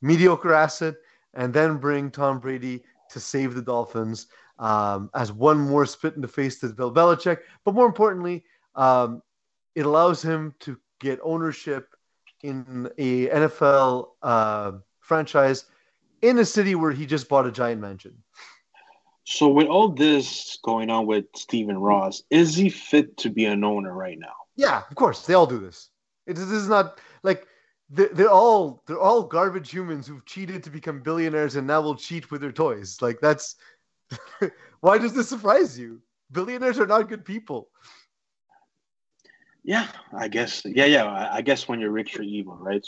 mediocre 0.00 0.54
asset 0.54 0.94
and 1.34 1.52
then 1.52 1.76
bring 1.76 2.10
Tom 2.10 2.38
Brady 2.38 2.82
to 3.10 3.20
save 3.20 3.54
the 3.54 3.62
Dolphins 3.62 4.26
um, 4.58 5.10
as 5.14 5.32
one 5.32 5.58
more 5.58 5.86
spit 5.86 6.14
in 6.14 6.20
the 6.20 6.28
face 6.28 6.58
to 6.60 6.68
Bill 6.68 6.92
Belichick. 6.92 7.38
But 7.64 7.74
more 7.74 7.86
importantly, 7.86 8.44
um, 8.74 9.22
it 9.74 9.86
allows 9.86 10.22
him 10.22 10.54
to 10.60 10.78
get 11.00 11.20
ownership 11.22 11.88
in 12.42 12.88
a 12.98 13.28
NFL 13.28 14.08
uh, 14.22 14.72
franchise 15.00 15.64
in 16.22 16.38
a 16.38 16.44
city 16.44 16.74
where 16.74 16.92
he 16.92 17.06
just 17.06 17.28
bought 17.28 17.46
a 17.46 17.52
giant 17.52 17.80
mansion. 17.80 18.14
so 19.24 19.48
with 19.48 19.68
all 19.68 19.88
this 19.88 20.58
going 20.64 20.90
on 20.90 21.06
with 21.06 21.26
Stephen 21.36 21.78
Ross, 21.78 22.22
is 22.30 22.54
he 22.54 22.68
fit 22.68 23.16
to 23.18 23.30
be 23.30 23.44
an 23.44 23.64
owner 23.64 23.92
right 23.92 24.18
now? 24.18 24.34
Yeah, 24.56 24.82
of 24.88 24.96
course, 24.96 25.26
they 25.26 25.34
all 25.34 25.46
do 25.46 25.58
this. 25.58 25.90
It, 26.26 26.34
this 26.34 26.50
is 26.50 26.68
not 26.68 27.00
like 27.22 27.46
they're, 27.90 28.08
they're 28.08 28.30
all 28.30 28.82
they're 28.86 29.00
all 29.00 29.22
garbage 29.22 29.70
humans 29.70 30.06
who've 30.06 30.24
cheated 30.24 30.62
to 30.64 30.70
become 30.70 31.00
billionaires 31.00 31.56
and 31.56 31.66
now 31.66 31.80
will 31.80 31.96
cheat 31.96 32.30
with 32.30 32.40
their 32.40 32.52
toys. 32.52 33.00
Like 33.00 33.20
that's 33.20 33.56
why 34.80 34.98
does 34.98 35.14
this 35.14 35.28
surprise 35.28 35.78
you? 35.78 36.00
Billionaires 36.30 36.78
are 36.78 36.86
not 36.86 37.08
good 37.08 37.24
people. 37.24 37.68
Yeah, 39.64 39.86
I 40.16 40.28
guess. 40.28 40.62
Yeah, 40.64 40.86
yeah. 40.86 41.28
I, 41.30 41.42
guess 41.42 41.68
when 41.68 41.80
you're 41.80 41.90
rich, 41.90 42.14
you're 42.14 42.22
evil, 42.22 42.56
right? 42.56 42.86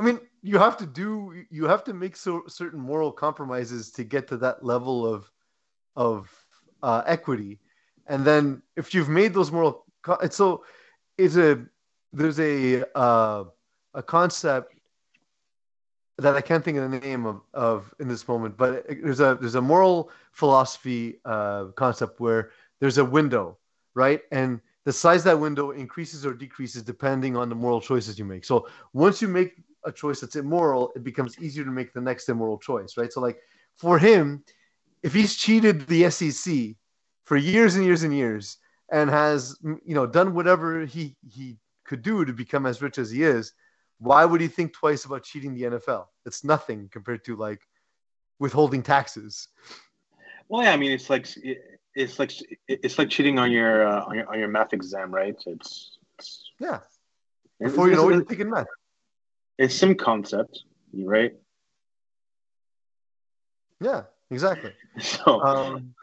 I 0.00 0.02
mean, 0.02 0.18
you 0.42 0.58
have 0.58 0.76
to 0.78 0.86
do 0.86 1.44
you 1.50 1.64
have 1.66 1.84
to 1.84 1.94
make 1.94 2.16
so, 2.16 2.42
certain 2.48 2.80
moral 2.80 3.12
compromises 3.12 3.90
to 3.92 4.04
get 4.04 4.28
to 4.28 4.36
that 4.38 4.64
level 4.64 5.06
of 5.06 5.30
of 5.96 6.30
uh, 6.82 7.02
equity, 7.06 7.58
and 8.06 8.24
then 8.24 8.62
if 8.76 8.94
you've 8.94 9.08
made 9.08 9.34
those 9.34 9.50
moral, 9.50 9.84
it's 10.22 10.36
so 10.36 10.64
it's 11.16 11.36
a 11.36 11.64
there's 12.12 12.40
a 12.40 12.84
uh, 12.96 13.44
a 13.98 14.02
concept 14.02 14.74
that 16.18 16.36
I 16.36 16.40
can't 16.40 16.64
think 16.64 16.78
of 16.78 16.88
the 16.90 17.00
name 17.00 17.26
of, 17.26 17.40
of 17.52 17.92
in 17.98 18.06
this 18.08 18.26
moment, 18.28 18.56
but 18.56 18.86
there's 18.88 19.20
a 19.20 19.36
there's 19.40 19.56
a 19.56 19.60
moral 19.60 20.10
philosophy 20.32 21.20
uh, 21.24 21.66
concept 21.76 22.20
where 22.20 22.50
there's 22.80 22.98
a 22.98 23.04
window, 23.04 23.58
right, 23.94 24.20
and 24.30 24.60
the 24.84 24.92
size 24.92 25.20
of 25.20 25.24
that 25.24 25.38
window 25.38 25.72
increases 25.72 26.24
or 26.24 26.32
decreases 26.32 26.82
depending 26.82 27.36
on 27.36 27.48
the 27.48 27.54
moral 27.54 27.80
choices 27.80 28.18
you 28.18 28.24
make. 28.24 28.44
So 28.44 28.68
once 28.92 29.20
you 29.20 29.28
make 29.28 29.54
a 29.84 29.92
choice 29.92 30.20
that's 30.20 30.36
immoral, 30.36 30.92
it 30.94 31.02
becomes 31.02 31.38
easier 31.40 31.64
to 31.64 31.70
make 31.70 31.92
the 31.92 32.00
next 32.00 32.28
immoral 32.28 32.58
choice, 32.58 32.96
right? 32.96 33.12
So 33.12 33.20
like 33.20 33.38
for 33.76 33.98
him, 33.98 34.44
if 35.02 35.12
he's 35.12 35.34
cheated 35.34 35.86
the 35.88 36.08
SEC 36.10 36.76
for 37.24 37.36
years 37.36 37.74
and 37.74 37.84
years 37.84 38.04
and 38.04 38.14
years 38.14 38.58
and 38.92 39.10
has 39.10 39.58
you 39.62 39.94
know 39.94 40.06
done 40.06 40.34
whatever 40.34 40.86
he 40.86 41.16
he 41.28 41.58
could 41.84 42.02
do 42.02 42.24
to 42.24 42.32
become 42.32 42.64
as 42.64 42.80
rich 42.80 42.98
as 42.98 43.10
he 43.10 43.24
is, 43.24 43.52
why 43.98 44.24
would 44.24 44.40
he 44.40 44.48
think 44.48 44.72
twice 44.72 45.04
about 45.04 45.24
cheating 45.24 45.54
the 45.54 45.62
NFL? 45.62 46.06
It's 46.24 46.44
nothing 46.44 46.88
compared 46.92 47.24
to 47.24 47.36
like 47.36 47.60
withholding 48.38 48.82
taxes. 48.82 49.48
Well, 50.48 50.62
yeah, 50.62 50.72
I 50.72 50.76
mean, 50.76 50.92
it's 50.92 51.10
like 51.10 51.26
it's 51.94 52.18
like 52.18 52.32
it's 52.68 52.98
like 52.98 53.10
cheating 53.10 53.38
on 53.38 53.50
your 53.50 53.86
uh, 53.86 54.04
on 54.04 54.14
your 54.14 54.32
on 54.32 54.38
your 54.38 54.48
math 54.48 54.72
exam, 54.72 55.12
right? 55.12 55.36
It's, 55.46 55.98
it's 56.18 56.50
yeah. 56.60 56.80
Before 57.60 57.88
you 57.88 57.96
know 57.96 58.08
it, 58.08 58.14
you're 58.14 58.24
taking 58.24 58.50
math. 58.50 58.66
It's 59.58 59.74
some 59.74 59.94
concept, 59.96 60.62
right? 60.94 61.34
Yeah, 63.80 64.02
exactly. 64.30 64.72
So, 65.00 65.40
um, 65.42 65.94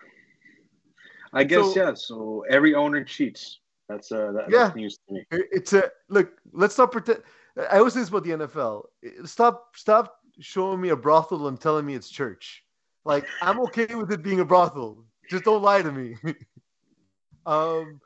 I 1.33 1.43
guess 1.43 1.73
so, 1.73 1.75
yeah. 1.75 1.93
So 1.95 2.45
every 2.49 2.75
owner 2.75 3.03
cheats. 3.03 3.59
That's 3.89 4.09
uh, 4.11 4.31
that, 4.31 4.49
yeah. 4.49 4.65
That's 4.65 4.75
news 4.75 4.99
to 5.07 5.13
me. 5.13 5.25
It's 5.31 5.73
a 5.73 5.91
look. 6.07 6.31
Let's 6.53 6.77
not 6.77 6.91
pretend. 6.91 7.23
I 7.57 7.77
always 7.77 7.93
say 7.93 8.01
this 8.01 8.09
about 8.09 8.23
the 8.23 8.31
NFL. 8.31 8.83
Stop, 9.25 9.75
stop 9.75 10.15
showing 10.39 10.81
me 10.81 10.89
a 10.89 10.95
brothel 10.95 11.47
and 11.47 11.59
telling 11.59 11.85
me 11.85 11.95
it's 11.95 12.09
church. 12.09 12.63
Like 13.05 13.25
I'm 13.41 13.59
okay 13.61 13.93
with 13.95 14.11
it 14.11 14.23
being 14.23 14.39
a 14.39 14.45
brothel. 14.45 15.05
Just 15.29 15.45
don't 15.45 15.61
lie 15.61 15.81
to 15.81 15.91
me. 15.91 16.15
um, 17.45 18.01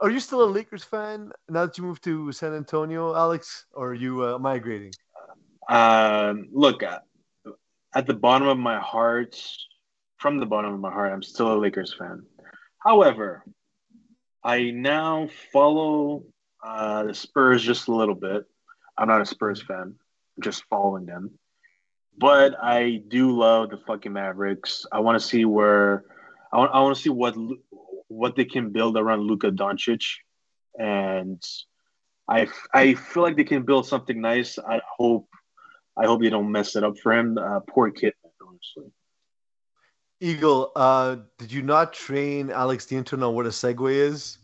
are 0.00 0.10
you 0.10 0.20
still 0.20 0.44
a 0.44 0.46
Lakers 0.46 0.84
fan 0.84 1.32
now 1.48 1.66
that 1.66 1.76
you 1.76 1.84
moved 1.84 2.04
to 2.04 2.32
San 2.32 2.54
Antonio, 2.54 3.14
Alex, 3.14 3.66
or 3.72 3.90
are 3.90 3.94
you 3.94 4.24
uh, 4.24 4.38
migrating? 4.38 4.92
Um, 5.68 6.48
look, 6.52 6.82
uh, 6.82 7.00
at 7.94 8.06
the 8.06 8.14
bottom 8.14 8.48
of 8.48 8.58
my 8.58 8.78
heart, 8.78 9.40
from 10.18 10.38
the 10.38 10.46
bottom 10.46 10.72
of 10.72 10.80
my 10.80 10.92
heart, 10.92 11.12
I'm 11.12 11.22
still 11.22 11.52
a 11.52 11.58
Lakers 11.58 11.94
fan. 11.98 12.24
However, 12.78 13.44
I 14.42 14.70
now 14.70 15.28
follow 15.52 16.24
uh, 16.62 17.04
the 17.04 17.14
Spurs 17.14 17.62
just 17.62 17.88
a 17.88 17.94
little 17.94 18.14
bit. 18.14 18.44
I'm 18.96 19.08
not 19.08 19.20
a 19.20 19.26
Spurs 19.26 19.62
fan, 19.62 19.94
I'm 20.36 20.42
just 20.42 20.64
following 20.64 21.06
them. 21.06 21.38
But 22.16 22.54
I 22.62 23.02
do 23.08 23.36
love 23.36 23.70
the 23.70 23.78
fucking 23.86 24.12
Mavericks. 24.12 24.86
I 24.92 25.00
want 25.00 25.20
to 25.20 25.26
see 25.26 25.44
where 25.44 26.04
I 26.52 26.58
want, 26.58 26.70
I 26.72 26.80
want 26.80 26.96
to 26.96 27.02
see 27.02 27.10
what 27.10 27.34
what 28.08 28.36
they 28.36 28.44
can 28.44 28.70
build 28.70 28.96
around 28.96 29.22
Luka 29.22 29.50
Doncic, 29.50 30.04
and 30.78 31.42
I 32.28 32.46
I 32.72 32.94
feel 32.94 33.24
like 33.24 33.36
they 33.36 33.44
can 33.44 33.64
build 33.64 33.86
something 33.86 34.20
nice. 34.20 34.58
I 34.58 34.80
hope 34.96 35.28
I 35.96 36.06
hope 36.06 36.20
they 36.22 36.30
don't 36.30 36.52
mess 36.52 36.76
it 36.76 36.84
up 36.84 36.98
for 36.98 37.12
him. 37.12 37.38
Uh, 37.38 37.60
poor 37.60 37.90
kid, 37.90 38.14
honestly. 38.46 38.92
Eagle, 40.20 40.72
uh, 40.76 41.16
did 41.38 41.52
you 41.52 41.62
not 41.62 41.92
train 41.92 42.50
Alex 42.50 42.86
Dinton 42.86 43.22
on 43.22 43.34
what 43.34 43.46
a 43.46 43.50
segue 43.50 43.90
is? 43.92 44.38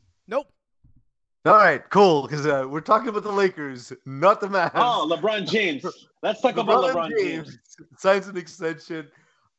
Nope. 1.45 1.55
All 1.55 1.61
right, 1.61 1.89
cool. 1.89 2.23
Because 2.23 2.47
uh, 2.47 2.67
we're 2.69 2.83
talking 2.83 3.09
about 3.09 3.23
the 3.23 3.33
Lakers, 3.33 3.93
not 4.05 4.41
the 4.41 4.49
Mavs. 4.49 4.73
Oh, 4.75 5.09
LeBron 5.11 5.51
James. 5.51 5.85
Let's 6.23 6.43
talk 6.43 6.55
LeBron 6.55 6.63
about 6.63 6.95
LeBron 6.95 7.11
James. 7.19 7.49
James. 7.49 7.59
Signs 7.97 8.29
an 8.29 8.37
extension. 8.37 9.09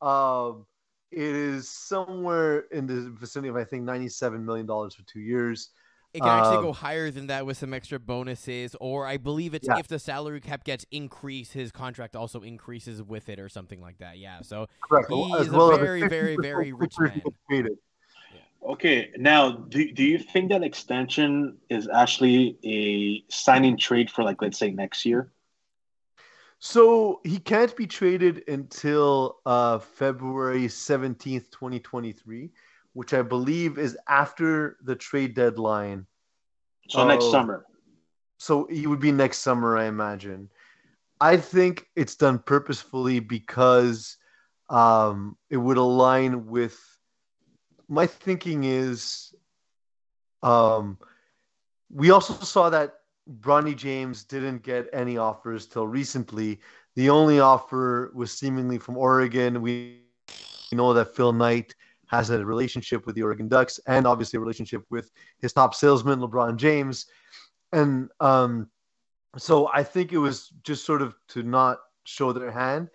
Um, 0.02 0.66
it 1.12 1.20
is 1.20 1.70
somewhere 1.70 2.66
in 2.72 2.86
the 2.86 3.10
vicinity 3.20 3.50
of 3.50 3.56
I 3.56 3.64
think 3.64 3.84
ninety-seven 3.84 4.46
million 4.46 4.68
dollars 4.68 4.94
for 4.94 5.04
two 5.04 5.20
years. 5.20 5.72
It 6.14 6.20
can 6.20 6.28
actually 6.28 6.58
um, 6.58 6.64
go 6.64 6.74
higher 6.74 7.10
than 7.10 7.28
that 7.28 7.46
with 7.46 7.58
some 7.58 7.74
extra 7.74 7.98
bonuses, 7.98 8.76
or 8.82 9.08
I 9.08 9.18
believe 9.18 9.54
it's 9.54 9.68
yeah. 9.68 9.80
if 9.80 9.88
the 9.88 9.98
salary 9.98 10.42
cap 10.42 10.66
gets 10.66 10.86
increased, 10.92 11.54
his 11.54 11.72
contract 11.72 12.18
also 12.18 12.42
increases 12.42 13.02
with 13.02 13.30
it, 13.30 13.40
or 13.40 13.48
something 13.48 13.80
like 13.80 13.98
that. 14.00 14.18
Yeah, 14.18 14.42
so 14.42 14.68
Correct. 14.88 15.10
he's 15.10 15.50
well, 15.50 15.72
a 15.72 15.78
very, 15.78 16.08
very, 16.08 16.36
very 16.36 16.74
rich 16.74 16.96
man. 17.50 17.70
Okay, 18.64 19.10
now 19.18 19.52
do, 19.52 19.92
do 19.92 20.04
you 20.04 20.20
think 20.20 20.50
that 20.50 20.64
extension 20.64 21.58
is 21.70 21.90
actually 21.92 22.58
a 22.64 23.24
signing 23.34 23.78
trade 23.78 24.10
for 24.12 24.24
like 24.24 24.42
let's 24.42 24.60
say 24.60 24.72
next 24.72 25.06
year? 25.06 25.32
So 26.60 27.22
he 27.24 27.40
can't 27.40 27.76
be 27.76 27.88
traded 27.88 28.48
until 28.48 29.40
uh, 29.48 29.80
February 29.80 30.68
17th, 30.68 31.50
2023, 31.50 32.52
which 32.94 33.16
I 33.16 33.24
believe 33.24 33.80
is 33.80 33.98
after 34.08 34.78
the 34.84 34.96
trade 34.96 35.34
deadline. 35.34 36.06
So 36.88 37.08
next 37.08 37.32
summer. 37.32 37.66
So 38.38 38.68
he 38.70 38.86
would 38.86 39.00
be 39.00 39.12
next 39.12 39.40
summer, 39.40 39.76
I 39.76 39.86
imagine. 39.86 40.50
I 41.20 41.38
think 41.38 41.88
it's 41.96 42.16
done 42.16 42.40
purposefully 42.40 43.20
because 43.20 44.18
um, 44.70 45.38
it 45.50 45.58
would 45.58 45.78
align 45.78 46.46
with 46.46 46.80
my 47.92 48.08
thinking 48.08 48.64
is 48.64 49.36
um, 50.42 50.98
we 51.94 52.10
also 52.10 52.34
saw 52.34 52.70
that 52.70 52.94
Bronny 53.42 53.76
James 53.76 54.24
didn't 54.24 54.64
get 54.64 54.88
any 54.94 55.18
offers 55.18 55.68
till 55.68 55.86
recently. 55.86 56.62
The 56.96 57.10
only 57.10 57.42
offer 57.42 58.12
was 58.16 58.32
seemingly 58.32 58.78
from 58.78 58.96
Oregon. 58.96 59.62
We 59.62 60.04
know 60.72 60.94
that 60.94 61.14
Phil 61.16 61.34
Knight 61.34 61.76
has 62.08 62.30
a 62.30 62.46
relationship 62.46 63.06
with 63.06 63.16
the 63.16 63.24
Oregon 63.24 63.50
Ducks 63.50 63.78
and 63.88 64.08
obviously 64.08 64.38
a 64.38 64.40
relationship 64.40 64.84
with 64.90 65.12
his 65.40 65.52
top 65.52 65.76
salesman, 65.76 66.20
LeBron 66.20 66.56
James. 66.56 67.08
And 67.74 68.10
um, 68.22 68.70
so 69.38 69.70
I 69.74 69.84
think 69.84 70.14
it 70.14 70.18
was 70.18 70.50
just 70.64 70.86
sort 70.86 71.02
of 71.02 71.14
to 71.30 71.44
not 71.44 71.80
show 72.06 72.32
their 72.32 72.52
hand. 72.52 72.90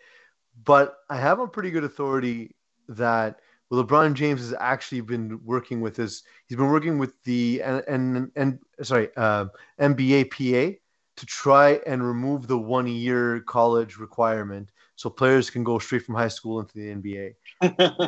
But 0.64 0.97
I 1.11 1.18
have 1.18 1.38
a 1.38 1.47
pretty 1.47 1.70
good 1.70 1.84
authority 1.84 2.57
that 2.88 3.40
well, 3.71 3.85
LeBron 3.85 4.14
James 4.14 4.41
has 4.41 4.55
actually 4.61 5.01
been 5.01 5.41
working 5.45 5.81
with 5.81 5.97
his. 5.97 6.23
He's 6.47 6.57
been 6.57 6.71
working 6.71 6.99
with 6.99 7.21
the 7.25 7.62
and 7.62 7.83
and, 7.89 8.31
and 8.37 8.59
sorry 8.83 9.09
uh, 9.17 9.47
NBA 9.81 10.31
PA 10.31 10.79
to 11.17 11.27
try 11.27 11.81
and 11.87 12.07
remove 12.07 12.47
the 12.47 12.59
one 12.59 12.87
year 12.87 13.41
college 13.41 13.97
requirement, 13.97 14.71
so 14.95 15.11
players 15.11 15.51
can 15.51 15.64
go 15.64 15.79
straight 15.79 16.05
from 16.05 16.14
high 16.14 16.29
school 16.29 16.61
into 16.61 16.75
the 16.75 16.95
NBA, 16.95 17.35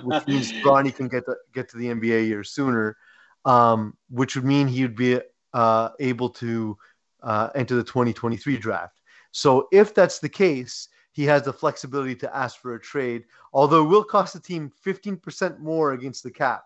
which 0.05 0.27
means 0.27 0.53
Bronny 0.65 0.95
can 0.95 1.09
get 1.09 1.25
to, 1.25 1.35
get 1.55 1.69
to 1.71 1.79
the 1.79 1.87
NBA 1.87 2.29
year 2.29 2.45
sooner, 2.45 2.97
um, 3.45 3.97
which 4.11 4.37
would 4.37 4.45
mean 4.45 4.69
he 4.69 4.83
would 4.83 4.97
be 4.97 5.19
uh, 5.55 5.89
able 5.99 6.29
to 6.29 6.77
uh, 7.23 7.49
enter 7.55 7.75
the 7.75 7.83
2023 7.83 8.59
draft. 8.59 9.01
So 9.33 9.69
if 9.73 9.95
that's 9.95 10.21
the 10.21 10.29
case, 10.29 10.89
he 11.19 11.25
has 11.25 11.43
the 11.43 11.53
flexibility 11.53 12.15
to 12.15 12.37
ask 12.37 12.61
for 12.61 12.77
a 12.77 12.81
trade, 12.81 13.25
although 13.53 13.83
it 13.85 13.89
will 13.89 14.05
cost 14.05 14.35
the 14.35 14.39
team 14.39 14.71
15% 14.87 15.59
more 15.59 15.91
against 15.91 16.23
the 16.23 16.31
cap 16.31 16.63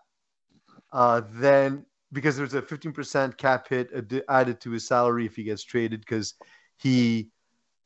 uh, 0.91 1.21
than 1.31 1.83
because 2.11 2.37
there's 2.37 2.53
a 2.53 2.61
15% 2.61 3.35
cap 3.35 3.67
hit 3.67 3.89
ad- 3.95 4.23
added 4.29 4.61
to 4.61 4.69
his 4.69 4.87
salary 4.87 5.25
if 5.25 5.35
he 5.35 5.43
gets 5.43 5.63
traded 5.63 6.01
because 6.01 6.35
he 6.77 7.29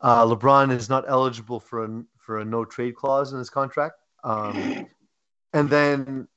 uh, 0.01 0.25
LeBron 0.25 0.73
is 0.73 0.89
not 0.89 1.05
eligible 1.07 1.61
for 1.61 1.85
a 1.85 2.03
for 2.17 2.39
a 2.39 2.43
no 2.43 2.65
trade 2.65 2.95
clause 2.95 3.31
in 3.31 3.39
his 3.39 3.49
contract. 3.49 3.95
Um, 4.25 4.89
and 5.53 5.69
then 5.69 6.27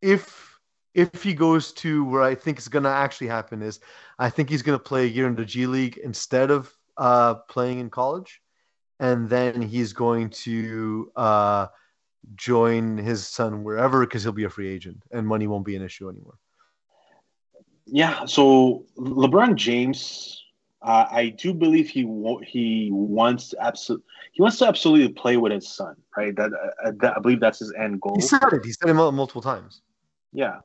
if 0.00 0.60
if 0.94 1.24
he 1.24 1.34
goes 1.34 1.72
to 1.72 2.04
where 2.04 2.22
I 2.22 2.36
think 2.36 2.58
is 2.58 2.68
going 2.68 2.84
to 2.84 2.88
actually 3.04 3.26
happen 3.26 3.62
is 3.62 3.80
I 4.16 4.30
think 4.30 4.48
he's 4.48 4.62
going 4.62 4.78
to 4.78 4.84
play 4.84 5.06
a 5.06 5.08
year 5.08 5.26
in 5.26 5.34
the 5.34 5.44
G 5.44 5.66
League 5.66 5.96
instead 5.96 6.52
of 6.52 6.72
uh, 6.96 7.34
playing 7.48 7.80
in 7.80 7.90
college 7.90 8.40
and 8.98 9.28
then 9.28 9.62
he's 9.62 9.92
going 9.92 10.30
to 10.30 11.10
uh, 11.16 11.66
join 12.34 12.96
his 12.96 13.26
son 13.26 13.62
wherever 13.62 14.00
because 14.00 14.22
he'll 14.22 14.32
be 14.32 14.44
a 14.44 14.50
free 14.50 14.68
agent 14.68 15.02
and 15.10 15.26
money 15.26 15.46
won't 15.46 15.64
be 15.64 15.76
an 15.76 15.82
issue 15.82 16.08
anymore. 16.08 16.38
Yeah, 17.86 18.24
so 18.24 18.84
LeBron 18.98 19.54
James, 19.54 20.42
uh, 20.82 21.06
I 21.10 21.28
do 21.28 21.54
believe 21.54 21.88
he 21.88 22.00
he 22.44 22.90
wants 22.92 23.54
absolutely 23.60 24.04
he 24.32 24.42
wants 24.42 24.58
to 24.58 24.66
absolutely 24.66 25.08
play 25.10 25.36
with 25.36 25.52
his 25.52 25.68
son, 25.68 25.94
right? 26.16 26.34
That, 26.34 26.52
uh, 26.52 26.92
that, 27.00 27.16
I 27.16 27.20
believe 27.20 27.40
that's 27.40 27.60
his 27.60 27.72
end 27.78 28.00
goal. 28.00 28.16
He 28.16 28.22
said 28.22 28.42
it. 28.52 28.64
He 28.64 28.72
said 28.72 28.90
it 28.90 28.94
multiple 28.94 29.40
times. 29.40 29.82
Yeah. 30.32 30.58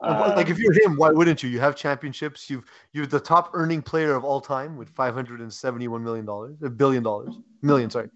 Like 0.00 0.48
if 0.48 0.56
Um, 0.56 0.62
you're 0.62 0.72
him, 0.72 0.96
why 0.96 1.10
wouldn't 1.10 1.42
you? 1.42 1.48
You 1.48 1.60
have 1.60 1.74
championships. 1.76 2.50
You've 2.50 2.64
you're 2.92 3.06
the 3.06 3.20
top 3.20 3.50
earning 3.54 3.82
player 3.82 4.14
of 4.14 4.24
all 4.24 4.40
time 4.40 4.76
with 4.76 4.88
571 4.90 6.04
million 6.04 6.26
dollars, 6.26 6.56
a 6.62 6.70
billion 6.70 7.02
dollars, 7.02 7.34
million. 7.62 7.90
Sorry. 7.90 8.08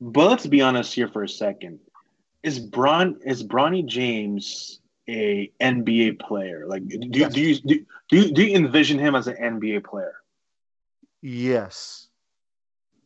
But 0.00 0.28
let's 0.28 0.46
be 0.46 0.62
honest 0.62 0.94
here 0.94 1.08
for 1.08 1.22
a 1.22 1.28
second. 1.28 1.80
Is 2.42 2.58
Bron 2.58 3.18
is 3.24 3.42
Bronny 3.44 3.84
James 3.84 4.80
a 5.08 5.50
NBA 5.60 6.20
player? 6.20 6.66
Like, 6.66 6.86
do, 6.88 6.98
Yes. 7.12 7.32
do 7.34 7.40
you 7.40 7.56
do, 7.60 7.86
do 8.08 8.16
you 8.18 8.32
do 8.32 8.42
you 8.44 8.56
envision 8.56 8.98
him 8.98 9.14
as 9.14 9.26
an 9.26 9.36
NBA 9.36 9.84
player? 9.84 10.14
Yes. 11.22 12.08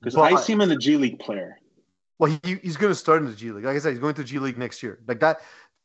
Because 0.01 0.17
I 0.17 0.37
see 0.41 0.53
him 0.53 0.61
in 0.61 0.69
the 0.69 0.77
G 0.77 0.97
League 0.97 1.19
player. 1.19 1.59
Well, 2.19 2.39
he, 2.43 2.57
he's 2.57 2.77
going 2.77 2.91
to 2.91 2.95
start 2.99 3.23
in 3.23 3.29
the 3.29 3.35
G 3.35 3.51
League. 3.51 3.65
Like 3.65 3.77
I 3.77 3.79
said, 3.79 3.91
he's 3.91 3.99
going 3.99 4.15
to 4.15 4.25
G 4.25 4.39
League 4.39 4.59
next 4.59 4.83
year. 4.83 4.99
Like 5.07 5.21
that. 5.21 5.41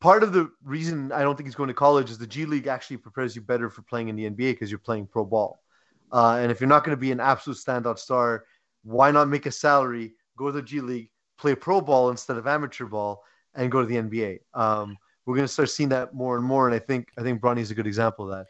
Part 0.06 0.22
of 0.22 0.34
the 0.34 0.52
reason 0.64 1.12
I 1.12 1.24
don't 1.24 1.36
think 1.36 1.48
he's 1.48 1.56
going 1.56 1.70
to 1.70 1.74
college 1.74 2.12
is 2.12 2.20
the 2.20 2.28
G 2.28 2.46
League 2.46 2.68
actually 2.68 2.98
prepares 2.98 3.36
you 3.36 3.42
better 3.42 3.72
for 3.72 3.82
playing 3.82 4.10
in 4.10 4.16
the 4.16 4.30
NBA 4.30 4.52
because 4.52 4.70
you're 4.70 4.78
playing 4.78 5.08
pro 5.08 5.26
ball. 5.26 5.64
Uh, 6.12 6.38
and 6.40 6.52
if 6.52 6.62
you're 6.62 6.70
not 6.70 6.84
going 6.84 6.96
to 6.96 7.02
be 7.02 7.12
an 7.12 7.20
absolute 7.20 7.58
standout 7.58 7.98
star, 7.98 8.46
why 8.84 9.10
not 9.10 9.28
make 9.30 9.48
a 9.48 9.52
salary, 9.52 10.14
go 10.38 10.46
to 10.46 10.52
the 10.52 10.62
G 10.62 10.80
League, 10.80 11.10
play 11.40 11.56
pro 11.56 11.82
ball 11.82 12.12
instead 12.12 12.38
of 12.38 12.46
amateur 12.46 12.86
ball, 12.86 13.24
and 13.56 13.72
go 13.72 13.82
to 13.82 13.88
the 13.88 13.96
NBA? 13.96 14.42
Um, 14.54 14.96
we're 15.26 15.38
going 15.38 15.48
to 15.48 15.52
start 15.52 15.72
seeing 15.72 15.90
that 15.90 16.14
more 16.14 16.38
and 16.38 16.46
more. 16.46 16.68
And 16.68 16.76
I 16.76 16.80
think 16.80 17.10
I 17.18 17.24
think 17.24 17.42
Bronny's 17.42 17.72
a 17.72 17.74
good 17.74 17.88
example 17.88 18.32
of 18.32 18.38
that. 18.38 18.46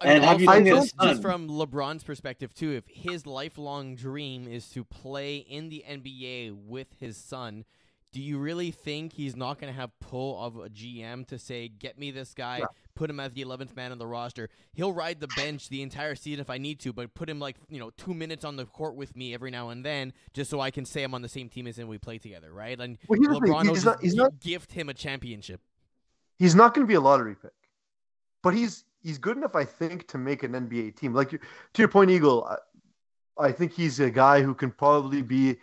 I 0.00 0.06
mean, 0.06 0.16
And 0.16 0.24
have 0.24 0.40
you 0.40 0.48
also, 0.48 0.86
just, 0.86 0.94
just 1.02 1.22
from 1.22 1.48
LeBron's 1.48 2.04
perspective 2.04 2.54
too, 2.54 2.70
if 2.70 2.84
his 2.86 3.26
lifelong 3.26 3.96
dream 3.96 4.46
is 4.46 4.68
to 4.70 4.84
play 4.84 5.38
in 5.38 5.70
the 5.70 5.84
NBA 5.90 6.54
with 6.54 6.86
his 7.00 7.16
son, 7.16 7.64
do 8.12 8.20
you 8.20 8.38
really 8.38 8.70
think 8.72 9.12
he's 9.12 9.36
not 9.36 9.60
going 9.60 9.72
to 9.72 9.78
have 9.78 9.90
pull 10.00 10.42
of 10.42 10.56
a 10.56 10.68
GM 10.68 11.26
to 11.28 11.38
say, 11.38 11.68
"Get 11.68 11.98
me 11.98 12.10
this 12.10 12.34
guy, 12.34 12.58
Yeah. 12.58 12.64
put 12.96 13.08
him 13.08 13.20
as 13.20 13.32
the 13.34 13.42
11th 13.42 13.76
man 13.76 13.92
on 13.92 13.98
the 13.98 14.06
roster. 14.06 14.48
He'll 14.72 14.92
ride 14.92 15.20
the 15.20 15.28
bench 15.36 15.68
the 15.68 15.80
entire 15.82 16.14
season 16.16 16.40
if 16.40 16.50
I 16.50 16.58
need 16.58 16.80
to, 16.80 16.92
but 16.92 17.14
put 17.14 17.30
him 17.30 17.38
like 17.38 17.56
you 17.68 17.78
know 17.78 17.90
two 17.90 18.12
minutes 18.14 18.44
on 18.44 18.56
the 18.56 18.66
court 18.66 18.96
with 18.96 19.14
me 19.16 19.32
every 19.32 19.50
now 19.52 19.68
and 19.68 19.84
then, 19.84 20.12
just 20.34 20.50
so 20.50 20.60
I 20.60 20.70
can 20.72 20.84
say 20.84 21.04
I'm 21.04 21.14
on 21.14 21.22
the 21.22 21.28
same 21.28 21.48
team 21.48 21.66
as 21.68 21.78
him. 21.78 21.86
We 21.86 21.98
play 21.98 22.18
together, 22.18 22.52
right? 22.52 22.78
And 22.80 22.98
Well, 23.08 23.20
here's 23.20 23.34
the 23.38 23.40
thing, 23.46 23.52
LeBron 23.54 23.68
he's 23.68 23.84
not- 23.84 24.00
he's 24.02 24.14
not- 24.14 24.40
gift 24.40 24.72
him 24.72 24.88
a 24.88 24.94
championship. 24.94 25.60
he's 26.38 26.54
not 26.56 26.74
going 26.74 26.84
to 26.86 26.88
be 26.88 26.94
a 26.94 27.00
lottery 27.00 27.36
pick, 27.36 27.52
but 28.42 28.54
he's 28.54 28.84
he's 29.02 29.18
good 29.18 29.36
enough, 29.36 29.54
I 29.54 29.64
think, 29.64 30.08
to 30.08 30.18
make 30.18 30.42
an 30.42 30.52
NBA 30.52 30.96
team. 30.96 31.14
Like 31.14 31.30
to 31.30 31.38
your 31.78 31.88
point, 31.88 32.10
Eagle, 32.10 32.44
I, 32.44 32.56
I 33.46 33.52
think 33.52 33.72
he's 33.72 34.00
a 34.00 34.10
guy 34.10 34.42
who 34.42 34.52
can 34.54 34.70
probably 34.72 35.22
be 35.22 35.56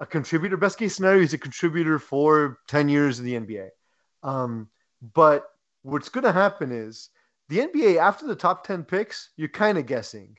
a 0.00 0.06
contributor. 0.06 0.56
Best 0.56 0.78
case 0.78 0.96
scenario, 0.96 1.20
he's 1.20 1.34
a 1.34 1.38
contributor 1.38 1.98
for 1.98 2.58
ten 2.66 2.88
years 2.88 3.20
in 3.20 3.26
the 3.26 3.34
NBA. 3.34 3.68
Um, 4.22 4.68
but 5.14 5.44
what's 5.82 6.08
going 6.08 6.24
to 6.24 6.32
happen 6.32 6.72
is 6.72 7.10
the 7.48 7.60
NBA 7.60 7.98
after 7.98 8.26
the 8.26 8.34
top 8.34 8.66
ten 8.66 8.82
picks, 8.82 9.30
you're 9.36 9.48
kind 9.48 9.78
of 9.78 9.86
guessing. 9.86 10.36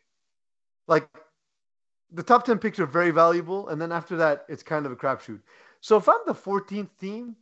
Like 0.88 1.08
the 2.12 2.24
top 2.24 2.44
ten 2.44 2.58
picks 2.58 2.80
are 2.80 2.86
very 2.86 3.12
valuable, 3.12 3.70
and 3.70 3.82
then 3.82 3.92
after 3.92 4.18
that, 4.18 4.46
it's 4.50 4.64
kind 4.64 4.86
of 4.86 4.92
a 4.92 4.96
crapshoot. 4.98 5.40
So 5.80 5.96
if 5.98 6.10
I'm 6.10 6.20
the 6.28 6.34
14th 6.34 6.90
team 7.00 7.36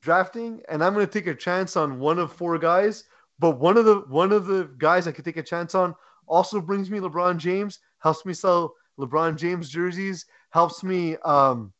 drafting 0.00 0.60
and 0.68 0.82
I'm 0.82 0.94
going 0.94 1.06
to 1.06 1.12
take 1.12 1.28
a 1.28 1.34
chance 1.34 1.76
on 1.76 2.00
one 2.00 2.18
of 2.18 2.32
four 2.32 2.58
guys, 2.58 3.04
but 3.38 3.58
one 3.58 3.76
of 3.76 3.84
the 3.84 4.00
one 4.08 4.32
of 4.32 4.46
the 4.46 4.70
guys 4.78 5.06
I 5.06 5.12
could 5.12 5.24
take 5.24 5.36
a 5.36 5.42
chance 5.42 5.74
on 5.74 5.94
also 6.26 6.60
brings 6.60 6.90
me 6.90 6.98
LeBron 6.98 7.38
James, 7.38 7.80
helps 7.98 8.24
me 8.24 8.34
sell 8.34 8.74
LeBron 8.98 9.36
James 9.36 9.68
jerseys, 9.68 10.26
helps 10.50 10.82
me 10.82 11.16
um, 11.24 11.72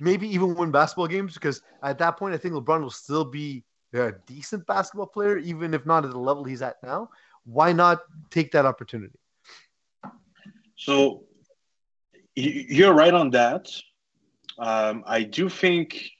maybe 0.00 0.28
even 0.28 0.54
win 0.54 0.70
basketball 0.70 1.06
games 1.06 1.34
because 1.34 1.62
at 1.82 1.98
that 1.98 2.16
point 2.16 2.34
I 2.34 2.38
think 2.38 2.54
LeBron 2.54 2.82
will 2.82 2.90
still 2.90 3.24
be 3.24 3.64
a 3.94 4.12
decent 4.26 4.66
basketball 4.66 5.06
player, 5.06 5.38
even 5.38 5.74
if 5.74 5.84
not 5.84 6.04
at 6.04 6.10
the 6.10 6.18
level 6.18 6.44
he's 6.44 6.62
at 6.62 6.76
now. 6.82 7.10
Why 7.44 7.72
not 7.72 8.00
take 8.30 8.52
that 8.52 8.64
opportunity? 8.66 9.18
So 10.76 11.24
you're 12.34 12.94
right 12.94 13.12
on 13.12 13.30
that. 13.30 13.68
Um, 14.58 15.04
I 15.06 15.22
do 15.22 15.48
think. 15.48 16.10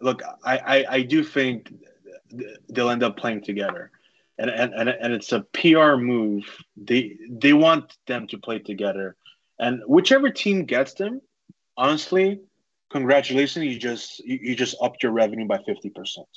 Look, 0.00 0.22
I, 0.44 0.58
I, 0.58 0.84
I 0.96 1.02
do 1.02 1.22
think 1.22 1.72
they'll 2.68 2.90
end 2.90 3.02
up 3.02 3.16
playing 3.16 3.42
together, 3.42 3.90
and 4.38 4.50
and, 4.50 4.74
and 4.74 4.88
and 4.88 5.12
it's 5.12 5.32
a 5.32 5.40
PR 5.52 5.96
move. 5.96 6.44
They 6.76 7.16
they 7.28 7.52
want 7.52 7.96
them 8.06 8.26
to 8.28 8.38
play 8.38 8.58
together, 8.58 9.16
and 9.58 9.82
whichever 9.86 10.30
team 10.30 10.64
gets 10.64 10.94
them, 10.94 11.20
honestly, 11.76 12.40
congratulations. 12.90 13.64
You 13.64 13.78
just 13.78 14.18
you, 14.20 14.38
you 14.42 14.56
just 14.56 14.76
upped 14.80 15.02
your 15.02 15.12
revenue 15.12 15.46
by 15.46 15.58
fifty 15.64 15.90
percent. 15.90 16.28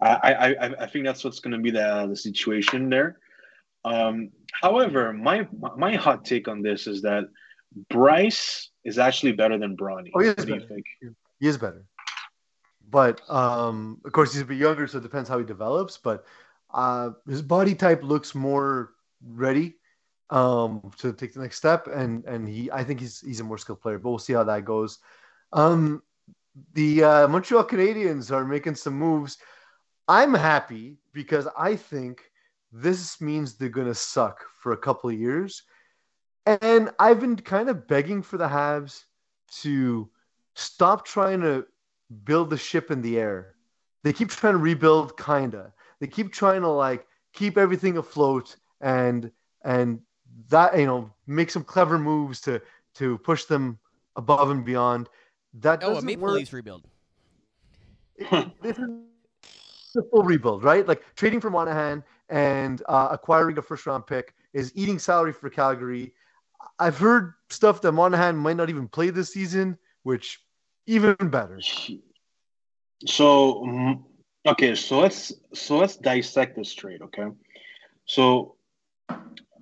I, 0.00 0.08
I 0.08 0.48
I 0.50 0.82
I 0.82 0.86
think 0.86 1.04
that's 1.04 1.24
what's 1.24 1.40
going 1.40 1.52
to 1.52 1.58
be 1.58 1.70
the 1.70 2.06
the 2.08 2.16
situation 2.16 2.90
there. 2.90 3.18
Um, 3.84 4.30
however, 4.52 5.12
my 5.12 5.48
my 5.76 5.96
hot 5.96 6.24
take 6.24 6.48
on 6.48 6.62
this 6.62 6.86
is 6.86 7.02
that 7.02 7.24
Bryce 7.90 8.70
is 8.84 8.98
actually 8.98 9.32
better 9.32 9.58
than 9.58 9.76
Bronny. 9.76 10.10
Oh, 10.14 10.20
he 10.20 10.28
is 10.28 10.36
what 10.36 10.46
do 10.46 10.54
you 10.54 10.60
better. 10.60 10.68
think? 10.68 10.86
He 11.40 11.48
is 11.48 11.58
better. 11.58 11.84
But 12.88 13.22
um, 13.30 14.00
of 14.04 14.12
course, 14.12 14.32
he's 14.32 14.42
a 14.42 14.44
bit 14.44 14.58
younger, 14.58 14.86
so 14.86 14.98
it 14.98 15.02
depends 15.02 15.28
how 15.28 15.38
he 15.38 15.44
develops. 15.44 15.96
But 15.96 16.24
uh, 16.72 17.10
his 17.26 17.42
body 17.42 17.74
type 17.74 18.02
looks 18.02 18.34
more 18.34 18.90
ready 19.24 19.76
um, 20.32 20.90
to 20.96 21.12
take 21.12 21.34
the 21.34 21.40
next 21.40 21.58
step, 21.58 21.86
and 21.86 22.24
and 22.24 22.48
he, 22.48 22.70
I 22.72 22.82
think 22.82 23.00
he's 23.00 23.20
he's 23.20 23.40
a 23.40 23.44
more 23.44 23.58
skilled 23.58 23.82
player. 23.82 23.98
But 23.98 24.08
we'll 24.08 24.18
see 24.18 24.32
how 24.32 24.44
that 24.44 24.64
goes. 24.64 24.98
Um, 25.52 26.02
the 26.72 27.04
uh, 27.04 27.28
Montreal 27.28 27.64
Canadiens 27.64 28.32
are 28.32 28.44
making 28.44 28.74
some 28.76 28.94
moves. 28.94 29.36
I'm 30.08 30.32
happy 30.32 30.96
because 31.12 31.46
I 31.56 31.76
think 31.76 32.22
this 32.72 33.20
means 33.20 33.54
they're 33.54 33.68
gonna 33.68 33.94
suck 33.94 34.40
for 34.62 34.72
a 34.72 34.76
couple 34.76 35.10
of 35.10 35.18
years, 35.18 35.64
and 36.46 36.90
I've 36.98 37.20
been 37.20 37.36
kind 37.36 37.68
of 37.68 37.86
begging 37.86 38.22
for 38.22 38.38
the 38.38 38.48
Habs 38.48 39.04
to 39.60 40.08
stop 40.54 41.04
trying 41.04 41.42
to 41.42 41.66
build 42.24 42.48
the 42.48 42.56
ship 42.56 42.90
in 42.90 43.02
the 43.02 43.18
air. 43.18 43.54
They 44.02 44.14
keep 44.14 44.30
trying 44.30 44.54
to 44.54 44.58
rebuild, 44.58 45.18
kinda. 45.18 45.74
They 46.00 46.06
keep 46.06 46.32
trying 46.32 46.62
to 46.62 46.68
like 46.68 47.06
keep 47.34 47.58
everything 47.58 47.98
afloat 47.98 48.56
and 48.80 49.30
and 49.62 50.00
that 50.48 50.78
you 50.78 50.86
know 50.86 51.12
make 51.26 51.50
some 51.50 51.64
clever 51.64 51.98
moves 51.98 52.40
to 52.42 52.60
to 52.94 53.18
push 53.18 53.44
them 53.44 53.78
above 54.16 54.50
and 54.50 54.64
beyond. 54.64 55.08
That 55.54 55.80
Oh, 55.82 55.96
a 55.96 56.02
doesn't 56.02 56.06
Maple 56.06 56.28
work. 56.28 56.34
Leafs 56.34 56.52
rebuild. 56.52 56.82
This 58.62 58.78
is 58.78 58.86
a 58.86 58.96
full 58.96 59.14
rebuild, 59.14 59.48
right? 59.50 60.16
Like 60.16 60.22
trading 60.46 60.60
for 60.60 60.80
Monahan 60.90 62.02
and 62.28 62.36
uh, 62.38 63.08
acquiring 63.10 63.58
a 63.58 63.62
first 63.62 63.86
round 63.86 64.06
pick 64.06 64.34
is 64.52 64.72
eating 64.74 64.98
salary 64.98 65.32
for 65.32 65.48
Calgary. 65.50 66.12
I've 66.78 66.98
heard 66.98 67.32
stuff 67.50 67.80
that 67.82 67.92
Monahan 67.92 68.36
might 68.36 68.56
not 68.56 68.70
even 68.70 68.88
play 68.88 69.10
this 69.10 69.32
season, 69.32 69.78
which 70.02 70.40
even 70.86 71.16
better. 71.20 71.66
So 73.06 73.62
mm, 73.66 74.02
okay, 74.46 74.74
so 74.74 75.00
let's 75.00 75.32
so 75.54 75.78
let's 75.78 75.96
dissect 75.96 76.56
this 76.56 76.72
trade, 76.72 77.02
okay? 77.02 77.26
So 78.06 78.56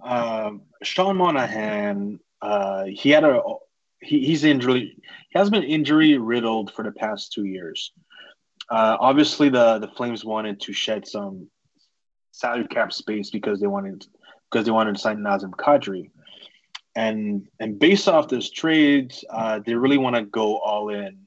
um, 0.03 0.62
Sean 0.82 1.16
Monahan, 1.16 2.20
uh, 2.42 2.84
he 2.84 3.11
had 3.11 3.24
a 3.24 3.40
he, 4.01 4.24
he's 4.24 4.44
injury 4.44 4.96
he 5.30 5.38
has 5.38 5.51
been 5.51 5.62
injury 5.62 6.18
riddled 6.18 6.72
for 6.72 6.82
the 6.82 6.92
past 6.92 7.32
two 7.32 7.44
years. 7.44 7.92
Uh, 8.70 8.96
obviously, 9.01 9.48
the 9.48 9.78
the 9.78 9.88
Flames 9.88 10.24
wanted 10.24 10.61
to 10.62 10.72
shed 10.72 11.07
some 11.07 11.48
salary 12.32 12.66
cap 12.66 12.92
space 12.92 13.30
because 13.30 13.61
they 13.61 13.66
wanted 13.66 14.07
because 14.51 14.64
they 14.64 14.72
wanted 14.72 14.94
to 14.94 15.01
sign 15.01 15.18
Nazem 15.18 15.51
Kadri, 15.51 16.11
and 16.94 17.48
and 17.59 17.78
based 17.78 18.09
off 18.09 18.28
this 18.28 18.51
trade, 18.51 19.14
uh, 19.28 19.61
they 19.64 19.74
really 19.74 19.98
want 19.98 20.16
to 20.16 20.22
go 20.22 20.59
all 20.59 20.88
in 20.88 21.26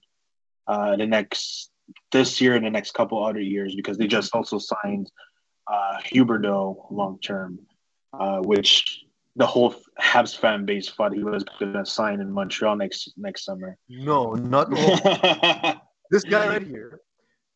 uh, 0.67 0.95
the 0.95 1.05
next 1.05 1.69
this 2.11 2.39
year 2.41 2.55
and 2.55 2.65
the 2.65 2.69
next 2.69 2.93
couple 2.93 3.23
other 3.23 3.41
years 3.41 3.75
because 3.75 3.97
they 3.97 4.07
just 4.07 4.33
also 4.33 4.57
signed 4.57 5.11
uh, 5.67 5.97
Huberdeau 6.05 6.91
long 6.91 7.19
term, 7.19 7.59
uh, 8.13 8.39
which 8.39 9.03
the 9.35 9.45
whole 9.45 9.75
Habs 9.99 10.37
fan 10.37 10.65
base 10.65 10.89
thought 10.89 11.13
he 11.13 11.23
was 11.23 11.43
going 11.59 11.73
to 11.73 11.85
sign 11.85 12.19
in 12.19 12.31
Montreal 12.31 12.75
next 12.75 13.13
next 13.17 13.45
summer. 13.45 13.77
No, 13.89 14.33
not 14.33 14.69
this 16.11 16.23
guy 16.23 16.47
right 16.47 16.65
here 16.65 17.01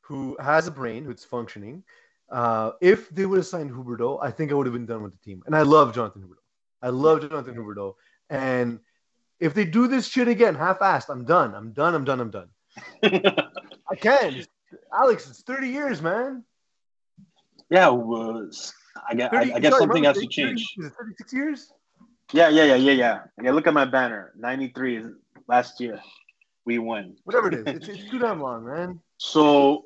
who 0.01 0.37
has 0.39 0.67
a 0.67 0.71
brain 0.71 1.03
who's 1.03 1.23
functioning 1.23 1.83
uh, 2.29 2.71
if 2.81 3.09
they 3.09 3.25
would 3.25 3.37
have 3.37 3.45
signed 3.45 3.71
Huberdeau, 3.71 4.19
I 4.21 4.31
think 4.31 4.51
I 4.51 4.55
would 4.55 4.65
have 4.65 4.73
been 4.73 4.85
done 4.85 5.03
with 5.03 5.13
the 5.13 5.23
team. 5.23 5.43
And 5.45 5.55
I 5.55 5.61
love 5.61 5.93
Jonathan 5.93 6.23
Huberdeau. 6.23 6.43
I 6.81 6.89
love 6.89 7.21
Jonathan 7.21 7.55
Huberdeau. 7.55 7.95
And 8.29 8.79
if 9.39 9.53
they 9.53 9.65
do 9.65 9.87
this 9.87 10.07
shit 10.07 10.27
again, 10.27 10.55
half-assed, 10.55 11.09
I'm 11.09 11.25
done. 11.25 11.55
I'm 11.55 11.71
done. 11.71 11.95
I'm 11.95 12.03
done. 12.03 12.19
I'm 12.19 12.31
done. 12.31 12.49
I 13.03 13.95
can't, 13.95 14.47
Alex, 14.93 15.29
it's 15.29 15.41
30 15.43 15.69
years, 15.69 16.01
man. 16.01 16.43
yeah, 17.69 17.87
was 17.87 18.73
I 19.09 19.15
guess, 19.15 19.29
I, 19.31 19.39
30 19.39 19.53
I 19.53 19.59
guess 19.59 19.71
sorry, 19.71 19.81
something 19.81 20.03
has 20.03 20.15
remember, 20.15 20.31
to 20.31 20.41
30 20.41 20.47
change. 20.47 20.73
Is 20.77 20.85
it 20.85 20.93
36 20.97 21.33
years? 21.33 21.73
Yeah, 22.33 22.49
yeah, 22.49 22.63
yeah, 22.63 22.75
yeah, 22.75 22.91
yeah. 22.91 23.19
Yeah, 23.41 23.51
look 23.51 23.67
at 23.67 23.73
my 23.73 23.85
banner. 23.85 24.33
93 24.37 24.97
is 24.97 25.05
last 25.47 25.79
year. 25.79 25.99
We 26.65 26.79
won. 26.79 27.15
Whatever 27.23 27.47
it 27.47 27.53
is. 27.53 27.63
It's, 27.75 27.87
it's 27.87 28.11
too 28.11 28.19
damn 28.19 28.41
long, 28.41 28.65
man. 28.65 28.99
So, 29.17 29.85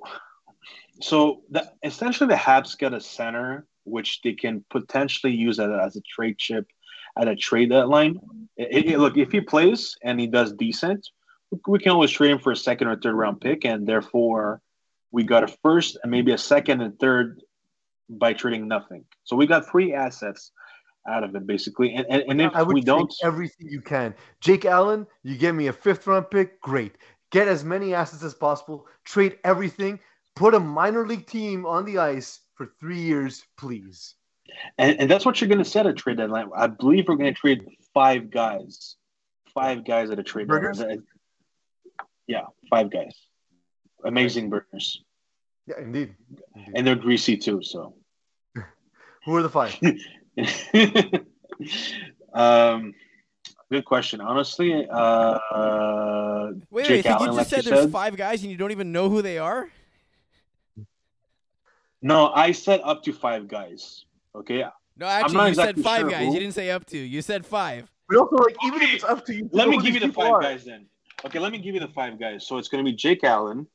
so 1.01 1.41
the, 1.51 1.71
essentially 1.83 2.27
the 2.27 2.35
Habs 2.35 2.77
get 2.77 2.93
a 2.93 3.01
center 3.01 3.65
which 3.83 4.21
they 4.21 4.33
can 4.33 4.63
potentially 4.69 5.33
use 5.33 5.59
as, 5.59 5.69
as 5.69 5.95
a 5.95 6.01
trade 6.01 6.37
chip 6.37 6.67
at 7.17 7.27
a 7.27 7.35
trade 7.35 7.69
deadline. 7.69 8.19
It, 8.57 8.85
it, 8.87 8.99
look, 8.99 9.17
if 9.17 9.31
he 9.31 9.41
plays 9.41 9.97
and 10.03 10.19
he 10.19 10.27
does 10.27 10.53
decent, 10.53 11.07
we 11.67 11.79
can 11.79 11.91
always 11.91 12.11
trade 12.11 12.31
him 12.31 12.39
for 12.39 12.51
a 12.51 12.55
second 12.55 12.87
or 12.87 12.95
third 12.95 13.15
round 13.15 13.41
pick, 13.41 13.65
and 13.65 13.85
therefore 13.85 14.61
we 15.11 15.23
got 15.23 15.43
a 15.43 15.47
first 15.47 15.97
and 16.01 16.11
maybe 16.11 16.31
a 16.31 16.37
second 16.37 16.81
and 16.81 16.97
third 16.99 17.41
by 18.19 18.33
trading 18.33 18.67
nothing. 18.67 19.05
So 19.23 19.35
we 19.35 19.47
got 19.47 19.69
three 19.69 19.93
assets 19.93 20.51
out 21.07 21.23
of 21.23 21.35
it 21.35 21.47
basically. 21.47 21.95
And, 21.95 22.05
and, 22.09 22.23
and 22.27 22.41
if 22.41 22.51
I 22.53 22.61
would 22.63 22.73
we 22.73 22.81
don't, 22.81 23.11
everything 23.23 23.67
you 23.69 23.81
can. 23.81 24.13
Jake 24.39 24.65
Allen, 24.65 25.07
you 25.23 25.37
give 25.37 25.55
me 25.55 25.67
a 25.67 25.73
fifth 25.73 26.05
round 26.07 26.29
pick, 26.29 26.61
great. 26.61 26.95
Get 27.31 27.47
as 27.47 27.63
many 27.63 27.93
assets 27.93 28.23
as 28.23 28.33
possible. 28.33 28.85
Trade 29.05 29.37
everything. 29.43 29.99
Put 30.35 30.53
a 30.53 30.59
minor 30.59 31.07
league 31.07 31.25
team 31.27 31.65
on 31.65 31.85
the 31.85 31.97
ice 31.97 32.41
for 32.55 32.67
three 32.79 32.99
years, 32.99 33.43
please. 33.57 34.15
And, 34.77 34.99
and 34.99 35.09
that's 35.09 35.25
what 35.25 35.39
you're 35.39 35.47
going 35.47 35.63
to 35.63 35.65
set 35.65 35.87
a 35.87 35.93
trade 35.93 36.17
deadline. 36.17 36.49
I 36.55 36.67
believe 36.67 37.07
we're 37.07 37.15
going 37.15 37.33
to 37.33 37.39
trade 37.39 37.65
five 37.93 38.29
guys, 38.29 38.97
five 39.53 39.85
guys 39.85 40.11
at 40.11 40.19
a 40.19 40.23
trade 40.23 40.47
Burgers? 40.47 40.79
deadline. 40.79 41.03
Yeah, 42.27 42.45
five 42.69 42.91
guys. 42.91 43.15
Amazing 44.03 44.49
burgers, 44.49 45.01
Yeah, 45.67 45.75
indeed. 45.79 46.15
indeed. 46.55 46.73
and 46.75 46.85
they're 46.87 46.95
greasy 46.95 47.37
too. 47.37 47.61
So, 47.61 47.95
Who 49.25 49.35
are 49.35 49.41
the 49.43 49.49
five? 49.49 49.75
um, 52.33 52.93
good 53.71 53.85
question. 53.85 54.21
Honestly, 54.21 54.87
uh, 54.89 56.49
Wait, 56.69 56.85
Jake 56.85 56.97
wait, 56.97 57.03
so 57.05 57.09
Allen, 57.11 57.21
you 57.23 57.27
like 57.31 57.37
just 57.37 57.49
said 57.49 57.65
you 57.65 57.71
there's 57.71 57.83
said. 57.83 57.91
five 57.91 58.15
guys 58.17 58.41
and 58.41 58.51
you 58.51 58.57
don't 58.57 58.71
even 58.71 58.91
know 58.91 59.09
who 59.09 59.21
they 59.21 59.37
are? 59.37 59.69
no, 62.01 62.31
I 62.33 62.51
said 62.51 62.81
up 62.83 63.03
to 63.03 63.13
five 63.13 63.47
guys. 63.47 64.05
Okay, 64.35 64.63
No, 64.97 65.05
actually, 65.05 65.35
not 65.37 65.43
you 65.43 65.49
exactly 65.49 65.83
said 65.83 65.89
five 65.89 65.99
sure 66.01 66.09
guys. 66.09 66.27
who. 66.27 66.33
You 66.33 66.39
didn't 66.39 66.53
say 66.55 66.71
up 66.71 66.85
to. 66.87 66.97
You 66.97 67.21
said 67.21 67.45
five. 67.45 67.91
But 68.07 68.17
also, 68.17 68.35
like, 68.37 68.55
even 68.65 68.81
if 68.81 68.93
it's 68.95 69.03
up 69.03 69.25
to 69.25 69.35
you, 69.35 69.49
let 69.51 69.67
me 69.69 69.77
give 69.81 69.93
you 69.93 69.99
the 69.99 70.11
five 70.11 70.31
are. 70.33 70.41
guys 70.41 70.63
then. 70.65 70.87
Okay, 71.25 71.37
let 71.39 71.51
me 71.51 71.59
give 71.59 71.75
you 71.75 71.81
the 71.81 71.87
five 71.89 72.19
guys. 72.19 72.47
So 72.47 72.57
it's 72.57 72.67
going 72.69 72.83
to 72.83 72.89
be 72.89 72.95
Jake 72.95 73.23
Allen. 73.23 73.67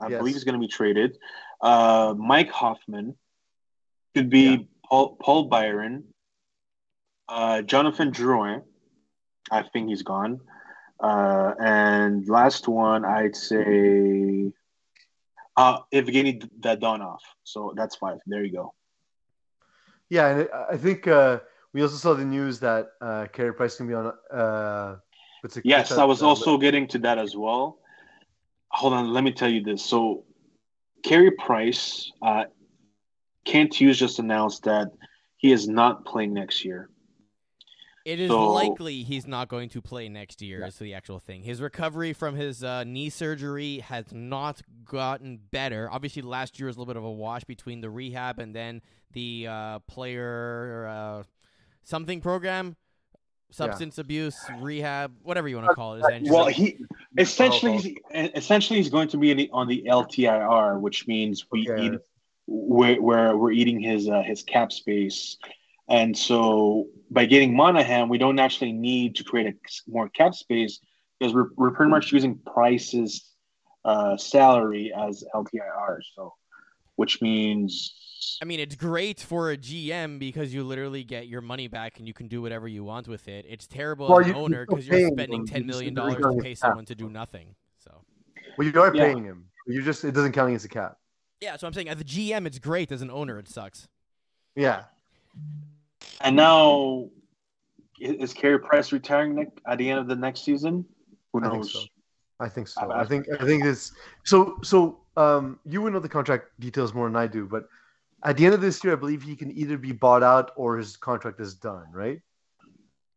I 0.00 0.08
Yes. 0.08 0.18
believe 0.18 0.34
he's 0.34 0.44
going 0.44 0.54
to 0.54 0.60
be 0.60 0.68
traded. 0.68 1.18
Uh, 1.60 2.14
Mike 2.16 2.50
Hoffman 2.50 3.16
could 4.14 4.30
be 4.30 4.42
Yeah. 4.44 4.56
Paul 4.88 5.16
Paul 5.20 5.44
Byron. 5.44 6.04
Uh, 7.28 7.62
Jonathan 7.62 8.12
Drouin. 8.12 8.62
I 9.50 9.62
think 9.62 9.88
he's 9.88 10.02
gone. 10.02 10.40
Uh, 11.00 11.52
and 11.58 12.26
last 12.28 12.68
one, 12.68 13.04
I'd 13.04 13.36
say 13.36 14.52
uh, 15.56 15.78
Evgeny 15.92 16.48
Dadonov. 16.60 17.18
So 17.44 17.74
that's 17.76 17.96
five. 17.96 18.18
There 18.26 18.44
you 18.44 18.52
go. 18.52 18.74
Yeah, 20.08 20.28
and 20.28 20.48
I- 20.70 20.76
think 20.76 21.06
uh, 21.08 21.40
we 21.72 21.82
also 21.82 21.96
saw 21.96 22.14
the 22.14 22.24
news 22.24 22.60
that 22.60 22.88
uh, 23.00 23.26
Carey 23.32 23.52
Price 23.52 23.76
can 23.76 23.88
be 23.88 23.94
on. 23.94 24.12
Uh, 24.32 24.96
what's 25.40 25.56
it, 25.56 25.64
Yes, 25.64 25.90
what's 25.90 25.98
I 25.98 26.04
was 26.04 26.22
also 26.22 26.58
getting 26.58 26.86
to 26.88 26.98
that 27.00 27.18
as 27.18 27.36
well. 27.36 27.78
Hold 28.70 28.92
on, 28.94 29.12
let 29.12 29.24
me 29.24 29.32
tell 29.32 29.48
you 29.48 29.62
this. 29.62 29.84
So, 29.84 30.24
Carey 31.02 31.30
Price, 31.32 32.10
uh, 32.22 32.44
Kent 33.46 33.74
Hughes 33.80 33.98
just 33.98 34.18
announced 34.18 34.64
that 34.64 34.92
he 35.38 35.52
is 35.52 35.68
not 35.68 36.04
playing 36.04 36.34
next 36.34 36.64
year. 36.64 36.90
It 38.04 38.20
is 38.20 38.28
So- 38.30 38.52
likely 38.52 39.02
he's 39.02 39.26
not 39.26 39.48
going 39.48 39.68
to 39.70 39.82
play 39.82 40.08
next 40.08 40.40
year. 40.40 40.64
Is 40.64 40.78
the 40.78 40.94
actual 40.94 41.18
thing. 41.18 41.42
His 41.42 41.60
recovery 41.60 42.12
from 42.12 42.36
his 42.36 42.62
uh, 42.62 42.84
knee 42.84 43.10
surgery 43.10 43.78
has 43.78 44.12
not 44.12 44.62
gotten 44.84 45.40
better. 45.50 45.88
Obviously, 45.90 46.22
last 46.22 46.58
year 46.60 46.66
was 46.68 46.76
a 46.76 46.78
little 46.78 46.92
bit 46.92 46.98
of 46.98 47.04
a 47.04 47.10
wash 47.10 47.42
between 47.44 47.80
the 47.80 47.90
rehab 47.90 48.38
and 48.38 48.54
then 48.54 48.80
the 49.12 49.46
uh, 49.48 49.78
player 49.88 50.86
uh, 50.88 51.22
something 51.82 52.20
program, 52.20 52.76
substance 53.50 53.98
abuse 53.98 54.36
rehab, 54.60 55.12
whatever 55.22 55.48
you 55.48 55.56
want 55.56 55.68
to 55.68 55.74
call 55.74 55.94
it. 55.94 56.00
Essentially. 56.00 56.30
Well, 56.30 56.46
he 56.46 56.76
essentially 57.18 57.78
he's, 57.78 57.96
essentially 58.36 58.78
he's 58.78 58.90
going 58.90 59.08
to 59.08 59.16
be 59.16 59.32
in 59.32 59.36
the, 59.36 59.50
on 59.52 59.66
the 59.66 59.82
LTIR, 59.88 60.80
which 60.80 61.08
means 61.08 61.46
we 61.50 61.68
Okay. 61.68 61.86
eat 61.86 62.00
where, 62.46 63.00
where 63.00 63.36
we're 63.36 63.52
eating 63.52 63.80
his 63.80 64.08
uh, 64.08 64.22
his 64.22 64.42
cap 64.42 64.72
space, 64.72 65.36
and 65.88 66.16
so 66.16 66.86
by 67.10 67.24
getting 67.26 67.54
Monahan, 67.56 68.08
we 68.08 68.18
don't 68.18 68.38
actually 68.38 68.72
need 68.72 69.16
to 69.16 69.24
create 69.24 69.46
a 69.46 69.54
more 69.90 70.08
cap 70.08 70.34
space 70.34 70.80
because 71.18 71.34
we're 71.34 71.48
we're 71.56 71.70
pretty 71.72 71.90
much 71.90 72.12
using 72.12 72.38
Price's 72.46 73.24
uh, 73.84 74.16
salary 74.16 74.92
as 74.96 75.24
LTIR. 75.34 75.98
So, 76.14 76.34
which 76.96 77.20
means 77.22 77.92
I 78.42 78.44
mean, 78.44 78.60
it's 78.60 78.74
great 78.74 79.20
for 79.20 79.50
a 79.50 79.56
GM 79.56 80.18
because 80.18 80.52
you 80.52 80.64
literally 80.64 81.04
get 81.04 81.28
your 81.28 81.40
money 81.40 81.68
back 81.68 81.98
and 81.98 82.08
you 82.08 82.14
can 82.14 82.28
do 82.28 82.42
whatever 82.42 82.66
you 82.66 82.82
want 82.82 83.06
with 83.08 83.28
it. 83.28 83.44
It's 83.48 83.66
terrible 83.66 84.08
Well, 84.08 84.20
as 84.20 84.26
an 84.26 84.32
you- 84.34 84.38
owner 84.40 84.56
you're 84.58 84.66
because 84.66 84.86
you're 84.88 85.08
spending 85.08 85.30
them. 85.40 85.46
ten 85.46 85.60
You 85.62 85.66
million 85.66 85.94
just- 85.94 86.18
dollars 86.18 86.36
to 86.36 86.42
pay 86.42 86.54
someone 86.54 86.84
to 86.86 86.94
do 86.94 87.08
nothing. 87.08 87.54
So 87.78 88.02
Well, 88.56 88.66
you 88.66 88.80
are 88.80 88.94
Yeah. 88.94 89.04
paying 89.04 89.24
him. 89.24 89.46
You 89.66 89.82
just 89.82 90.04
it 90.04 90.12
doesn't 90.12 90.32
count 90.32 90.48
against 90.48 90.62
the 90.64 90.68
cap. 90.68 90.96
Yeah, 91.40 91.56
so 91.56 91.66
I'm 91.66 91.72
saying 91.72 91.88
as 91.88 92.00
a 92.00 92.04
GM, 92.04 92.46
it's 92.46 92.58
great. 92.58 92.90
As 92.92 93.02
an 93.02 93.10
owner, 93.10 93.38
it 93.38 93.48
sucks. 93.48 93.88
Yeah. 94.54 94.84
and 96.22 96.34
now 96.34 97.08
is, 98.00 98.16
is 98.16 98.32
Carey 98.32 98.58
Price 98.58 98.92
retiring 98.92 99.34
next, 99.34 99.58
at 99.66 99.78
the 99.78 99.90
end 99.90 100.00
of 100.00 100.08
the 100.08 100.16
next 100.16 100.44
season? 100.44 100.84
Who 101.32 101.44
I 101.44 101.50
think 101.50 101.64
so. 101.66 101.80
I 102.40 102.48
think 102.48 102.68
so. 102.68 102.80
I've 102.82 102.90
I 102.90 103.00
asked 103.00 103.10
think 103.10 103.26
I 103.40 103.44
think 103.44 103.62
this. 103.62 103.92
So 104.24 104.58
so 104.62 105.00
um, 105.16 105.58
you 105.66 105.82
would 105.82 105.92
know 105.92 106.00
the 106.00 106.08
contract 106.08 106.58
details 106.60 106.94
more 106.94 107.08
than 107.08 107.16
I 107.16 107.26
do, 107.26 107.46
but 107.46 107.68
at 108.24 108.36
the 108.36 108.44
end 108.44 108.54
of 108.54 108.60
this 108.60 108.82
year, 108.82 108.94
I 108.94 108.96
believe 108.96 109.22
he 109.22 109.36
can 109.36 109.56
either 109.56 109.78
be 109.78 109.92
bought 109.92 110.22
out 110.22 110.52
or 110.56 110.76
his 110.76 110.96
contract 110.96 111.40
is 111.40 111.54
done. 111.54 111.86
Right? 111.92 112.20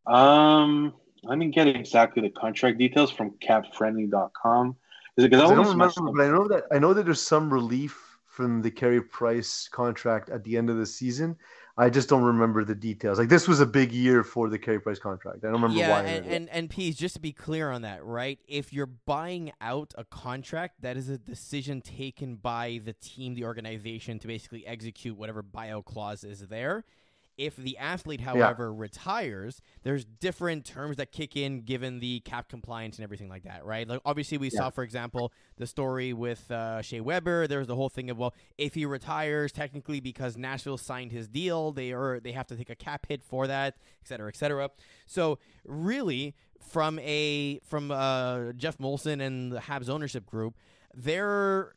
Um, 0.06 0.94
let 1.24 1.38
me 1.38 1.48
get 1.48 1.68
exactly 1.68 2.22
the 2.22 2.30
contract 2.30 2.78
details 2.78 3.12
from 3.12 3.32
CapFriendly.com. 3.42 4.76
Is 5.18 5.26
it 5.26 5.32
because 5.32 5.50
I 5.50 5.54
I 5.54 5.56
don't 5.56 5.68
remember, 5.68 5.94
but 6.14 6.24
I 6.24 6.30
know 6.30 6.48
that 6.48 6.64
I 6.72 6.80
know 6.80 6.94
that 6.94 7.06
there's 7.06 7.22
some 7.22 7.52
relief 7.52 8.09
from 8.40 8.62
the 8.62 8.72
Carey 8.72 9.02
Price 9.02 9.68
contract 9.68 10.30
at 10.30 10.46
the 10.46 10.56
end 10.56 10.70
of 10.70 10.78
the 10.78 10.86
season. 10.86 11.36
I 11.78 11.90
just 11.90 12.08
don't 12.08 12.24
remember 12.24 12.64
the 12.64 12.74
details. 12.74 13.20
Like 13.20 13.28
this 13.28 13.50
was 13.50 13.60
a 13.60 13.66
big 13.66 13.92
year 13.92 14.24
for 14.24 14.48
the 14.48 14.58
Carey 14.58 14.80
Price 14.80 14.98
contract. 14.98 15.40
I 15.44 15.48
don't 15.48 15.62
remember 15.62 15.76
yeah, 15.76 15.90
why. 15.90 16.04
and, 16.04 16.26
and 16.26 16.50
and 16.50 16.70
Pease, 16.70 16.96
just 16.96 17.16
to 17.16 17.20
be 17.20 17.34
clear 17.34 17.70
on 17.70 17.82
that, 17.82 18.06
right? 18.06 18.40
If 18.48 18.72
you're 18.72 18.86
buying 18.86 19.52
out 19.60 19.94
a 19.98 20.06
contract, 20.06 20.84
that 20.84 20.96
is 20.96 21.10
a 21.10 21.18
decision 21.18 21.82
taken 21.82 22.36
by 22.36 22.80
the 22.82 22.94
team, 22.94 23.36
the 23.36 23.44
organization, 23.44 24.20
to 24.20 24.28
basically 24.28 24.66
execute 24.66 25.18
whatever 25.18 25.44
buyout 25.44 25.84
clause 25.84 26.24
is 26.24 26.40
there. 26.48 26.86
If 27.40 27.56
the 27.56 27.78
athlete, 27.78 28.20
however, 28.20 28.74
retires, 28.74 29.62
there's 29.84 30.04
different 30.04 30.66
terms 30.66 30.98
that 30.98 31.14
kick 31.14 31.38
in 31.38 31.62
given 31.62 32.02
the 32.02 32.20
cap 32.20 32.50
compliance 32.50 32.98
and 32.98 33.04
everything 33.06 33.30
like 33.30 33.44
that, 33.44 33.64
right? 33.64 33.88
Like 33.88 34.02
obviously, 34.04 34.38
we 34.38 34.50
saw, 34.50 34.70
for 34.70 34.84
example, 34.84 35.32
the 35.56 35.66
story 35.66 36.12
with 36.12 36.52
uh, 36.52 36.82
Shea 36.82 37.00
Weber. 37.00 37.48
There 37.48 37.60
was 37.60 37.68
the 37.70 37.78
whole 37.78 37.88
thing 37.88 38.10
of 38.10 38.18
well, 38.18 38.34
if 38.58 38.74
he 38.74 38.86
retires, 38.86 39.54
technically 39.54 40.02
because 40.02 40.36
Nashville 40.36 40.78
signed 40.78 41.14
his 41.14 41.30
deal, 41.30 41.72
they 41.72 41.94
are 41.94 42.20
they 42.20 42.34
have 42.34 42.48
to 42.48 42.58
take 42.58 42.70
a 42.70 42.76
cap 42.76 43.06
hit 43.08 43.24
for 43.24 43.48
that, 43.48 43.76
et 44.02 44.08
cetera, 44.10 44.28
et 44.28 44.36
cetera. 44.36 44.70
So 45.06 45.40
really, 45.64 46.36
from 46.60 47.00
a 47.00 47.60
from 47.64 47.90
uh, 47.90 48.52
Geoff 48.52 48.80
Molson 48.80 49.22
and 49.22 49.54
the 49.54 49.60
Habs 49.62 49.88
ownership 49.88 50.26
group, 50.26 50.56
they're 50.94 51.74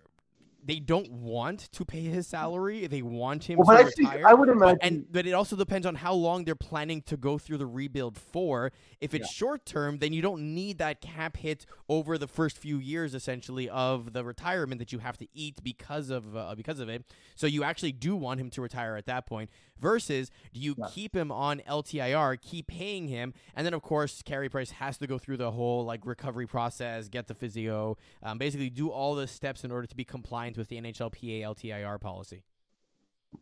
they 0.65 0.79
don't 0.79 1.11
want 1.11 1.71
to 1.73 1.85
pay 1.85 2.03
his 2.03 2.27
salary. 2.27 2.87
They 2.87 3.03
want 3.03 3.45
him 3.45 3.59
well, 3.59 3.77
to 3.77 3.85
but 3.85 3.93
retire. 3.99 4.25
I 4.27 4.35
would 4.35 4.47
But, 4.49 4.57
imagine. 4.57 4.79
and 4.83 5.07
but 5.13 5.27
it 5.27 5.33
also 5.33 5.57
depends 5.57 5.87
on 5.87 5.97
how 5.97 6.15
long 6.15 6.45
they're 6.45 6.55
planning 6.55 7.03
to 7.03 7.17
go 7.17 7.39
through 7.39 7.59
the 7.59 7.67
rebuild 7.67 8.17
for. 8.17 8.71
If 9.01 9.15
it's 9.15 9.31
short 9.33 9.67
term, 9.67 9.99
then 9.99 10.13
you 10.13 10.23
don't 10.23 10.55
need 10.55 10.79
that 10.79 11.01
cap 11.01 11.37
hit 11.37 11.67
over 11.89 12.17
the 12.17 12.29
first 12.29 12.57
few 12.59 12.79
years, 12.79 13.15
essentially, 13.15 13.69
of 13.69 14.13
the 14.13 14.25
retirement 14.25 14.79
that 14.79 14.93
you 14.93 15.01
have 15.01 15.19
to 15.19 15.27
eat 15.35 15.63
because 15.63 16.11
of 16.11 16.37
uh, 16.37 16.55
because 16.57 16.79
of 16.79 16.89
it. 16.89 17.05
So 17.35 17.47
you 17.47 17.65
actually 17.65 17.93
do 17.93 18.15
want 18.15 18.41
him 18.41 18.51
to 18.51 18.63
retire 18.63 18.97
at 18.97 19.07
that 19.07 19.27
point. 19.27 19.51
Versus, 19.81 20.31
do 20.55 20.61
you 20.61 20.77
Yeah. 20.79 20.87
keep 20.93 21.17
him 21.17 21.33
on 21.33 21.61
LTIR, 21.67 22.41
keep 22.41 22.69
paying 22.69 23.09
him, 23.09 23.35
and 23.57 23.67
then 23.67 23.75
of 23.75 23.83
course, 23.83 24.23
Carey 24.23 24.49
Price 24.49 24.71
has 24.73 24.97
to 24.99 25.09
go 25.09 25.19
through 25.19 25.39
the 25.39 25.51
whole 25.51 25.85
like 25.85 26.07
recovery 26.07 26.47
process, 26.47 27.09
get 27.09 27.27
the 27.27 27.35
physio, 27.35 27.97
um, 28.23 28.39
basically 28.39 28.71
do 28.71 28.91
all 28.91 29.17
the 29.17 29.27
steps 29.27 29.65
in 29.65 29.73
order 29.73 29.89
to 29.89 29.97
be 29.97 30.05
compliant 30.05 30.52
with 30.59 30.69
the 30.69 30.81
NHLPA 30.81 31.43
LTIR 31.43 32.01
policy. 32.01 32.45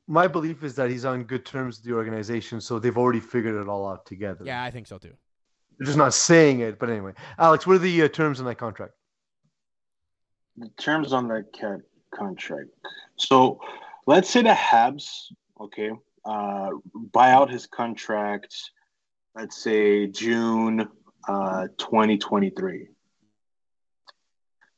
my 0.06 0.26
belief 0.28 0.62
is 0.62 0.74
that 0.76 0.88
he's 0.90 1.04
on 1.04 1.24
good 1.24 1.44
terms 1.44 1.78
with 1.78 1.84
the 1.84 1.92
organization, 1.94 2.60
so 2.60 2.78
they've 2.78 2.96
already 2.98 3.20
figured 3.20 3.54
it 3.60 3.68
all 3.68 3.88
out 3.88 4.06
together. 4.06 4.44
Yeah, 4.44 4.62
I 4.62 4.70
think 4.70 4.86
so 4.86 4.98
too. 4.98 5.14
They're 5.78 5.86
just 5.86 5.98
not 5.98 6.14
saying 6.14 6.60
it, 6.60 6.78
but 6.78 6.90
anyway. 6.90 7.12
Alex, 7.38 7.66
what 7.66 7.76
are 7.76 7.78
the 7.78 8.02
uh, 8.02 8.08
terms 8.08 8.38
in 8.38 8.46
that 8.46 8.56
contract? 8.56 8.92
The 10.56 10.68
terms 10.76 11.12
on 11.12 11.26
that 11.28 11.52
cat 11.52 11.80
contract. 12.14 12.68
So 13.16 13.60
let's 14.06 14.28
say 14.28 14.42
the 14.42 14.50
Habs, 14.50 15.32
okay, 15.60 15.90
uh, 16.24 16.70
buy 17.12 17.30
out 17.32 17.50
his 17.50 17.66
contract, 17.66 18.54
let's 19.34 19.62
say 19.62 20.06
June 20.06 20.88
uh, 21.26 21.68
2023. 21.78 22.88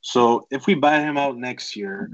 So 0.03 0.46
if 0.50 0.66
we 0.66 0.74
buy 0.74 1.00
him 1.00 1.16
out 1.16 1.36
next 1.36 1.76
year, 1.76 2.11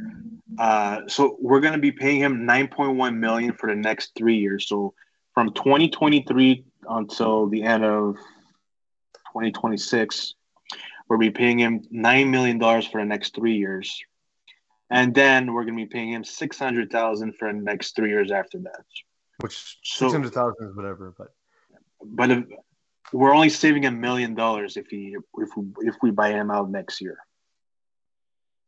uh, 0.58 1.00
so 1.08 1.36
we're 1.40 1.60
going 1.60 1.72
to 1.72 1.78
be 1.78 1.90
paying 1.90 2.20
him 2.20 2.46
9.1 2.46 3.16
million 3.16 3.52
for 3.54 3.68
the 3.68 3.74
next 3.74 4.12
three 4.16 4.36
years. 4.36 4.68
So 4.68 4.94
from 5.32 5.52
2023 5.54 6.64
until 6.88 7.48
the 7.48 7.62
end 7.62 7.84
of 7.84 8.16
2026, 9.32 10.34
we'll 11.08 11.18
be 11.18 11.30
paying 11.30 11.58
him 11.58 11.82
nine 11.90 12.30
million 12.30 12.58
dollars 12.58 12.86
for 12.86 13.00
the 13.00 13.06
next 13.06 13.34
three 13.34 13.56
years, 13.56 13.98
and 14.90 15.14
then 15.14 15.52
we're 15.52 15.64
going 15.64 15.76
to 15.76 15.84
be 15.84 15.88
paying 15.88 16.12
him 16.12 16.24
six 16.24 16.58
hundred 16.58 16.90
thousand 16.90 17.36
for 17.38 17.50
the 17.52 17.58
next 17.58 17.96
three 17.96 18.10
years 18.10 18.30
after 18.30 18.58
that. 18.58 18.84
Which 19.40 19.78
So- 19.82 20.06
six 20.06 20.12
hundred 20.12 20.34
thousand 20.34 20.68
is 20.68 20.76
whatever, 20.76 21.14
but 21.16 21.28
But 22.04 22.30
if, 22.30 22.44
we're 23.12 23.34
only 23.34 23.48
saving 23.48 23.86
a 23.86 23.90
million 23.90 24.34
dollars 24.34 24.76
if 24.76 24.88
he 24.88 25.16
if 25.38 25.48
we 25.56 25.64
if 25.80 25.94
we 26.02 26.10
buy 26.10 26.30
him 26.32 26.50
out 26.50 26.70
next 26.70 27.00
year. 27.00 27.18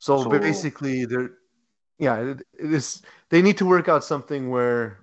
So, 0.00 0.24
So- 0.24 0.30
basically 0.30 1.04
they're 1.04 1.30
yeah, 2.00 2.16
it, 2.16 2.40
it 2.58 2.72
is 2.72 3.02
they 3.28 3.42
need 3.42 3.58
to 3.58 3.66
work 3.66 3.86
out 3.88 4.02
something 4.02 4.50
where 4.50 5.00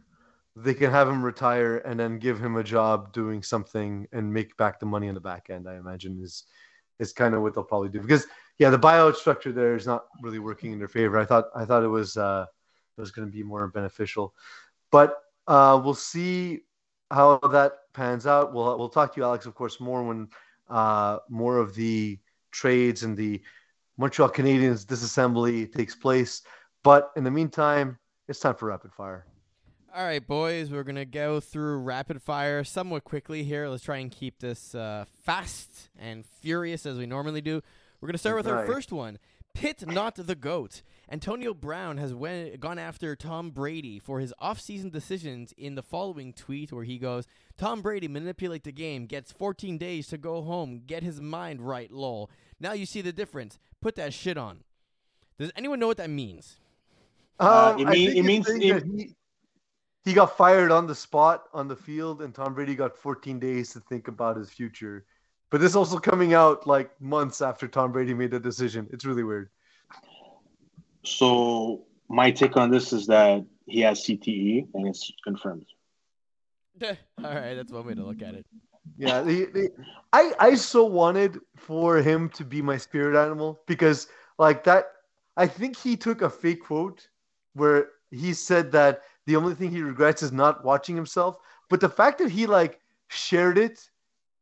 they 0.55 0.73
can 0.73 0.89
have 0.89 1.07
him 1.07 1.23
retire 1.23 1.77
and 1.77 1.99
then 1.99 2.17
give 2.17 2.39
him 2.39 2.57
a 2.57 2.63
job 2.63 3.13
doing 3.13 3.43
something 3.43 4.07
and 4.11 4.33
make 4.33 4.57
back 4.57 4.79
the 4.79 4.87
money 4.87 5.07
on 5.07 5.13
the 5.13 5.21
back 5.21 5.51
end. 5.51 5.69
I 5.69 5.75
imagine 5.75 6.19
is 6.21 6.43
is 6.99 7.13
kind 7.13 7.35
of 7.35 7.43
what 7.43 7.53
they'll 7.53 7.63
probably 7.63 7.89
do 7.89 8.01
because 8.01 8.25
yeah, 8.57 8.71
the 8.71 8.79
buyout 8.79 9.15
structure 9.15 9.51
there 9.51 9.75
is 9.75 9.85
not 9.85 10.05
really 10.23 10.39
working 10.39 10.71
in 10.71 10.79
their 10.79 10.87
favor. 10.87 11.19
I 11.19 11.25
thought 11.25 11.45
I 11.55 11.63
thought 11.65 11.83
it 11.83 11.87
was 11.87 12.17
uh, 12.17 12.45
it 12.97 13.01
was 13.01 13.11
going 13.11 13.27
to 13.27 13.31
be 13.31 13.43
more 13.43 13.67
beneficial, 13.67 14.33
but 14.91 15.21
uh, 15.47 15.79
we'll 15.83 15.93
see 15.93 16.61
how 17.11 17.37
that 17.37 17.73
pans 17.93 18.25
out. 18.25 18.53
We'll 18.55 18.75
we'll 18.79 18.89
talk 18.89 19.13
to 19.13 19.19
you, 19.21 19.25
Alex, 19.25 19.45
of 19.45 19.53
course, 19.53 19.79
more 19.79 20.03
when 20.03 20.29
uh, 20.67 21.19
more 21.29 21.59
of 21.59 21.75
the 21.75 22.17
trades 22.49 23.03
and 23.03 23.15
the 23.15 23.43
Montreal 23.97 24.29
Canadiens 24.29 24.85
disassembly 24.85 25.71
takes 25.73 25.95
place. 25.95 26.43
But 26.83 27.11
in 27.15 27.23
the 27.23 27.31
meantime, 27.31 27.97
it's 28.27 28.39
time 28.39 28.55
for 28.55 28.67
rapid 28.67 28.93
fire. 28.93 29.25
All 29.95 30.05
right, 30.05 30.25
boys, 30.25 30.69
we're 30.69 30.83
gonna 30.83 31.05
go 31.05 31.39
through 31.39 31.79
rapid 31.79 32.21
fire 32.21 32.63
somewhat 32.63 33.03
quickly 33.03 33.43
here. 33.43 33.67
Let's 33.67 33.83
try 33.83 33.97
and 33.97 34.11
keep 34.11 34.39
this 34.39 34.75
uh, 34.75 35.05
fast 35.23 35.89
and 35.97 36.23
furious 36.23 36.85
as 36.85 36.97
we 36.97 37.07
normally 37.07 37.41
do. 37.41 37.61
We're 37.99 38.07
gonna 38.07 38.19
start 38.19 38.35
with 38.35 38.47
our 38.47 38.65
first 38.67 38.91
one. 38.91 39.17
Pitt, 39.55 39.87
not 39.87 40.13
the 40.13 40.35
goat. 40.35 40.83
Antonio 41.09 41.51
Brown 41.51 41.97
has 41.97 42.13
went, 42.13 42.59
gone 42.59 42.77
after 42.77 43.15
Tom 43.15 43.49
Brady 43.49 43.97
for 43.97 44.19
his 44.19 44.31
offseason 44.39 44.91
decisions 44.91 45.51
in 45.57 45.73
the 45.73 45.81
following 45.81 46.31
tweet, 46.31 46.71
where 46.71 46.83
he 46.83 46.99
goes, 46.99 47.25
"Tom 47.57 47.81
Brady 47.81 48.07
manipulate 48.07 48.65
the 48.65 48.71
game, 48.71 49.07
gets 49.07 49.31
14 49.31 49.79
days 49.79 50.07
to 50.09 50.17
go 50.19 50.43
home, 50.43 50.83
get 50.85 51.01
his 51.01 51.19
mind 51.19 51.61
right. 51.61 51.89
Lol. 51.89 52.29
Now 52.59 52.73
you 52.73 52.85
see 52.85 53.01
the 53.01 53.11
difference. 53.11 53.57
Put 53.81 53.95
that 53.95 54.13
shit 54.13 54.37
on." 54.37 54.63
Does 55.39 55.51
anyone 55.55 55.79
know 55.79 55.87
what 55.87 55.97
that 55.97 56.09
means? 56.09 56.57
Uh, 57.39 57.73
Um, 57.75 57.81
it 57.81 57.87
mean- 57.89 58.17
it 58.17 58.23
means- 58.23 58.49
it- 58.49 58.83
he, 58.85 59.15
he 60.05 60.13
got 60.13 60.35
fired 60.37 60.71
on 60.71 60.87
the 60.87 60.95
spot 60.95 61.45
on 61.53 61.67
the 61.67 61.75
field, 61.75 62.21
and 62.21 62.33
Tom 62.33 62.53
Brady 62.55 62.73
got 62.75 62.95
14 62.97 63.39
days 63.39 63.73
to 63.73 63.79
think 63.81 64.07
about 64.07 64.37
his 64.37 64.49
future. 64.49 65.05
But 65.49 65.61
this 65.61 65.75
also 65.75 65.99
coming 65.99 66.33
out 66.33 66.65
like 66.65 66.99
months 66.99 67.41
after 67.41 67.67
Tom 67.67 67.91
Brady 67.91 68.13
made 68.13 68.31
the 68.31 68.39
decision. 68.39 68.87
It's 68.91 69.05
really 69.05 69.23
weird. 69.23 69.49
So 71.03 71.85
my 72.09 72.31
take 72.31 72.57
on 72.57 72.69
this 72.71 72.91
is 72.93 73.07
that 73.07 73.45
he 73.65 73.81
has 73.81 74.03
CTE 74.03 74.67
and 74.73 74.87
it's 74.87 75.11
confirmed. 75.23 75.65
All 76.83 76.95
right, 77.23 77.53
that's 77.55 77.71
one 77.71 77.85
way 77.85 77.93
to 77.93 78.03
look 78.03 78.21
at 78.21 78.33
it. 78.35 78.45
Yeah, 78.95 79.21
the, 79.21 79.45
the, 79.45 79.69
I 80.13 80.33
I 80.39 80.55
so 80.55 80.85
wanted 80.85 81.39
for 81.55 81.97
him 81.97 82.29
to 82.29 82.45
be 82.45 82.61
my 82.61 82.77
spirit 82.77 83.19
animal 83.19 83.59
because 83.67 84.07
like 84.37 84.63
that. 84.63 84.85
I 85.35 85.45
think 85.45 85.77
he 85.77 85.95
took 85.95 86.21
a 86.21 86.29
fake 86.29 86.63
quote 86.63 87.07
where 87.53 87.89
he 88.09 88.33
said 88.33 88.71
that 88.71 89.03
the 89.27 89.35
only 89.35 89.53
thing 89.53 89.69
he 89.69 89.81
regrets 89.81 90.23
is 90.23 90.31
not 90.31 90.63
watching 90.63 90.95
himself. 90.95 91.37
But 91.69 91.79
the 91.79 91.89
fact 91.89 92.17
that 92.19 92.31
he 92.31 92.47
like 92.47 92.79
shared 93.07 93.57
it 93.57 93.89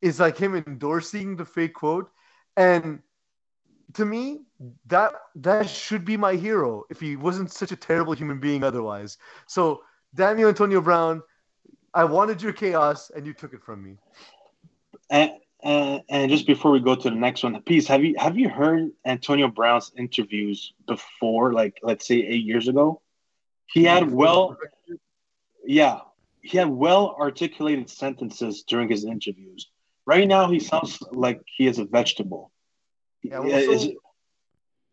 is 0.02 0.20
like 0.20 0.38
him 0.38 0.56
endorsing 0.56 1.36
the 1.36 1.46
fake 1.46 1.74
quote, 1.74 2.10
and 2.56 3.02
to 3.94 4.06
me 4.06 4.44
that 4.88 5.14
that 5.36 5.70
should 5.70 6.06
be 6.06 6.18
my 6.18 6.36
hero 6.36 6.84
if 6.90 7.00
he 7.00 7.16
wasn't 7.16 7.52
such 7.52 7.72
a 7.72 7.76
terrible 7.76 8.14
human 8.14 8.40
being 8.40 8.64
otherwise. 8.64 9.18
So 9.48 9.84
Daniel 10.14 10.50
Antonio 10.50 10.82
Brown, 10.82 11.22
I 11.94 12.06
wanted 12.06 12.42
your 12.42 12.54
chaos 12.54 13.10
and 13.16 13.26
you 13.26 13.34
took 13.34 13.54
it 13.54 13.64
from 13.64 13.84
me. 13.84 13.98
And, 15.10 15.32
and 15.64 16.02
and 16.10 16.32
just 16.32 16.48
before 16.48 16.72
we 16.72 16.80
go 16.80 16.96
to 16.96 17.10
the 17.10 17.16
next 17.16 17.44
one, 17.44 17.60
please 17.64 17.88
have 17.88 18.04
you 18.04 18.16
have 18.18 18.38
you 18.38 18.50
heard 18.50 18.92
Antonio 19.06 19.48
Brown's 19.48 19.92
interviews 19.98 20.74
before, 20.88 21.54
like 21.54 21.80
let's 21.84 22.08
say 22.08 22.16
eight 22.16 22.46
years 22.46 22.68
ago? 22.68 23.02
He 23.68 23.84
had 23.84 24.04
mm-hmm. 24.04 24.16
well, 24.16 24.58
yeah, 25.66 26.00
he 26.42 26.58
had 26.58 26.70
well 26.70 27.16
articulated 27.20 27.90
sentences 27.90 28.64
during 28.64 28.90
his 28.90 29.06
interviews. 29.06 29.70
Right 30.06 30.28
now, 30.28 30.50
he 30.50 30.60
sounds 30.60 31.02
like 31.12 31.42
he 31.46 31.66
is 31.66 31.80
a 31.80 31.86
vegetable. 31.86 32.52
Yeah, 33.24 33.40
well, 33.40 33.50
so- 33.50 33.72
is- 33.72 33.90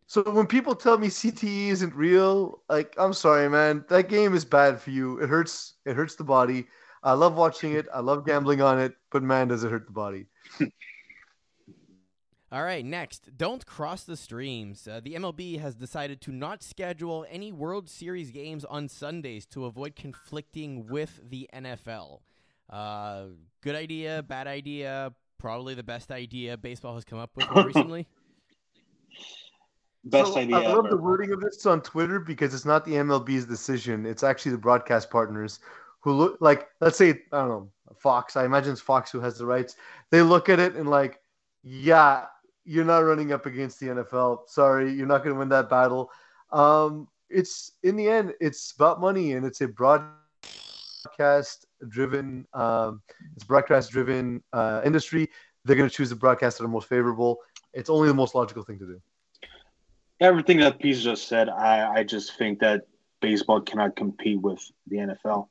So 0.06 0.22
when 0.30 0.46
people 0.46 0.74
tell 0.74 0.98
me 0.98 1.08
CTE 1.08 1.68
isn't 1.68 1.94
real, 1.94 2.62
like 2.68 2.94
I'm 2.98 3.14
sorry, 3.14 3.48
man. 3.48 3.84
That 3.88 4.08
game 4.10 4.34
is 4.34 4.44
bad 4.44 4.78
for 4.80 4.90
you. 4.90 5.18
It 5.22 5.28
hurts. 5.28 5.74
It 5.86 5.96
hurts 5.96 6.16
the 6.16 6.24
body. 6.24 6.66
I 7.02 7.12
love 7.14 7.34
watching 7.36 7.72
it. 7.72 7.86
I 7.92 8.00
love 8.00 8.24
gambling 8.26 8.60
on 8.60 8.78
it. 8.80 8.94
But 9.10 9.22
man, 9.22 9.48
does 9.48 9.64
it 9.64 9.70
hurt 9.70 9.86
the 9.86 9.92
body? 9.92 10.26
All 12.52 12.62
right, 12.62 12.84
next. 12.84 13.36
Don't 13.38 13.64
cross 13.64 14.04
the 14.04 14.16
streams. 14.16 14.86
Uh, 14.86 15.00
the 15.02 15.14
MLB 15.14 15.58
has 15.58 15.74
decided 15.74 16.20
to 16.22 16.32
not 16.32 16.62
schedule 16.62 17.24
any 17.30 17.50
World 17.50 17.88
Series 17.88 18.30
games 18.30 18.64
on 18.66 18.88
Sundays 18.88 19.46
to 19.46 19.64
avoid 19.64 19.96
conflicting 19.96 20.86
with 20.86 21.18
the 21.30 21.48
NFL. 21.54 22.20
Uh, 22.68 23.24
good 23.62 23.74
idea, 23.74 24.22
bad 24.22 24.46
idea, 24.46 25.14
probably 25.38 25.74
the 25.74 25.82
best 25.82 26.10
idea 26.12 26.56
baseball 26.58 26.94
has 26.94 27.04
come 27.04 27.18
up 27.18 27.30
with 27.36 27.48
recently. 27.64 28.06
best 30.04 30.34
So, 30.34 30.40
idea 30.40 30.56
I 30.56 30.66
love 30.66 30.84
ever. 30.86 30.88
the 30.90 30.96
wording 30.96 31.32
of 31.32 31.40
this 31.40 31.64
on 31.64 31.80
Twitter 31.80 32.20
because 32.20 32.52
it's 32.54 32.66
not 32.66 32.84
the 32.84 32.92
MLB's 32.92 33.46
decision. 33.46 34.04
It's 34.04 34.22
actually 34.22 34.52
the 34.52 34.58
broadcast 34.58 35.10
partners 35.10 35.60
who 36.02 36.12
look 36.12 36.38
like, 36.40 36.68
let's 36.80 36.98
say, 36.98 37.10
I 37.32 37.38
don't 37.38 37.48
know, 37.48 37.70
Fox. 37.96 38.36
I 38.36 38.44
imagine 38.44 38.72
it's 38.72 38.80
Fox 38.80 39.10
who 39.10 39.20
has 39.20 39.38
the 39.38 39.46
rights. 39.46 39.76
They 40.10 40.22
look 40.22 40.48
at 40.48 40.58
it 40.58 40.74
and 40.74 40.90
like, 40.90 41.20
yeah, 41.62 42.26
you're 42.64 42.84
not 42.84 42.98
running 42.98 43.32
up 43.32 43.46
against 43.46 43.80
the 43.80 43.86
NFL. 43.86 44.48
Sorry, 44.48 44.92
you're 44.92 45.06
not 45.06 45.22
going 45.24 45.34
to 45.34 45.38
win 45.38 45.48
that 45.50 45.70
battle. 45.70 46.10
Um, 46.50 47.08
it's 47.30 47.72
in 47.82 47.96
the 47.96 48.08
end, 48.08 48.34
it's 48.40 48.72
about 48.72 49.00
money 49.00 49.32
and 49.32 49.46
it's 49.46 49.60
a 49.60 49.68
broadcast 49.68 50.16
driven, 51.88 52.46
um, 52.52 53.00
it's 53.34 53.44
broadcast 53.44 53.90
driven 53.90 54.42
uh, 54.52 54.82
industry. 54.84 55.28
They're 55.64 55.76
going 55.76 55.88
to 55.88 55.94
choose 55.94 56.10
the 56.10 56.16
broadcasts 56.16 56.58
that 56.58 56.64
are 56.64 56.68
most 56.68 56.88
favorable. 56.88 57.38
It's 57.72 57.88
only 57.88 58.08
the 58.08 58.14
most 58.14 58.34
logical 58.34 58.64
thing 58.64 58.80
to 58.80 58.86
do. 58.86 59.00
Everything 60.20 60.58
that 60.58 60.80
Peace 60.80 61.02
just 61.02 61.28
said, 61.28 61.48
I, 61.48 61.98
I 61.98 62.04
just 62.04 62.36
think 62.36 62.58
that 62.60 62.86
baseball 63.20 63.60
cannot 63.60 63.96
compete 63.96 64.40
with 64.40 64.60
the 64.88 64.96
NFL. 64.96 65.48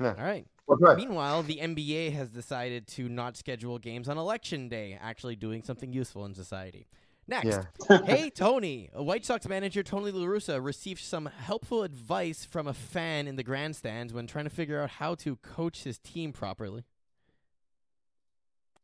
All 0.00 0.14
right. 0.18 0.46
Okay. 0.68 0.94
Meanwhile, 0.96 1.42
the 1.42 1.58
NBA 1.58 2.12
has 2.14 2.30
decided 2.30 2.86
to 2.88 3.08
not 3.08 3.36
schedule 3.36 3.78
games 3.78 4.08
on 4.08 4.16
election 4.18 4.68
day, 4.68 4.98
actually 5.00 5.36
doing 5.36 5.62
something 5.62 5.92
useful 5.92 6.24
in 6.24 6.34
society. 6.34 6.86
Next, 7.26 7.46
Yeah. 7.88 7.98
hey 8.04 8.28
Tony, 8.28 8.90
a 8.92 9.02
White 9.02 9.24
Sox 9.24 9.48
manager 9.48 9.82
Tony 9.82 10.10
La 10.10 10.26
Russa 10.26 10.62
received 10.62 11.00
some 11.00 11.24
helpful 11.26 11.82
advice 11.82 12.44
from 12.44 12.66
a 12.66 12.74
fan 12.74 13.26
in 13.26 13.36
the 13.36 13.42
grandstands 13.42 14.12
when 14.12 14.26
trying 14.26 14.44
to 14.44 14.50
figure 14.50 14.78
out 14.82 14.90
how 14.90 15.14
to 15.16 15.36
coach 15.36 15.84
his 15.84 15.98
team 15.98 16.32
properly. 16.32 16.84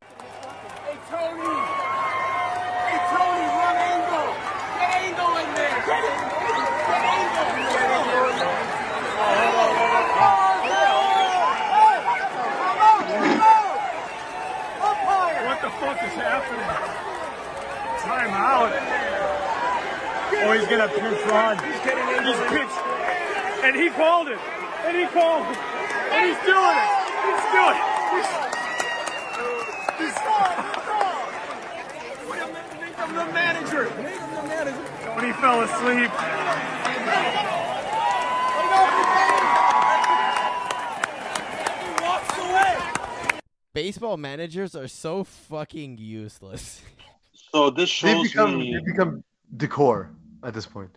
Hey 0.00 0.96
Tony! 1.10 1.54
Hey 2.88 2.98
Tony, 3.12 3.44
run 3.60 3.76
Engel! 3.76 4.28
Get 4.78 4.90
Engel 5.04 5.36
in 5.36 5.54
there! 5.54 5.78
Get 5.84 6.04
it! 6.04 6.16
Get 6.88 7.02
Engel! 7.04 7.48
Get 7.68 7.90
Engel! 7.90 8.50
What 15.50 15.60
the 15.62 15.70
fuck 15.94 16.06
is 16.06 16.14
happening? 16.14 16.62
Time 18.06 18.30
out. 18.30 18.70
Oh, 20.42 20.52
he's 20.54 20.68
gonna 20.68 20.86
pinch 20.86 21.18
Ron. 21.26 21.58
He's 21.58 21.82
getting 21.82 22.06
in. 22.14 22.22
He's 22.30 22.38
pitched. 22.54 22.78
And 23.64 23.74
he 23.74 23.90
called 23.90 24.28
it. 24.28 24.38
And 24.86 24.96
he 24.96 25.06
called 25.06 25.50
it. 25.50 25.58
And 26.14 26.30
he's 26.30 26.38
doing 26.46 26.78
it. 26.78 26.90
He's 27.26 27.42
doing 27.50 27.74
it. 27.74 27.82
He's, 28.14 28.30
he's, 29.98 30.14
Make 32.80 32.96
him 32.96 33.10
the 33.14 33.26
manager! 33.34 33.84
Make 33.98 34.14
him 34.14 34.30
the 34.30 34.42
manager! 34.46 34.78
when 35.16 35.24
he 35.26 35.32
fell 35.42 35.62
asleep. 35.62 36.10
He 41.82 41.90
walks 42.04 42.38
away! 42.38 43.00
Baseball 43.72 44.16
managers 44.16 44.74
are 44.74 44.88
so 44.88 45.22
fucking 45.22 45.98
useless. 45.98 46.82
So 47.52 47.70
this 47.70 47.88
They 48.00 48.12
shows 48.14 48.28
become 48.28 48.58
me. 48.58 48.74
they 48.74 48.80
become 48.92 49.22
decor 49.56 50.10
at 50.42 50.54
this 50.54 50.66
point. 50.66 50.90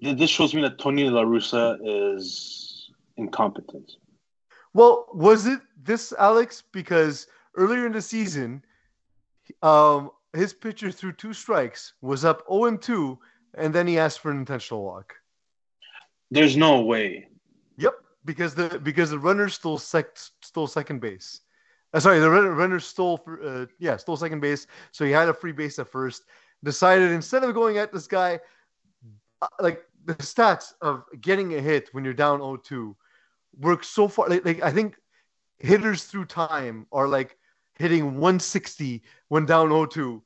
This 0.00 0.30
shows 0.30 0.54
me 0.54 0.62
that 0.62 0.78
Tony 0.78 1.10
La 1.10 1.24
Russa 1.24 1.76
is 1.82 2.90
incompetent. 3.16 3.92
Well, 4.72 5.06
was 5.12 5.46
it 5.46 5.60
this 5.82 6.12
Alex? 6.18 6.62
Because 6.72 7.26
earlier 7.56 7.84
in 7.86 7.92
the 7.92 8.00
season, 8.02 8.62
um, 9.62 10.10
his 10.34 10.52
pitcher 10.54 10.90
threw 10.90 11.12
two 11.12 11.32
strikes, 11.32 11.94
was 12.00 12.24
up 12.24 12.44
0 12.50 12.76
2, 12.76 13.18
and 13.54 13.74
then 13.74 13.86
he 13.86 13.98
asked 13.98 14.20
for 14.20 14.30
an 14.30 14.38
intentional 14.38 14.84
walk. 14.84 15.14
There's 16.30 16.56
no 16.56 16.80
way. 16.82 17.28
Yep, 17.78 17.94
because 18.24 18.54
the 18.54 18.78
because 18.82 19.10
the 19.10 19.18
runner 19.18 19.48
stole 19.48 19.78
sec 19.78 20.16
stole 20.42 20.66
second 20.66 21.00
base. 21.00 21.40
Uh, 21.94 22.00
sorry, 22.00 22.18
the 22.18 22.30
runner, 22.30 22.80
stole 22.80 23.16
for, 23.16 23.42
uh, 23.42 23.66
yeah 23.78 23.96
stole 23.96 24.16
second 24.16 24.40
base, 24.40 24.66
so 24.92 25.04
he 25.04 25.10
had 25.10 25.28
a 25.28 25.34
free 25.34 25.52
base 25.52 25.78
at 25.78 25.88
first. 25.88 26.24
Decided 26.64 27.12
instead 27.12 27.44
of 27.44 27.54
going 27.54 27.78
at 27.78 27.92
this 27.92 28.06
guy, 28.06 28.40
uh, 29.40 29.46
like 29.60 29.84
the 30.04 30.14
stats 30.16 30.72
of 30.82 31.04
getting 31.20 31.54
a 31.54 31.60
hit 31.60 31.88
when 31.92 32.04
you're 32.04 32.14
down 32.14 32.40
0-2 32.40 32.94
work 33.58 33.84
so 33.84 34.08
far. 34.08 34.28
Like, 34.28 34.44
like 34.44 34.62
I 34.62 34.70
think 34.70 34.96
hitters 35.58 36.04
through 36.04 36.26
time 36.26 36.86
are 36.92 37.08
like 37.08 37.36
hitting 37.78 38.04
160 38.04 39.02
when 39.28 39.46
down 39.46 39.68
0-2. 39.68 40.20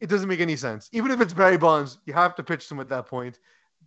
It 0.00 0.08
doesn't 0.08 0.28
make 0.28 0.40
any 0.40 0.56
sense. 0.56 0.88
Even 0.92 1.10
if 1.10 1.20
it's 1.20 1.32
Barry 1.32 1.56
Bonds, 1.56 1.98
you 2.06 2.12
have 2.12 2.34
to 2.34 2.42
pitch 2.42 2.70
him 2.70 2.80
at 2.80 2.88
that 2.88 3.06
point. 3.06 3.34
point 3.34 3.38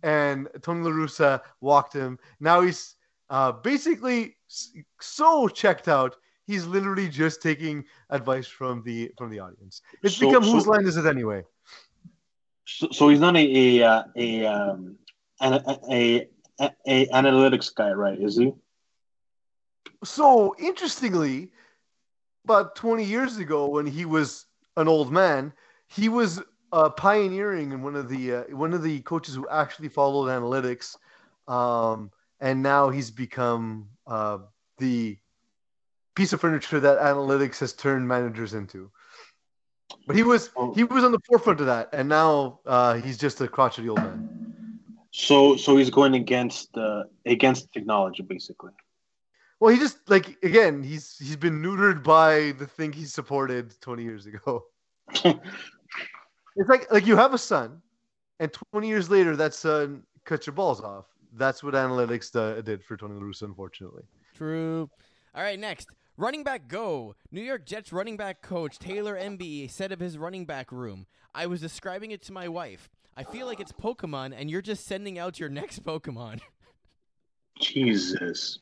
and 0.02 0.48
Tony 0.62 0.82
La 0.82 0.90
Russa 0.90 1.40
walked 1.60 1.92
him. 1.92 2.18
Now 2.40 2.60
he's 2.60 2.95
uh, 3.30 3.52
basically 3.52 4.36
so 5.00 5.48
checked 5.48 5.88
out. 5.88 6.16
He's 6.46 6.64
literally 6.66 7.08
just 7.08 7.42
taking 7.42 7.84
advice 8.10 8.46
from 8.46 8.82
the 8.84 9.10
from 9.18 9.30
the 9.30 9.40
audience. 9.40 9.82
It's 10.02 10.16
So- 10.16 10.26
become 10.28 10.44
so- 10.44 10.52
whose 10.52 10.66
line 10.66 10.86
is 10.86 10.96
it 10.96 11.06
anyway? 11.06 11.42
So, 12.68 12.88
so 12.90 13.08
he's 13.08 13.20
not 13.20 13.36
a 13.36 13.78
a 13.80 13.86
uh, 13.86 14.02
a, 14.16 14.46
um, 14.46 14.96
an, 15.40 15.54
a, 15.90 16.28
a 16.60 16.70
a 16.86 17.06
analytics 17.08 17.72
guy, 17.74 17.92
right? 17.92 18.20
Is 18.20 18.36
he? 18.36 18.52
So 20.04 20.54
interestingly, 20.58 21.52
about 22.44 22.74
20 22.76 23.04
years 23.04 23.38
ago, 23.38 23.66
when 23.68 23.86
he 23.86 24.04
was 24.04 24.46
an 24.76 24.88
old 24.88 25.12
man, 25.12 25.52
he 25.88 26.08
was 26.08 26.42
uh, 26.72 26.90
pioneering 26.90 27.72
and 27.72 27.82
one 27.84 27.94
of 27.96 28.08
the 28.08 28.34
uh, 28.34 28.42
one 28.50 28.74
of 28.74 28.82
the 28.82 29.00
coaches 29.02 29.34
who 29.34 29.48
actually 29.48 29.88
followed 29.88 30.26
analytics, 30.28 30.96
um, 31.48 32.10
and 32.40 32.62
now 32.62 32.90
he's 32.90 33.10
become 33.10 33.88
uh, 34.06 34.38
the 34.78 35.18
piece 36.14 36.32
of 36.32 36.40
furniture 36.40 36.80
that 36.80 36.98
analytics 36.98 37.58
has 37.60 37.72
turned 37.72 38.06
managers 38.08 38.54
into. 38.54 38.90
But 40.06 40.16
he 40.16 40.22
was 40.22 40.50
he 40.74 40.84
was 40.84 41.04
on 41.04 41.12
the 41.12 41.20
forefront 41.26 41.60
of 41.60 41.66
that, 41.66 41.90
and 41.92 42.08
now 42.08 42.60
uh, 42.66 42.94
he's 42.94 43.18
just 43.18 43.40
a 43.40 43.48
crotchety 43.48 43.88
old 43.88 43.98
man. 43.98 44.80
So 45.12 45.56
so 45.56 45.76
he's 45.76 45.90
going 45.90 46.14
against 46.14 46.72
the 46.72 47.08
against 47.24 47.72
technology, 47.72 48.22
basically. 48.22 48.72
Well, 49.60 49.72
he 49.72 49.78
just 49.78 49.98
like 50.08 50.36
again, 50.42 50.82
he's 50.82 51.16
he's 51.18 51.36
been 51.36 51.62
neutered 51.62 52.02
by 52.02 52.52
the 52.58 52.66
thing 52.66 52.92
he 52.92 53.04
supported 53.04 53.80
20 53.80 54.02
years 54.02 54.26
ago. 54.26 54.64
It's 56.58 56.70
like 56.70 56.90
like 56.90 57.06
you 57.06 57.16
have 57.16 57.34
a 57.34 57.38
son, 57.38 57.82
and 58.40 58.50
20 58.72 58.88
years 58.88 59.10
later, 59.10 59.36
that 59.36 59.52
son 59.52 60.02
cuts 60.24 60.46
your 60.46 60.54
balls 60.54 60.80
off. 60.80 61.04
That's 61.36 61.62
what 61.62 61.74
analytics 61.74 62.34
uh, 62.34 62.60
did 62.62 62.82
for 62.82 62.96
Tony 62.96 63.14
La 63.14 63.20
Russa, 63.20 63.42
unfortunately. 63.42 64.02
True. 64.34 64.90
All 65.34 65.42
right, 65.42 65.58
next. 65.58 65.88
Running 66.16 66.44
back 66.44 66.66
go. 66.66 67.14
New 67.30 67.42
York 67.42 67.66
Jets 67.66 67.92
running 67.92 68.16
back 68.16 68.40
coach 68.40 68.78
Taylor 68.78 69.16
Embree 69.16 69.70
said 69.70 69.92
of 69.92 70.00
his 70.00 70.16
running 70.16 70.46
back 70.46 70.72
room, 70.72 71.06
I 71.34 71.46
was 71.46 71.60
describing 71.60 72.10
it 72.10 72.22
to 72.22 72.32
my 72.32 72.48
wife. 72.48 72.88
I 73.18 73.24
feel 73.24 73.46
like 73.46 73.60
it's 73.60 73.72
Pokemon 73.72 74.34
and 74.36 74.50
you're 74.50 74.62
just 74.62 74.86
sending 74.86 75.18
out 75.18 75.38
your 75.38 75.50
next 75.50 75.84
Pokemon. 75.84 76.40
Jesus. 77.60 78.58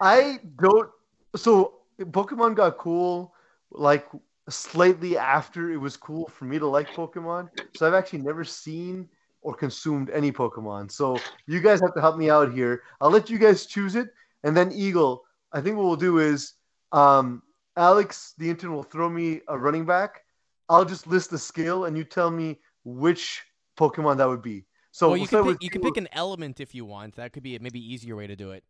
I 0.00 0.40
don't. 0.60 0.90
So 1.36 1.74
Pokemon 2.00 2.56
got 2.56 2.78
cool 2.78 3.34
like 3.70 4.08
slightly 4.48 5.16
after 5.16 5.70
it 5.70 5.76
was 5.76 5.96
cool 5.96 6.28
for 6.28 6.44
me 6.44 6.58
to 6.58 6.66
like 6.66 6.88
Pokemon. 6.88 7.48
So 7.76 7.86
I've 7.86 7.94
actually 7.94 8.20
never 8.20 8.44
seen 8.44 9.08
or 9.42 9.54
consumed 9.54 10.10
any 10.10 10.30
Pokemon. 10.30 10.90
So 10.90 11.18
you 11.46 11.60
guys 11.60 11.80
have 11.80 11.94
to 11.94 12.00
help 12.00 12.16
me 12.16 12.30
out 12.30 12.52
here. 12.52 12.82
I'll 13.00 13.10
let 13.10 13.30
you 13.30 13.38
guys 13.38 13.66
choose 13.66 13.94
it, 13.94 14.08
and 14.44 14.56
then 14.56 14.72
Eagle. 14.72 15.24
I 15.52 15.60
think 15.60 15.76
what 15.76 15.86
we'll 15.86 15.96
do 15.96 16.18
is, 16.18 16.54
um, 16.92 17.42
Alex, 17.76 18.34
the 18.38 18.48
intern, 18.48 18.72
will 18.72 18.82
throw 18.82 19.08
me 19.08 19.40
a 19.48 19.58
running 19.58 19.84
back. 19.86 20.20
I'll 20.68 20.84
just 20.84 21.06
list 21.06 21.30
the 21.30 21.38
skill, 21.38 21.86
and 21.86 21.96
you 21.96 22.04
tell 22.04 22.30
me 22.30 22.58
which 22.84 23.42
Pokemon 23.78 24.18
that 24.18 24.28
would 24.28 24.42
be. 24.42 24.64
So 24.92 25.08
well, 25.08 25.12
we'll 25.12 25.22
you 25.22 25.28
can 25.28 25.44
pick, 25.44 25.62
you 25.62 25.70
can 25.70 25.82
pick 25.82 25.96
an 25.96 26.08
element 26.12 26.60
if 26.60 26.74
you 26.74 26.84
want. 26.84 27.16
That 27.16 27.32
could 27.32 27.42
be 27.42 27.56
a 27.56 27.60
maybe 27.60 27.80
easier 27.80 28.16
way 28.16 28.26
to 28.26 28.36
do 28.36 28.52
it. 28.52 28.64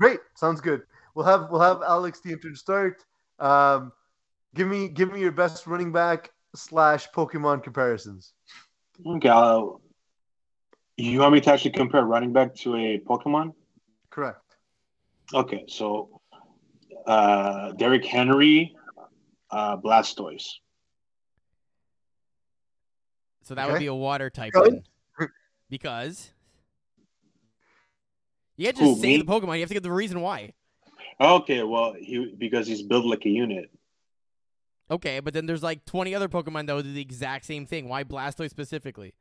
Great, 0.00 0.20
sounds 0.34 0.60
good. 0.60 0.82
We'll 1.14 1.26
have 1.26 1.48
we'll 1.50 1.60
have 1.60 1.82
Alex 1.82 2.20
the 2.20 2.32
intern 2.32 2.56
start. 2.56 3.04
Um, 3.38 3.92
give 4.54 4.68
me 4.68 4.88
give 4.88 5.12
me 5.12 5.20
your 5.20 5.32
best 5.32 5.66
running 5.66 5.92
back 5.92 6.30
slash 6.54 7.08
Pokemon 7.14 7.62
comparisons. 7.62 8.32
Okay. 9.06 9.28
I'll, 9.28 9.80
you 10.96 11.20
want 11.20 11.34
me 11.34 11.40
to 11.40 11.52
actually 11.52 11.72
compare 11.72 12.04
running 12.04 12.32
back 12.32 12.54
to 12.56 12.74
a 12.76 12.98
Pokemon? 12.98 13.52
Correct. 14.10 14.40
Okay, 15.34 15.64
so 15.68 16.20
uh, 17.06 17.72
Derrick 17.72 18.04
Henry, 18.04 18.74
uh, 19.50 19.76
Blastoise. 19.76 20.46
So 23.42 23.54
that 23.54 23.68
would 23.68 23.78
be 23.78 23.86
a 23.86 23.94
water 23.94 24.30
type 24.30 24.54
Really? 24.54 24.82
then. 25.18 25.28
Because 25.68 26.30
you 28.56 28.66
can't 28.66 28.78
Who, 28.78 28.94
say 28.94 29.08
me? 29.08 29.18
the 29.18 29.24
Pokemon. 29.24 29.54
You 29.54 29.60
have 29.60 29.68
to 29.68 29.74
give 29.74 29.82
the 29.82 29.90
reason 29.90 30.20
why. 30.20 30.52
Okay, 31.20 31.64
well, 31.64 31.94
he 31.98 32.34
because 32.38 32.68
he's 32.68 32.82
built 32.82 33.04
like 33.04 33.24
a 33.26 33.28
unit. 33.28 33.70
Okay, 34.88 35.18
but 35.18 35.34
then 35.34 35.46
there's 35.46 35.64
like 35.64 35.84
20 35.84 36.14
other 36.14 36.28
Pokemon 36.28 36.68
that 36.68 36.74
would 36.76 36.84
do 36.84 36.92
the 36.92 37.00
exact 37.00 37.46
same 37.46 37.66
thing. 37.66 37.88
Why 37.88 38.04
Blastoise 38.04 38.50
specifically? 38.50 39.14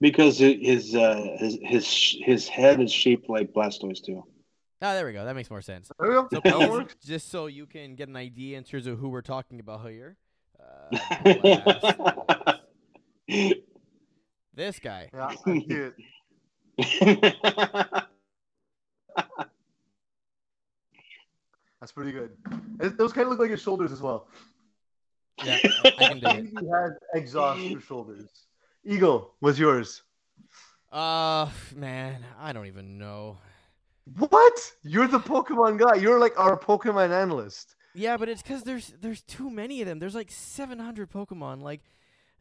Because 0.00 0.38
his 0.38 0.94
uh, 0.94 1.36
his 1.38 1.58
his 1.62 2.16
his 2.24 2.48
head 2.48 2.80
is 2.80 2.92
shaped 2.92 3.28
like 3.28 3.52
Blastoise 3.52 4.02
too. 4.04 4.22
Ah, 4.80 4.94
there 4.94 5.04
we 5.06 5.12
go. 5.12 5.24
That 5.24 5.34
makes 5.34 5.50
more 5.50 5.60
sense. 5.60 5.90
There 5.98 6.08
we 6.08 6.14
go. 6.14 6.28
So 6.32 6.40
please, 6.40 6.94
just 7.04 7.30
so 7.30 7.46
you 7.46 7.66
can 7.66 7.96
get 7.96 8.08
an 8.08 8.14
idea 8.14 8.58
in 8.58 8.64
terms 8.64 8.86
of 8.86 8.98
who 8.98 9.08
we're 9.08 9.22
talking 9.22 9.58
about 9.58 9.88
here. 9.88 10.16
Uh, 10.60 11.32
Blast- 11.42 12.60
this 14.54 14.78
guy. 14.78 15.10
Yeah, 15.12 15.34
I. 15.40 15.90
That's 21.80 21.92
pretty 21.92 22.12
good. 22.12 22.30
It- 22.80 22.96
those 22.98 23.12
kind 23.12 23.24
of 23.26 23.30
look 23.30 23.40
like 23.40 23.50
his 23.50 23.60
shoulders 23.62 23.92
as 23.92 24.00
well. 24.02 24.28
Yeah, 25.44 25.58
I 25.84 25.90
can 25.90 26.18
do 26.20 26.26
it. 26.28 26.46
he 26.60 26.68
has 26.68 26.92
exhaust 27.14 27.60
for 27.74 27.80
shoulders. 27.80 28.28
Eagle, 28.88 29.34
was 29.40 29.58
yours? 29.58 30.02
Uh, 30.90 31.48
man, 31.76 32.24
I 32.40 32.52
don't 32.52 32.66
even 32.66 32.96
know. 32.98 33.36
What? 34.16 34.72
You're 34.82 35.06
the 35.08 35.18
Pokemon 35.20 35.78
guy. 35.78 35.96
You're 35.96 36.18
like 36.18 36.38
our 36.38 36.58
Pokemon 36.58 37.10
analyst. 37.10 37.76
Yeah, 37.94 38.16
but 38.16 38.28
it's 38.28 38.40
because 38.42 38.62
there's 38.62 38.94
there's 39.00 39.20
too 39.22 39.50
many 39.50 39.82
of 39.82 39.86
them. 39.86 39.98
There's 39.98 40.14
like 40.14 40.30
700 40.30 41.10
Pokemon. 41.10 41.60
Like, 41.60 41.82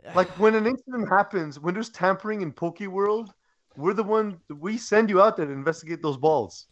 Like 0.16 0.30
when 0.40 0.56
an 0.56 0.66
incident 0.66 1.10
happens, 1.10 1.60
when 1.60 1.74
there's 1.74 1.90
tampering 1.90 2.42
in 2.42 2.54
Poke 2.54 2.80
World, 2.80 3.34
we're 3.76 3.94
the 3.94 4.04
one 4.04 4.40
we 4.50 4.78
send 4.78 5.10
you 5.10 5.22
out 5.22 5.36
there 5.36 5.46
to 5.48 5.52
investigate 5.52 6.02
those 6.02 6.18
balls. 6.18 6.68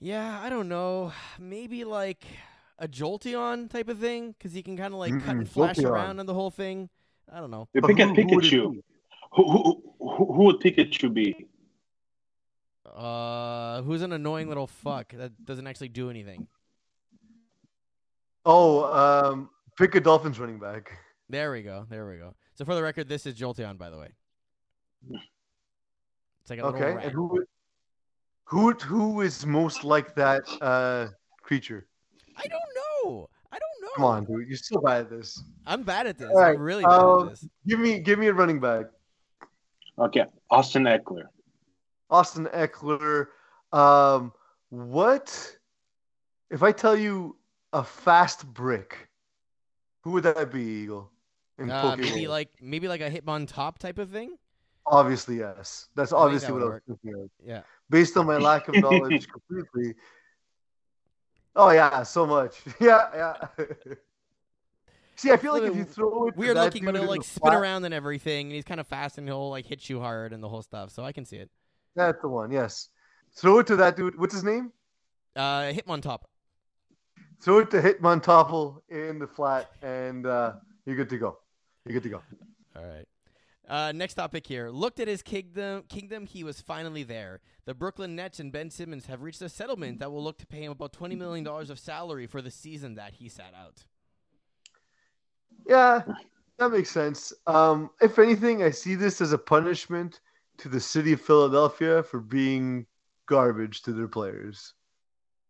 yeah, 0.00 0.40
I 0.42 0.50
don't 0.50 0.68
know. 0.68 1.12
Maybe 1.38 1.84
like 1.84 2.24
a 2.78 2.86
Jolteon 2.88 3.70
type 3.70 3.88
of 3.88 3.98
thing, 3.98 4.32
because 4.32 4.52
he 4.52 4.62
can 4.62 4.76
kind 4.76 4.92
of 4.92 5.00
like 5.00 5.12
cut 5.24 5.36
Mm, 5.36 5.38
and 5.38 5.48
flash 5.48 5.76
Jolteon. 5.76 5.90
around 5.90 6.20
on 6.20 6.26
the 6.26 6.34
whole 6.34 6.50
thing. 6.50 6.90
I 7.32 7.40
don't 7.40 7.50
know. 7.50 7.68
If 7.74 7.82
But 7.82 7.88
we 7.88 7.94
get 7.94 8.08
who- 8.08 8.14
who 8.14 8.34
would 8.36 8.44
it 8.44 8.50
Pikachu, 8.52 8.82
who, 9.32 9.50
who, 9.50 9.82
who, 9.98 10.32
who 10.32 10.44
would 10.44 10.60
Pikachu 10.60 11.12
be? 11.12 11.46
Uh, 12.86 13.82
who's 13.82 14.02
an 14.02 14.12
annoying 14.12 14.48
little 14.48 14.66
fuck 14.66 15.12
that 15.14 15.44
doesn't 15.44 15.66
actually 15.66 15.88
do 15.88 16.10
anything? 16.10 16.46
Oh, 18.46 18.84
um, 18.92 19.50
pick 19.76 19.94
a 19.94 20.00
Dolphins 20.00 20.38
running 20.38 20.58
back. 20.58 20.92
There 21.28 21.50
we 21.50 21.62
go. 21.62 21.86
There 21.88 22.06
we 22.06 22.18
go. 22.18 22.34
So 22.54 22.64
for 22.64 22.74
the 22.74 22.82
record, 22.82 23.08
this 23.08 23.26
is 23.26 23.34
Jolteon, 23.34 23.78
by 23.78 23.90
the 23.90 23.98
way. 23.98 24.10
It's 25.10 26.50
like 26.50 26.60
a 26.60 26.66
little 26.66 26.78
Okay, 26.80 26.94
rat. 26.94 27.04
and 27.06 27.12
who, 27.12 27.44
who, 28.44 28.72
who 28.74 29.22
is 29.22 29.46
most 29.46 29.82
like 29.82 30.14
that 30.14 30.42
uh, 30.60 31.08
creature? 31.42 31.86
I 32.36 32.42
don't 32.46 33.06
know. 33.06 33.28
I 33.54 33.58
don't 33.58 33.82
know. 33.82 33.88
Come 33.94 34.04
on, 34.04 34.24
dude, 34.24 34.48
you're 34.48 34.56
so 34.56 34.80
bad 34.80 35.02
at 35.02 35.10
this. 35.10 35.40
I'm 35.64 35.84
bad 35.84 36.08
at 36.08 36.18
this. 36.18 36.28
All 36.28 36.40
right, 36.40 36.56
I'm 36.56 36.60
really 36.60 36.82
bad 36.82 36.98
um, 36.98 37.28
at 37.28 37.30
this. 37.30 37.46
Give 37.68 37.78
me, 37.78 38.00
give 38.00 38.18
me 38.18 38.26
a 38.26 38.34
running 38.34 38.58
back. 38.58 38.86
Okay, 39.96 40.24
Austin 40.50 40.84
Ekeler. 40.84 41.26
Austin 42.10 42.46
Ekeler. 42.46 43.28
Um, 43.72 44.32
what 44.70 45.56
if 46.50 46.64
I 46.64 46.72
tell 46.72 46.96
you 46.96 47.36
a 47.72 47.84
fast 47.84 48.44
brick? 48.52 49.08
Who 50.00 50.10
would 50.12 50.24
that 50.24 50.50
be, 50.52 50.62
Eagle? 50.62 51.12
In 51.58 51.70
Uh, 51.70 51.94
maybe 51.96 52.26
like 52.26 52.50
maybe 52.60 52.88
like 52.88 53.00
a 53.00 53.08
Hitmontop 53.08 53.78
type 53.78 53.98
of 53.98 54.10
thing. 54.10 54.36
obviously 54.86 55.38
yes. 55.38 55.86
That's 55.94 56.12
I 56.12 56.16
obviously 56.16 56.48
that 56.48 56.54
what 56.54 56.62
I 56.62 56.64
would 56.64 56.72
was 56.88 56.98
thinking 57.02 57.22
of. 57.22 57.30
Yeah. 57.44 57.62
Based 57.88 58.16
on 58.16 58.26
my 58.26 58.38
lack 58.38 58.66
of 58.66 58.74
knowledge, 58.82 59.28
completely. 59.28 59.94
Oh 61.56 61.70
yeah, 61.70 62.02
so 62.02 62.26
much. 62.26 62.60
Yeah, 62.80 63.08
yeah. 63.14 63.64
See, 65.16 65.30
I 65.30 65.36
feel 65.36 65.52
like 65.52 65.62
if 65.62 65.76
you 65.76 65.84
throw 65.84 66.26
it 66.26 66.32
to 66.32 66.38
Weird 66.38 66.56
looking, 66.56 66.84
but 66.84 66.96
it'll 66.96 67.06
like 67.08 67.22
spin 67.22 67.50
flat- 67.50 67.54
around 67.60 67.84
and 67.84 67.94
everything, 67.94 68.46
and 68.46 68.54
he's 68.54 68.64
kind 68.64 68.80
of 68.80 68.86
fast 68.88 69.16
and 69.16 69.28
he'll 69.28 69.48
like 69.50 69.64
hit 69.64 69.88
you 69.88 70.00
hard 70.00 70.32
and 70.32 70.42
the 70.42 70.48
whole 70.48 70.62
stuff. 70.62 70.90
So 70.90 71.04
I 71.04 71.12
can 71.12 71.24
see 71.24 71.36
it. 71.36 71.50
That's 71.94 72.20
the 72.20 72.28
one. 72.28 72.50
Yes. 72.50 72.88
Throw 73.36 73.60
it 73.60 73.66
to 73.68 73.76
that 73.76 73.96
dude. 73.96 74.18
What's 74.18 74.34
his 74.34 74.42
name? 74.42 74.72
Uh, 75.36 75.72
Hitmontop. 75.72 76.22
Throw 77.40 77.58
it 77.58 77.70
to 77.70 77.80
Hitman 77.80 78.22
Topple 78.22 78.82
in 78.88 79.18
the 79.18 79.26
flat, 79.26 79.70
and 79.82 80.26
uh, 80.26 80.54
you're 80.86 80.96
good 80.96 81.10
to 81.10 81.18
go. 81.18 81.38
You're 81.84 81.94
good 81.94 82.02
to 82.04 82.08
go. 82.08 82.22
All 82.76 82.84
right. 82.84 83.06
Uh, 83.68 83.92
next 83.94 84.14
topic 84.14 84.46
here. 84.46 84.68
Looked 84.68 85.00
at 85.00 85.08
his 85.08 85.22
kingdom. 85.22 85.84
Kingdom. 85.88 86.26
He 86.26 86.44
was 86.44 86.60
finally 86.60 87.02
there. 87.02 87.40
The 87.64 87.74
Brooklyn 87.74 88.14
Nets 88.14 88.38
and 88.38 88.52
Ben 88.52 88.70
Simmons 88.70 89.06
have 89.06 89.22
reached 89.22 89.40
a 89.40 89.48
settlement 89.48 90.00
that 90.00 90.12
will 90.12 90.22
look 90.22 90.38
to 90.38 90.46
pay 90.46 90.64
him 90.64 90.72
about 90.72 90.92
twenty 90.92 91.16
million 91.16 91.44
dollars 91.44 91.70
of 91.70 91.78
salary 91.78 92.26
for 92.26 92.42
the 92.42 92.50
season 92.50 92.96
that 92.96 93.14
he 93.14 93.28
sat 93.28 93.54
out. 93.58 93.84
Yeah, 95.66 96.02
that 96.58 96.70
makes 96.70 96.90
sense. 96.90 97.32
Um, 97.46 97.90
if 98.02 98.18
anything, 98.18 98.62
I 98.62 98.70
see 98.70 98.96
this 98.96 99.22
as 99.22 99.32
a 99.32 99.38
punishment 99.38 100.20
to 100.58 100.68
the 100.68 100.80
city 100.80 101.14
of 101.14 101.20
Philadelphia 101.22 102.02
for 102.02 102.20
being 102.20 102.86
garbage 103.26 103.80
to 103.82 103.92
their 103.92 104.08
players. 104.08 104.74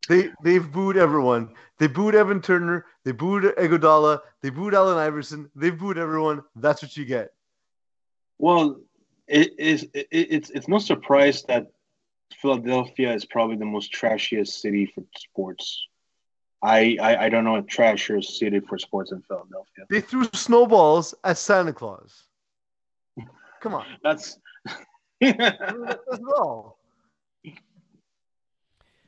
They 0.08 0.30
they've 0.42 0.70
booed 0.70 0.96
everyone. 0.96 1.54
They 1.78 1.88
booed 1.88 2.14
Evan 2.14 2.40
Turner. 2.40 2.86
They 3.04 3.12
booed 3.12 3.56
Iguodala. 3.56 4.20
They 4.40 4.50
booed 4.50 4.74
Allen 4.74 4.98
Iverson. 4.98 5.50
They 5.56 5.70
booed 5.70 5.98
everyone. 5.98 6.44
That's 6.54 6.80
what 6.80 6.96
you 6.96 7.04
get. 7.04 7.32
Well, 8.38 8.80
it 9.26 9.58
is. 9.58 9.84
It, 9.94 10.08
it's 10.10 10.50
it's 10.50 10.68
no 10.68 10.78
surprise 10.78 11.42
that 11.44 11.68
Philadelphia 12.40 13.12
is 13.14 13.24
probably 13.24 13.56
the 13.56 13.64
most 13.64 13.92
trashiest 13.92 14.60
city 14.60 14.86
for 14.86 15.04
sports. 15.16 15.86
I 16.62 16.96
I, 17.00 17.24
I 17.24 17.28
don't 17.28 17.44
know 17.44 17.56
a 17.56 17.62
trashier 17.62 18.22
city 18.24 18.60
for 18.60 18.78
sports 18.78 19.12
in 19.12 19.22
Philadelphia. 19.22 19.86
They 19.88 20.00
threw 20.00 20.24
snowballs 20.34 21.14
at 21.24 21.38
Santa 21.38 21.72
Claus. 21.72 22.24
Come 23.60 23.74
on, 23.74 23.86
That's. 24.02 24.38
I 24.66 25.32
that's 25.32 26.20
all. 26.36 26.78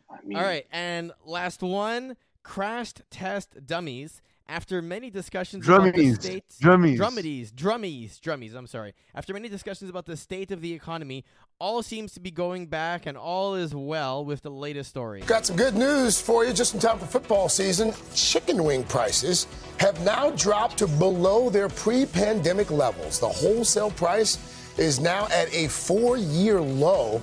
I 0.08 0.24
mean, 0.24 0.38
All 0.38 0.44
right, 0.44 0.66
and 0.70 1.12
last 1.24 1.62
one: 1.62 2.16
crashed 2.42 3.02
test 3.10 3.66
dummies. 3.66 4.22
After 4.48 4.80
many 4.80 5.10
discussions 5.10 5.66
about 5.66 5.92
the 5.92 6.14
state, 6.14 6.44
drummies. 6.62 6.98
drummies, 6.98 7.50
drummies, 7.50 8.20
drummies. 8.20 8.54
I'm 8.54 8.68
sorry. 8.68 8.94
After 9.12 9.32
many 9.32 9.48
discussions 9.48 9.90
about 9.90 10.06
the 10.06 10.16
state 10.16 10.52
of 10.52 10.60
the 10.60 10.72
economy, 10.72 11.24
all 11.58 11.82
seems 11.82 12.12
to 12.12 12.20
be 12.20 12.30
going 12.30 12.66
back, 12.66 13.06
and 13.06 13.18
all 13.18 13.56
is 13.56 13.74
well 13.74 14.24
with 14.24 14.42
the 14.42 14.50
latest 14.50 14.90
story. 14.90 15.22
Got 15.22 15.46
some 15.46 15.56
good 15.56 15.74
news 15.74 16.20
for 16.20 16.44
you 16.44 16.52
just 16.52 16.74
in 16.74 16.80
time 16.80 16.98
for 17.00 17.06
football 17.06 17.48
season. 17.48 17.92
Chicken 18.14 18.62
wing 18.62 18.84
prices 18.84 19.48
have 19.78 20.00
now 20.04 20.30
dropped 20.30 20.78
to 20.78 20.86
below 20.86 21.50
their 21.50 21.68
pre 21.68 22.06
pandemic 22.06 22.70
levels. 22.70 23.18
The 23.18 23.28
wholesale 23.28 23.90
price 23.90 24.38
is 24.78 25.00
now 25.00 25.26
at 25.32 25.52
a 25.52 25.66
four 25.66 26.18
year 26.18 26.60
low. 26.60 27.20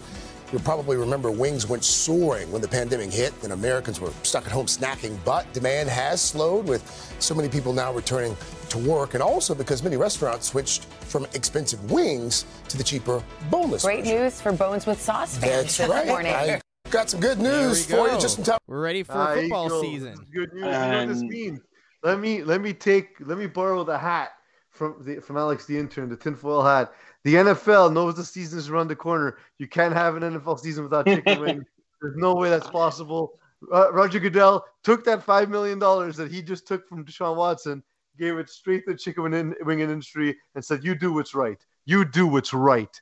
You'll 0.53 0.61
probably 0.61 0.97
remember 0.97 1.31
wings 1.31 1.67
went 1.67 1.83
soaring 1.83 2.51
when 2.51 2.61
the 2.61 2.67
pandemic 2.67 3.11
hit 3.11 3.33
and 3.41 3.53
Americans 3.53 3.99
were 3.99 4.11
stuck 4.21 4.45
at 4.45 4.51
home 4.51 4.67
snacking, 4.67 5.17
but 5.25 5.51
demand 5.51 5.89
has 5.89 6.21
slowed 6.21 6.67
with 6.67 6.83
so 7.17 7.33
many 7.33 7.49
people 7.49 7.73
now 7.73 7.91
returning 7.91 8.37
to 8.69 8.77
work 8.77 9.15
and 9.15 9.23
also 9.23 9.55
because 9.55 9.81
many 9.81 9.97
restaurants 9.97 10.45
switched 10.49 10.85
from 10.85 11.25
expensive 11.33 11.91
wings 11.91 12.45
to 12.69 12.77
the 12.77 12.83
cheaper 12.83 13.23
boneless 13.49 13.83
Great 13.83 14.01
version. 14.01 14.15
news 14.19 14.39
for 14.41 14.51
Bones 14.51 14.85
with 14.85 15.01
Sauce 15.01 15.35
fans 15.39 15.51
That's 15.53 15.77
this 15.77 15.89
right. 15.89 16.05
morning. 16.05 16.31
I 16.31 16.61
got 16.91 17.09
some 17.09 17.19
good 17.19 17.39
news 17.39 17.87
we 17.87 17.95
for 17.95 18.07
you 18.07 18.19
just 18.21 18.37
in 18.37 18.43
time. 18.43 18.59
We're 18.67 18.79
ready 18.79 19.01
for 19.01 19.13
football 19.33 19.65
Eagle, 19.65 19.81
season. 19.81 20.15
Good 20.31 20.53
news. 20.53 20.65
you 20.65 20.69
know 20.69 20.97
what 20.99 21.07
this 21.07 21.19
And- 21.21 21.29
means? 21.29 21.59
Let 22.03 22.19
me 22.19 22.43
let 22.43 22.61
me 22.61 22.73
take 22.73 23.15
let 23.21 23.39
me 23.39 23.47
borrow 23.47 23.83
the 23.83 23.97
hat 23.97 24.33
from 24.69 24.97
the 25.03 25.19
from 25.19 25.35
Alex 25.35 25.65
the 25.65 25.79
intern, 25.79 26.09
the 26.09 26.15
tinfoil 26.15 26.61
hat. 26.61 26.93
The 27.23 27.35
NFL 27.35 27.93
knows 27.93 28.15
the 28.15 28.23
season 28.25 28.59
is 28.59 28.69
around 28.69 28.89
the 28.89 28.95
corner. 28.95 29.37
You 29.57 29.67
can't 29.67 29.93
have 29.93 30.15
an 30.15 30.23
NFL 30.23 30.59
season 30.59 30.83
without 30.83 31.05
chicken 31.05 31.39
wings. 31.39 31.63
There's 32.01 32.17
no 32.17 32.35
way 32.35 32.49
that's 32.49 32.69
possible. 32.69 33.39
Uh, 33.71 33.93
Roger 33.93 34.19
Goodell 34.19 34.65
took 34.83 35.05
that 35.05 35.23
five 35.23 35.49
million 35.49 35.79
dollars 35.79 36.17
that 36.17 36.29
he 36.29 36.41
just 36.41 36.67
took 36.67 36.87
from 36.89 37.05
Deshaun 37.05 37.37
Watson, 37.37 37.81
gave 38.19 38.37
it 38.37 38.49
straight 38.49 38.85
to 38.85 38.91
the 38.91 38.97
chicken 38.97 39.23
wing 39.23 39.55
wing 39.61 39.79
industry, 39.79 40.37
and 40.55 40.63
said, 40.63 40.83
"You 40.83 40.95
do 40.95 41.13
what's 41.13 41.33
right. 41.33 41.57
You 41.85 42.03
do 42.03 42.27
what's 42.27 42.53
right." 42.53 43.01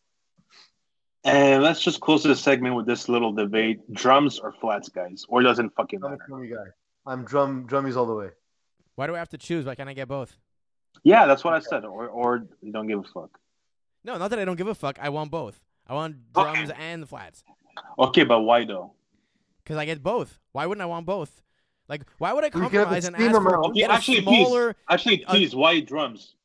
And 1.24 1.64
let's 1.64 1.82
just 1.82 2.00
close 2.00 2.24
this 2.24 2.40
segment 2.40 2.76
with 2.76 2.86
this 2.86 3.10
little 3.10 3.32
debate: 3.32 3.92
drums 3.92 4.38
or 4.38 4.52
flats, 4.52 4.90
guys, 4.90 5.26
or 5.30 5.42
doesn't 5.42 5.74
fucking 5.76 6.00
matter. 6.00 6.20
I'm 6.28 6.34
a 6.34 6.38
matter. 6.38 6.54
drummy 6.54 6.66
guy. 6.66 6.72
I'm 7.08 7.26
drum 7.26 7.68
drummies 7.68 7.98
all 7.98 8.06
the 8.06 8.14
way. 8.14 8.30
Why 8.96 9.08
do 9.08 9.16
I 9.16 9.18
have 9.18 9.30
to 9.30 9.40
choose? 9.40 9.66
Why 9.66 9.74
can't 9.74 9.90
I 9.90 9.94
get 9.94 10.08
both? 10.08 10.38
Yeah, 11.04 11.26
that's 11.26 11.44
what 11.44 11.56
I 11.56 11.60
said. 11.60 11.86
Or 11.86 12.08
or 12.08 12.46
you 12.62 12.72
don't 12.72 12.86
give 12.86 13.00
a 13.00 13.04
fuck. 13.04 13.41
No, 14.04 14.18
not 14.18 14.30
that 14.30 14.40
I 14.40 14.46
don't 14.46 14.56
give 14.58 14.68
a 14.68 14.76
fuck. 14.76 14.98
I 15.00 15.10
want 15.10 15.32
both. 15.32 15.64
I 15.88 15.94
want 15.94 16.16
Oh. 16.36 16.44
drums 16.44 16.72
and 16.78 17.04
the 17.04 17.08
flats 17.08 17.44
Okay, 18.00 18.24
but 18.24 18.42
why 18.42 18.66
though? 18.66 18.94
because 19.64 19.78
I 19.78 19.86
get 19.86 20.02
both. 20.04 20.40
Why 20.52 20.66
wouldn't 20.66 20.82
I 20.82 20.86
want 20.88 21.06
both? 21.06 21.42
Like, 21.88 22.04
why 22.20 22.32
would 22.34 22.44
I 22.44 22.48
We 22.48 22.52
can 22.52 22.62
have 22.62 22.72
compromise 22.72 23.04
the 23.04 23.08
and 23.10 23.18
same 23.18 23.30
ask 23.30 23.42
for 23.42 23.48
amount. 23.50 23.66
Okay, 23.68 23.80
get 23.82 23.90
a 23.90 23.94
actually, 23.94 24.22
please. 24.22 24.48
smaller? 24.48 24.76
Actually, 24.90 25.26
Uh, 25.26 25.32
please, 25.32 25.56
why 25.56 25.80
drums? 25.82 26.36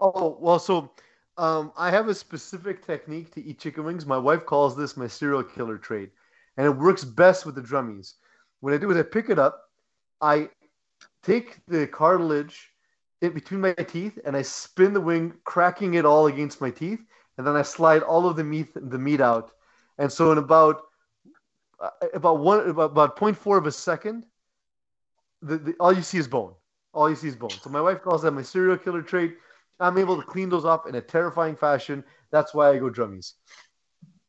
Oh 0.00 0.36
well, 0.40 0.58
so 0.58 0.90
um, 1.38 1.72
I 1.76 1.90
have 1.90 2.08
a 2.08 2.14
specific 2.14 2.84
technique 2.84 3.32
to 3.34 3.42
eat 3.42 3.58
chicken 3.60 3.84
wings. 3.84 4.04
My 4.04 4.18
wife 4.18 4.44
calls 4.44 4.76
this 4.76 4.96
my 4.96 5.06
serial 5.06 5.42
killer 5.42 5.78
trade, 5.78 6.10
and 6.56 6.66
it 6.66 6.70
works 6.70 7.04
best 7.04 7.46
with 7.46 7.54
the 7.54 7.62
drummies. 7.62 8.14
What 8.60 8.74
I 8.74 8.78
do 8.78 8.90
is 8.90 8.96
I 8.96 9.02
pick 9.02 9.30
it 9.30 9.38
up, 9.38 9.70
I 10.20 10.50
take 11.22 11.60
the 11.66 11.86
cartilage 11.86 12.71
in 13.22 13.32
between 13.32 13.60
my 13.60 13.72
teeth, 13.72 14.18
and 14.24 14.36
I 14.36 14.42
spin 14.42 14.92
the 14.92 15.00
wing, 15.00 15.32
cracking 15.44 15.94
it 15.94 16.04
all 16.04 16.26
against 16.26 16.60
my 16.60 16.70
teeth, 16.70 17.00
and 17.38 17.46
then 17.46 17.56
I 17.56 17.62
slide 17.62 18.02
all 18.02 18.26
of 18.26 18.36
the 18.36 18.44
meat 18.44 18.68
the 18.74 18.98
meat 18.98 19.20
out. 19.20 19.52
And 19.96 20.12
so 20.12 20.32
in 20.32 20.38
about 20.38 20.82
uh, 21.80 21.90
about 22.12 22.40
one 22.40 22.68
about, 22.68 22.90
about 22.90 23.16
0.4 23.16 23.58
of 23.58 23.66
a 23.66 23.72
second, 23.72 24.26
the, 25.40 25.56
the 25.56 25.74
all 25.78 25.92
you 25.92 26.02
see 26.02 26.18
is 26.18 26.28
bone. 26.28 26.52
All 26.92 27.08
you 27.08 27.16
see 27.16 27.28
is 27.28 27.36
bone. 27.36 27.50
So 27.50 27.70
my 27.70 27.80
wife 27.80 28.02
calls 28.02 28.22
that 28.22 28.32
my 28.32 28.42
serial 28.42 28.76
killer 28.76 29.02
trait. 29.02 29.36
I'm 29.80 29.98
able 29.98 30.20
to 30.20 30.26
clean 30.26 30.48
those 30.48 30.64
up 30.64 30.86
in 30.86 30.94
a 30.96 31.00
terrifying 31.00 31.56
fashion. 31.56 32.04
That's 32.30 32.52
why 32.54 32.70
I 32.70 32.78
go 32.78 32.90
drummies. 32.90 33.32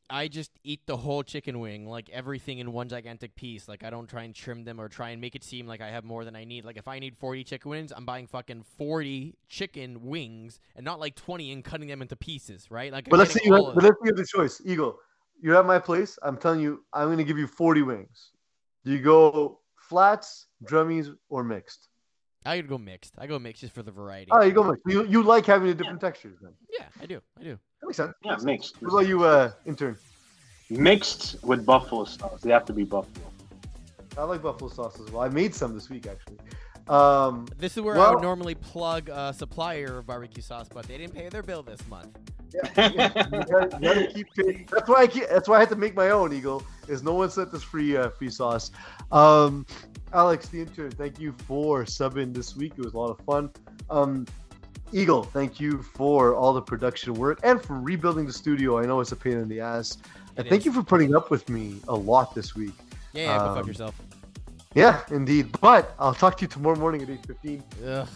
I 0.10 0.28
just 0.28 0.52
eat 0.64 0.82
the 0.86 0.98
whole 0.98 1.24
chicken 1.24 1.60
wing, 1.60 1.88
like 1.88 2.10
everything 2.10 2.60
in 2.60 2.72
one 2.72 2.90
gigantic 2.90 3.36
piece. 3.36 3.68
Like 3.68 3.84
I 3.84 3.90
don't 3.90 4.08
try 4.08 4.24
and 4.24 4.36
trim 4.36 4.64
them 4.64 4.80
or 4.80 4.90
try 4.90 5.10
and 5.10 5.22
make 5.22 5.36
it 5.36 5.44
seem 5.44 5.66
like 5.66 5.82
I 5.82 5.90
have 5.90 6.04
more 6.04 6.26
than 6.26 6.36
I 6.36 6.44
need. 6.44 6.66
Like 6.66 6.78
if 6.78 6.88
I 6.88 7.00
need 7.00 7.16
40 7.18 7.44
chicken 7.44 7.72
wings, 7.72 7.94
I'm 7.96 8.06
buying 8.06 8.28
fucking 8.28 8.64
40 8.78 9.36
chicken 9.48 10.06
wings 10.06 10.60
and 10.76 10.86
not 10.86 11.00
like 11.00 11.16
20 11.16 11.52
and 11.52 11.64
cutting 11.64 11.88
them 11.88 12.02
into 12.02 12.16
pieces, 12.16 12.70
right? 12.70 12.92
Like 12.92 13.10
But 13.10 13.16
I'm 13.16 13.20
let's 13.20 13.34
say 13.34 13.42
you 13.44 13.54
have, 13.54 13.76
but 13.76 13.84
let's 13.84 13.96
say 13.96 14.06
you 14.06 14.12
have 14.12 14.18
the 14.18 14.26
choice. 14.26 14.62
Eagle, 14.66 14.98
you're 15.42 15.58
at 15.58 15.66
my 15.66 15.80
place. 15.80 16.20
I'm 16.22 16.38
telling 16.38 16.60
you, 16.60 16.84
I'm 16.94 17.08
going 17.08 17.18
to 17.18 17.24
give 17.24 17.38
you 17.38 17.48
40 17.48 17.82
wings. 17.84 18.32
Do 18.86 18.92
you 18.92 19.00
go 19.00 19.60
flats, 19.76 20.48
drummies, 20.66 21.14
or 21.30 21.44
mixed? 21.44 21.90
I 22.46 22.58
could 22.58 22.68
go 22.68 22.78
mixed. 22.78 23.14
I 23.18 23.28
go 23.28 23.40
mixed 23.40 23.62
just 23.62 23.74
for 23.74 23.84
the 23.84 23.92
variety. 23.92 24.30
Oh, 24.32 24.42
you 24.42 24.52
go 24.52 24.64
mixed. 24.64 24.84
You, 24.88 25.06
you 25.06 25.24
like 25.24 25.46
having 25.46 25.68
the 25.68 25.74
different 25.74 26.02
textures 26.02 26.38
then. 26.42 26.52
Yeah, 26.72 26.86
I 27.02 27.06
do. 27.06 27.22
I 27.40 27.44
do. 27.44 27.60
That 27.82 27.88
makes 27.88 27.98
sense. 27.98 28.14
Yeah, 28.24 28.38
mixed. 28.44 28.82
What 28.82 28.90
about 28.90 29.08
you, 29.08 29.24
uh, 29.24 29.52
intern? 29.66 29.98
Mixed 30.70 31.44
with 31.44 31.66
buffalo 31.66 32.06
sauce. 32.06 32.42
They 32.42 32.52
have 32.52 32.66
to 32.66 32.74
be 32.74 32.84
buffalo. 32.84 33.32
I 34.18 34.24
like 34.24 34.42
buffalo 34.42 34.70
sauce 34.70 35.00
as 35.00 35.12
well. 35.12 35.24
I 35.24 35.30
made 35.30 35.56
some 35.56 35.74
this 35.74 35.90
week, 35.90 36.08
actually. 36.08 36.38
Um, 36.88 37.48
This 37.58 37.78
is 37.78 37.84
where 37.84 37.98
I 37.98 38.12
would 38.12 38.22
normally 38.22 38.56
plug 38.56 39.10
a 39.10 39.34
supplier 39.34 40.00
of 40.00 40.08
barbecue 40.08 40.44
sauce, 40.44 40.68
but 40.72 40.86
they 40.86 40.98
didn't 40.98 41.14
pay 41.14 41.30
their 41.30 41.44
bill 41.44 41.64
this 41.64 41.86
month. 41.88 42.18
you 42.54 42.62
gotta, 42.76 43.30
you 43.32 43.44
gotta 43.48 44.12
keep 44.14 44.28
paying. 44.36 44.68
That's 44.72 44.88
why 44.88 45.02
I 45.02 45.08
keep, 45.08 45.28
that's 45.28 45.50
why 45.50 45.58
I 45.58 45.60
had 45.62 45.70
to 45.70 45.76
make 45.76 45.96
my 45.96 46.10
own 46.10 46.34
Eagle. 46.34 46.62
Is 46.88 47.02
no 47.02 47.16
one 47.16 47.30
sent 47.30 47.54
us 47.54 47.64
free 47.64 47.98
uh, 47.98 48.10
free 48.10 48.30
sauce. 48.30 48.70
Um, 49.12 49.66
Alex, 50.14 50.48
the 50.48 50.62
intern, 50.62 50.92
thank 50.92 51.20
you 51.20 51.34
for 51.48 51.84
subbing 51.86 52.34
this 52.34 52.56
week. 52.56 52.74
It 52.78 52.84
was 52.84 52.94
a 52.94 52.98
lot 52.98 53.10
of 53.10 53.20
fun. 53.26 53.50
Um, 53.90 54.28
Eagle, 54.92 55.24
thank 55.24 55.60
you 55.60 55.82
for 55.82 56.36
all 56.36 56.54
the 56.54 56.62
production 56.62 57.16
work 57.16 57.40
and 57.44 57.60
for 57.62 57.80
rebuilding 57.80 58.28
the 58.28 58.34
studio. 58.34 58.78
I 58.78 58.86
know 58.86 59.00
it's 59.00 59.12
a 59.12 59.16
pain 59.16 59.34
in 59.34 59.50
the 59.50 59.60
ass. 59.60 59.98
And 60.38 60.46
It 60.46 60.50
thank 60.50 60.66
you 60.66 60.72
for 60.72 60.84
putting 60.84 61.16
up 61.16 61.32
with 61.32 61.50
me 61.50 61.80
a 61.88 61.96
lot 61.96 62.36
this 62.36 62.56
week. 62.56 62.74
Yeah, 63.14 63.24
yeah 63.24 63.38
go 63.40 63.46
fuck 63.56 63.64
Um, 63.64 63.68
yourself. 63.68 64.02
Yeah, 64.76 65.02
indeed. 65.10 65.50
But 65.62 65.96
I'll 66.00 66.14
talk 66.14 66.38
to 66.38 66.42
you 66.44 66.48
tomorrow 66.48 66.78
morning 66.78 67.02
at 67.02 67.10
eight 67.10 67.26
fifteen. 67.26 67.64
Ugh. 67.86 68.08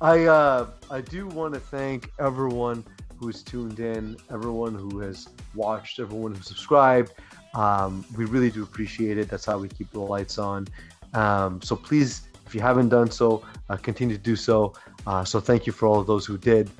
I 0.00 0.24
uh, 0.24 0.66
I 0.90 1.00
do 1.00 1.26
want 1.26 1.54
to 1.54 1.60
thank 1.60 2.10
everyone 2.18 2.84
who's 3.18 3.42
tuned 3.42 3.80
in, 3.80 4.16
everyone 4.30 4.74
who 4.74 5.00
has 5.00 5.28
watched, 5.54 6.00
everyone 6.00 6.34
who 6.34 6.42
subscribed. 6.42 7.12
Um, 7.54 8.04
we 8.16 8.24
really 8.26 8.50
do 8.50 8.62
appreciate 8.62 9.18
it. 9.18 9.28
That's 9.28 9.44
how 9.44 9.58
we 9.58 9.68
keep 9.68 9.90
the 9.90 10.00
lights 10.00 10.38
on. 10.38 10.68
Um, 11.14 11.60
so 11.62 11.74
please 11.76 12.28
If 12.48 12.54
you 12.54 12.62
haven't 12.62 12.88
done 12.88 13.10
so, 13.10 13.44
uh, 13.68 13.76
continue 13.76 14.16
to 14.16 14.22
do 14.22 14.34
so. 14.34 14.72
Uh, 15.06 15.22
so 15.22 15.38
thank 15.38 15.66
you 15.66 15.72
for 15.72 15.86
all 15.86 16.00
of 16.00 16.06
those 16.06 16.24
who 16.24 16.38
did, 16.38 16.70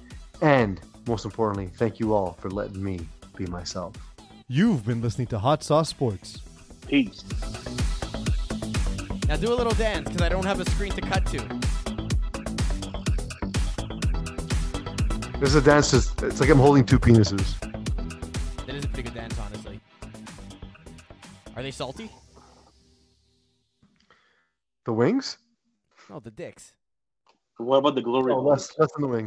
and 0.41 0.81
most 1.07 1.26
importantly, 1.26 1.70
thank 1.76 2.01
you 2.01 2.14
all 2.14 2.39
for 2.41 2.51
letting 2.51 2.83
me 2.83 3.01
be 3.37 3.45
myself. 3.45 3.95
You've 4.49 4.87
been 4.87 5.03
listening 5.03 5.26
to 5.26 5.39
Hot 5.39 5.62
Sauce 5.62 5.91
Sports. 5.91 6.41
Peace. 6.87 7.22
Now 9.29 9.37
do 9.37 9.53
a 9.53 9.57
little 9.57 9.74
dance 9.74 10.09
because 10.09 10.22
I 10.22 10.31
don't 10.31 10.47
have 10.47 10.59
a 10.59 10.70
screen 10.70 10.93
to 10.93 11.03
cut 11.03 11.26
to. 11.26 11.39
This 15.39 15.51
is 15.51 15.57
a 15.57 15.61
dance. 15.61 15.91
Just, 15.91 16.22
it's 16.22 16.41
like 16.41 16.49
I'm 16.49 16.57
holding 16.59 16.87
two 16.87 16.99
penises. 16.99 17.61
That 18.64 18.74
is 18.74 18.87
a 18.87 18.89
pretty 18.89 19.03
good 19.03 19.14
dance, 19.14 19.39
honestly. 19.39 19.81
Are 21.57 21.62
they 21.62 21.72
salty? 21.72 22.11
The 24.89 24.95
wings? 24.95 25.36
No, 26.09 26.18
the 26.18 26.30
dicks. 26.30 26.72
What 27.59 27.76
about 27.76 27.95
the 27.95 28.01
glory? 28.01 28.32
Oh, 28.32 28.41
less, 28.41 28.72
less 28.78 28.91
than 28.93 29.03
the 29.03 29.09
wings. 29.09 29.26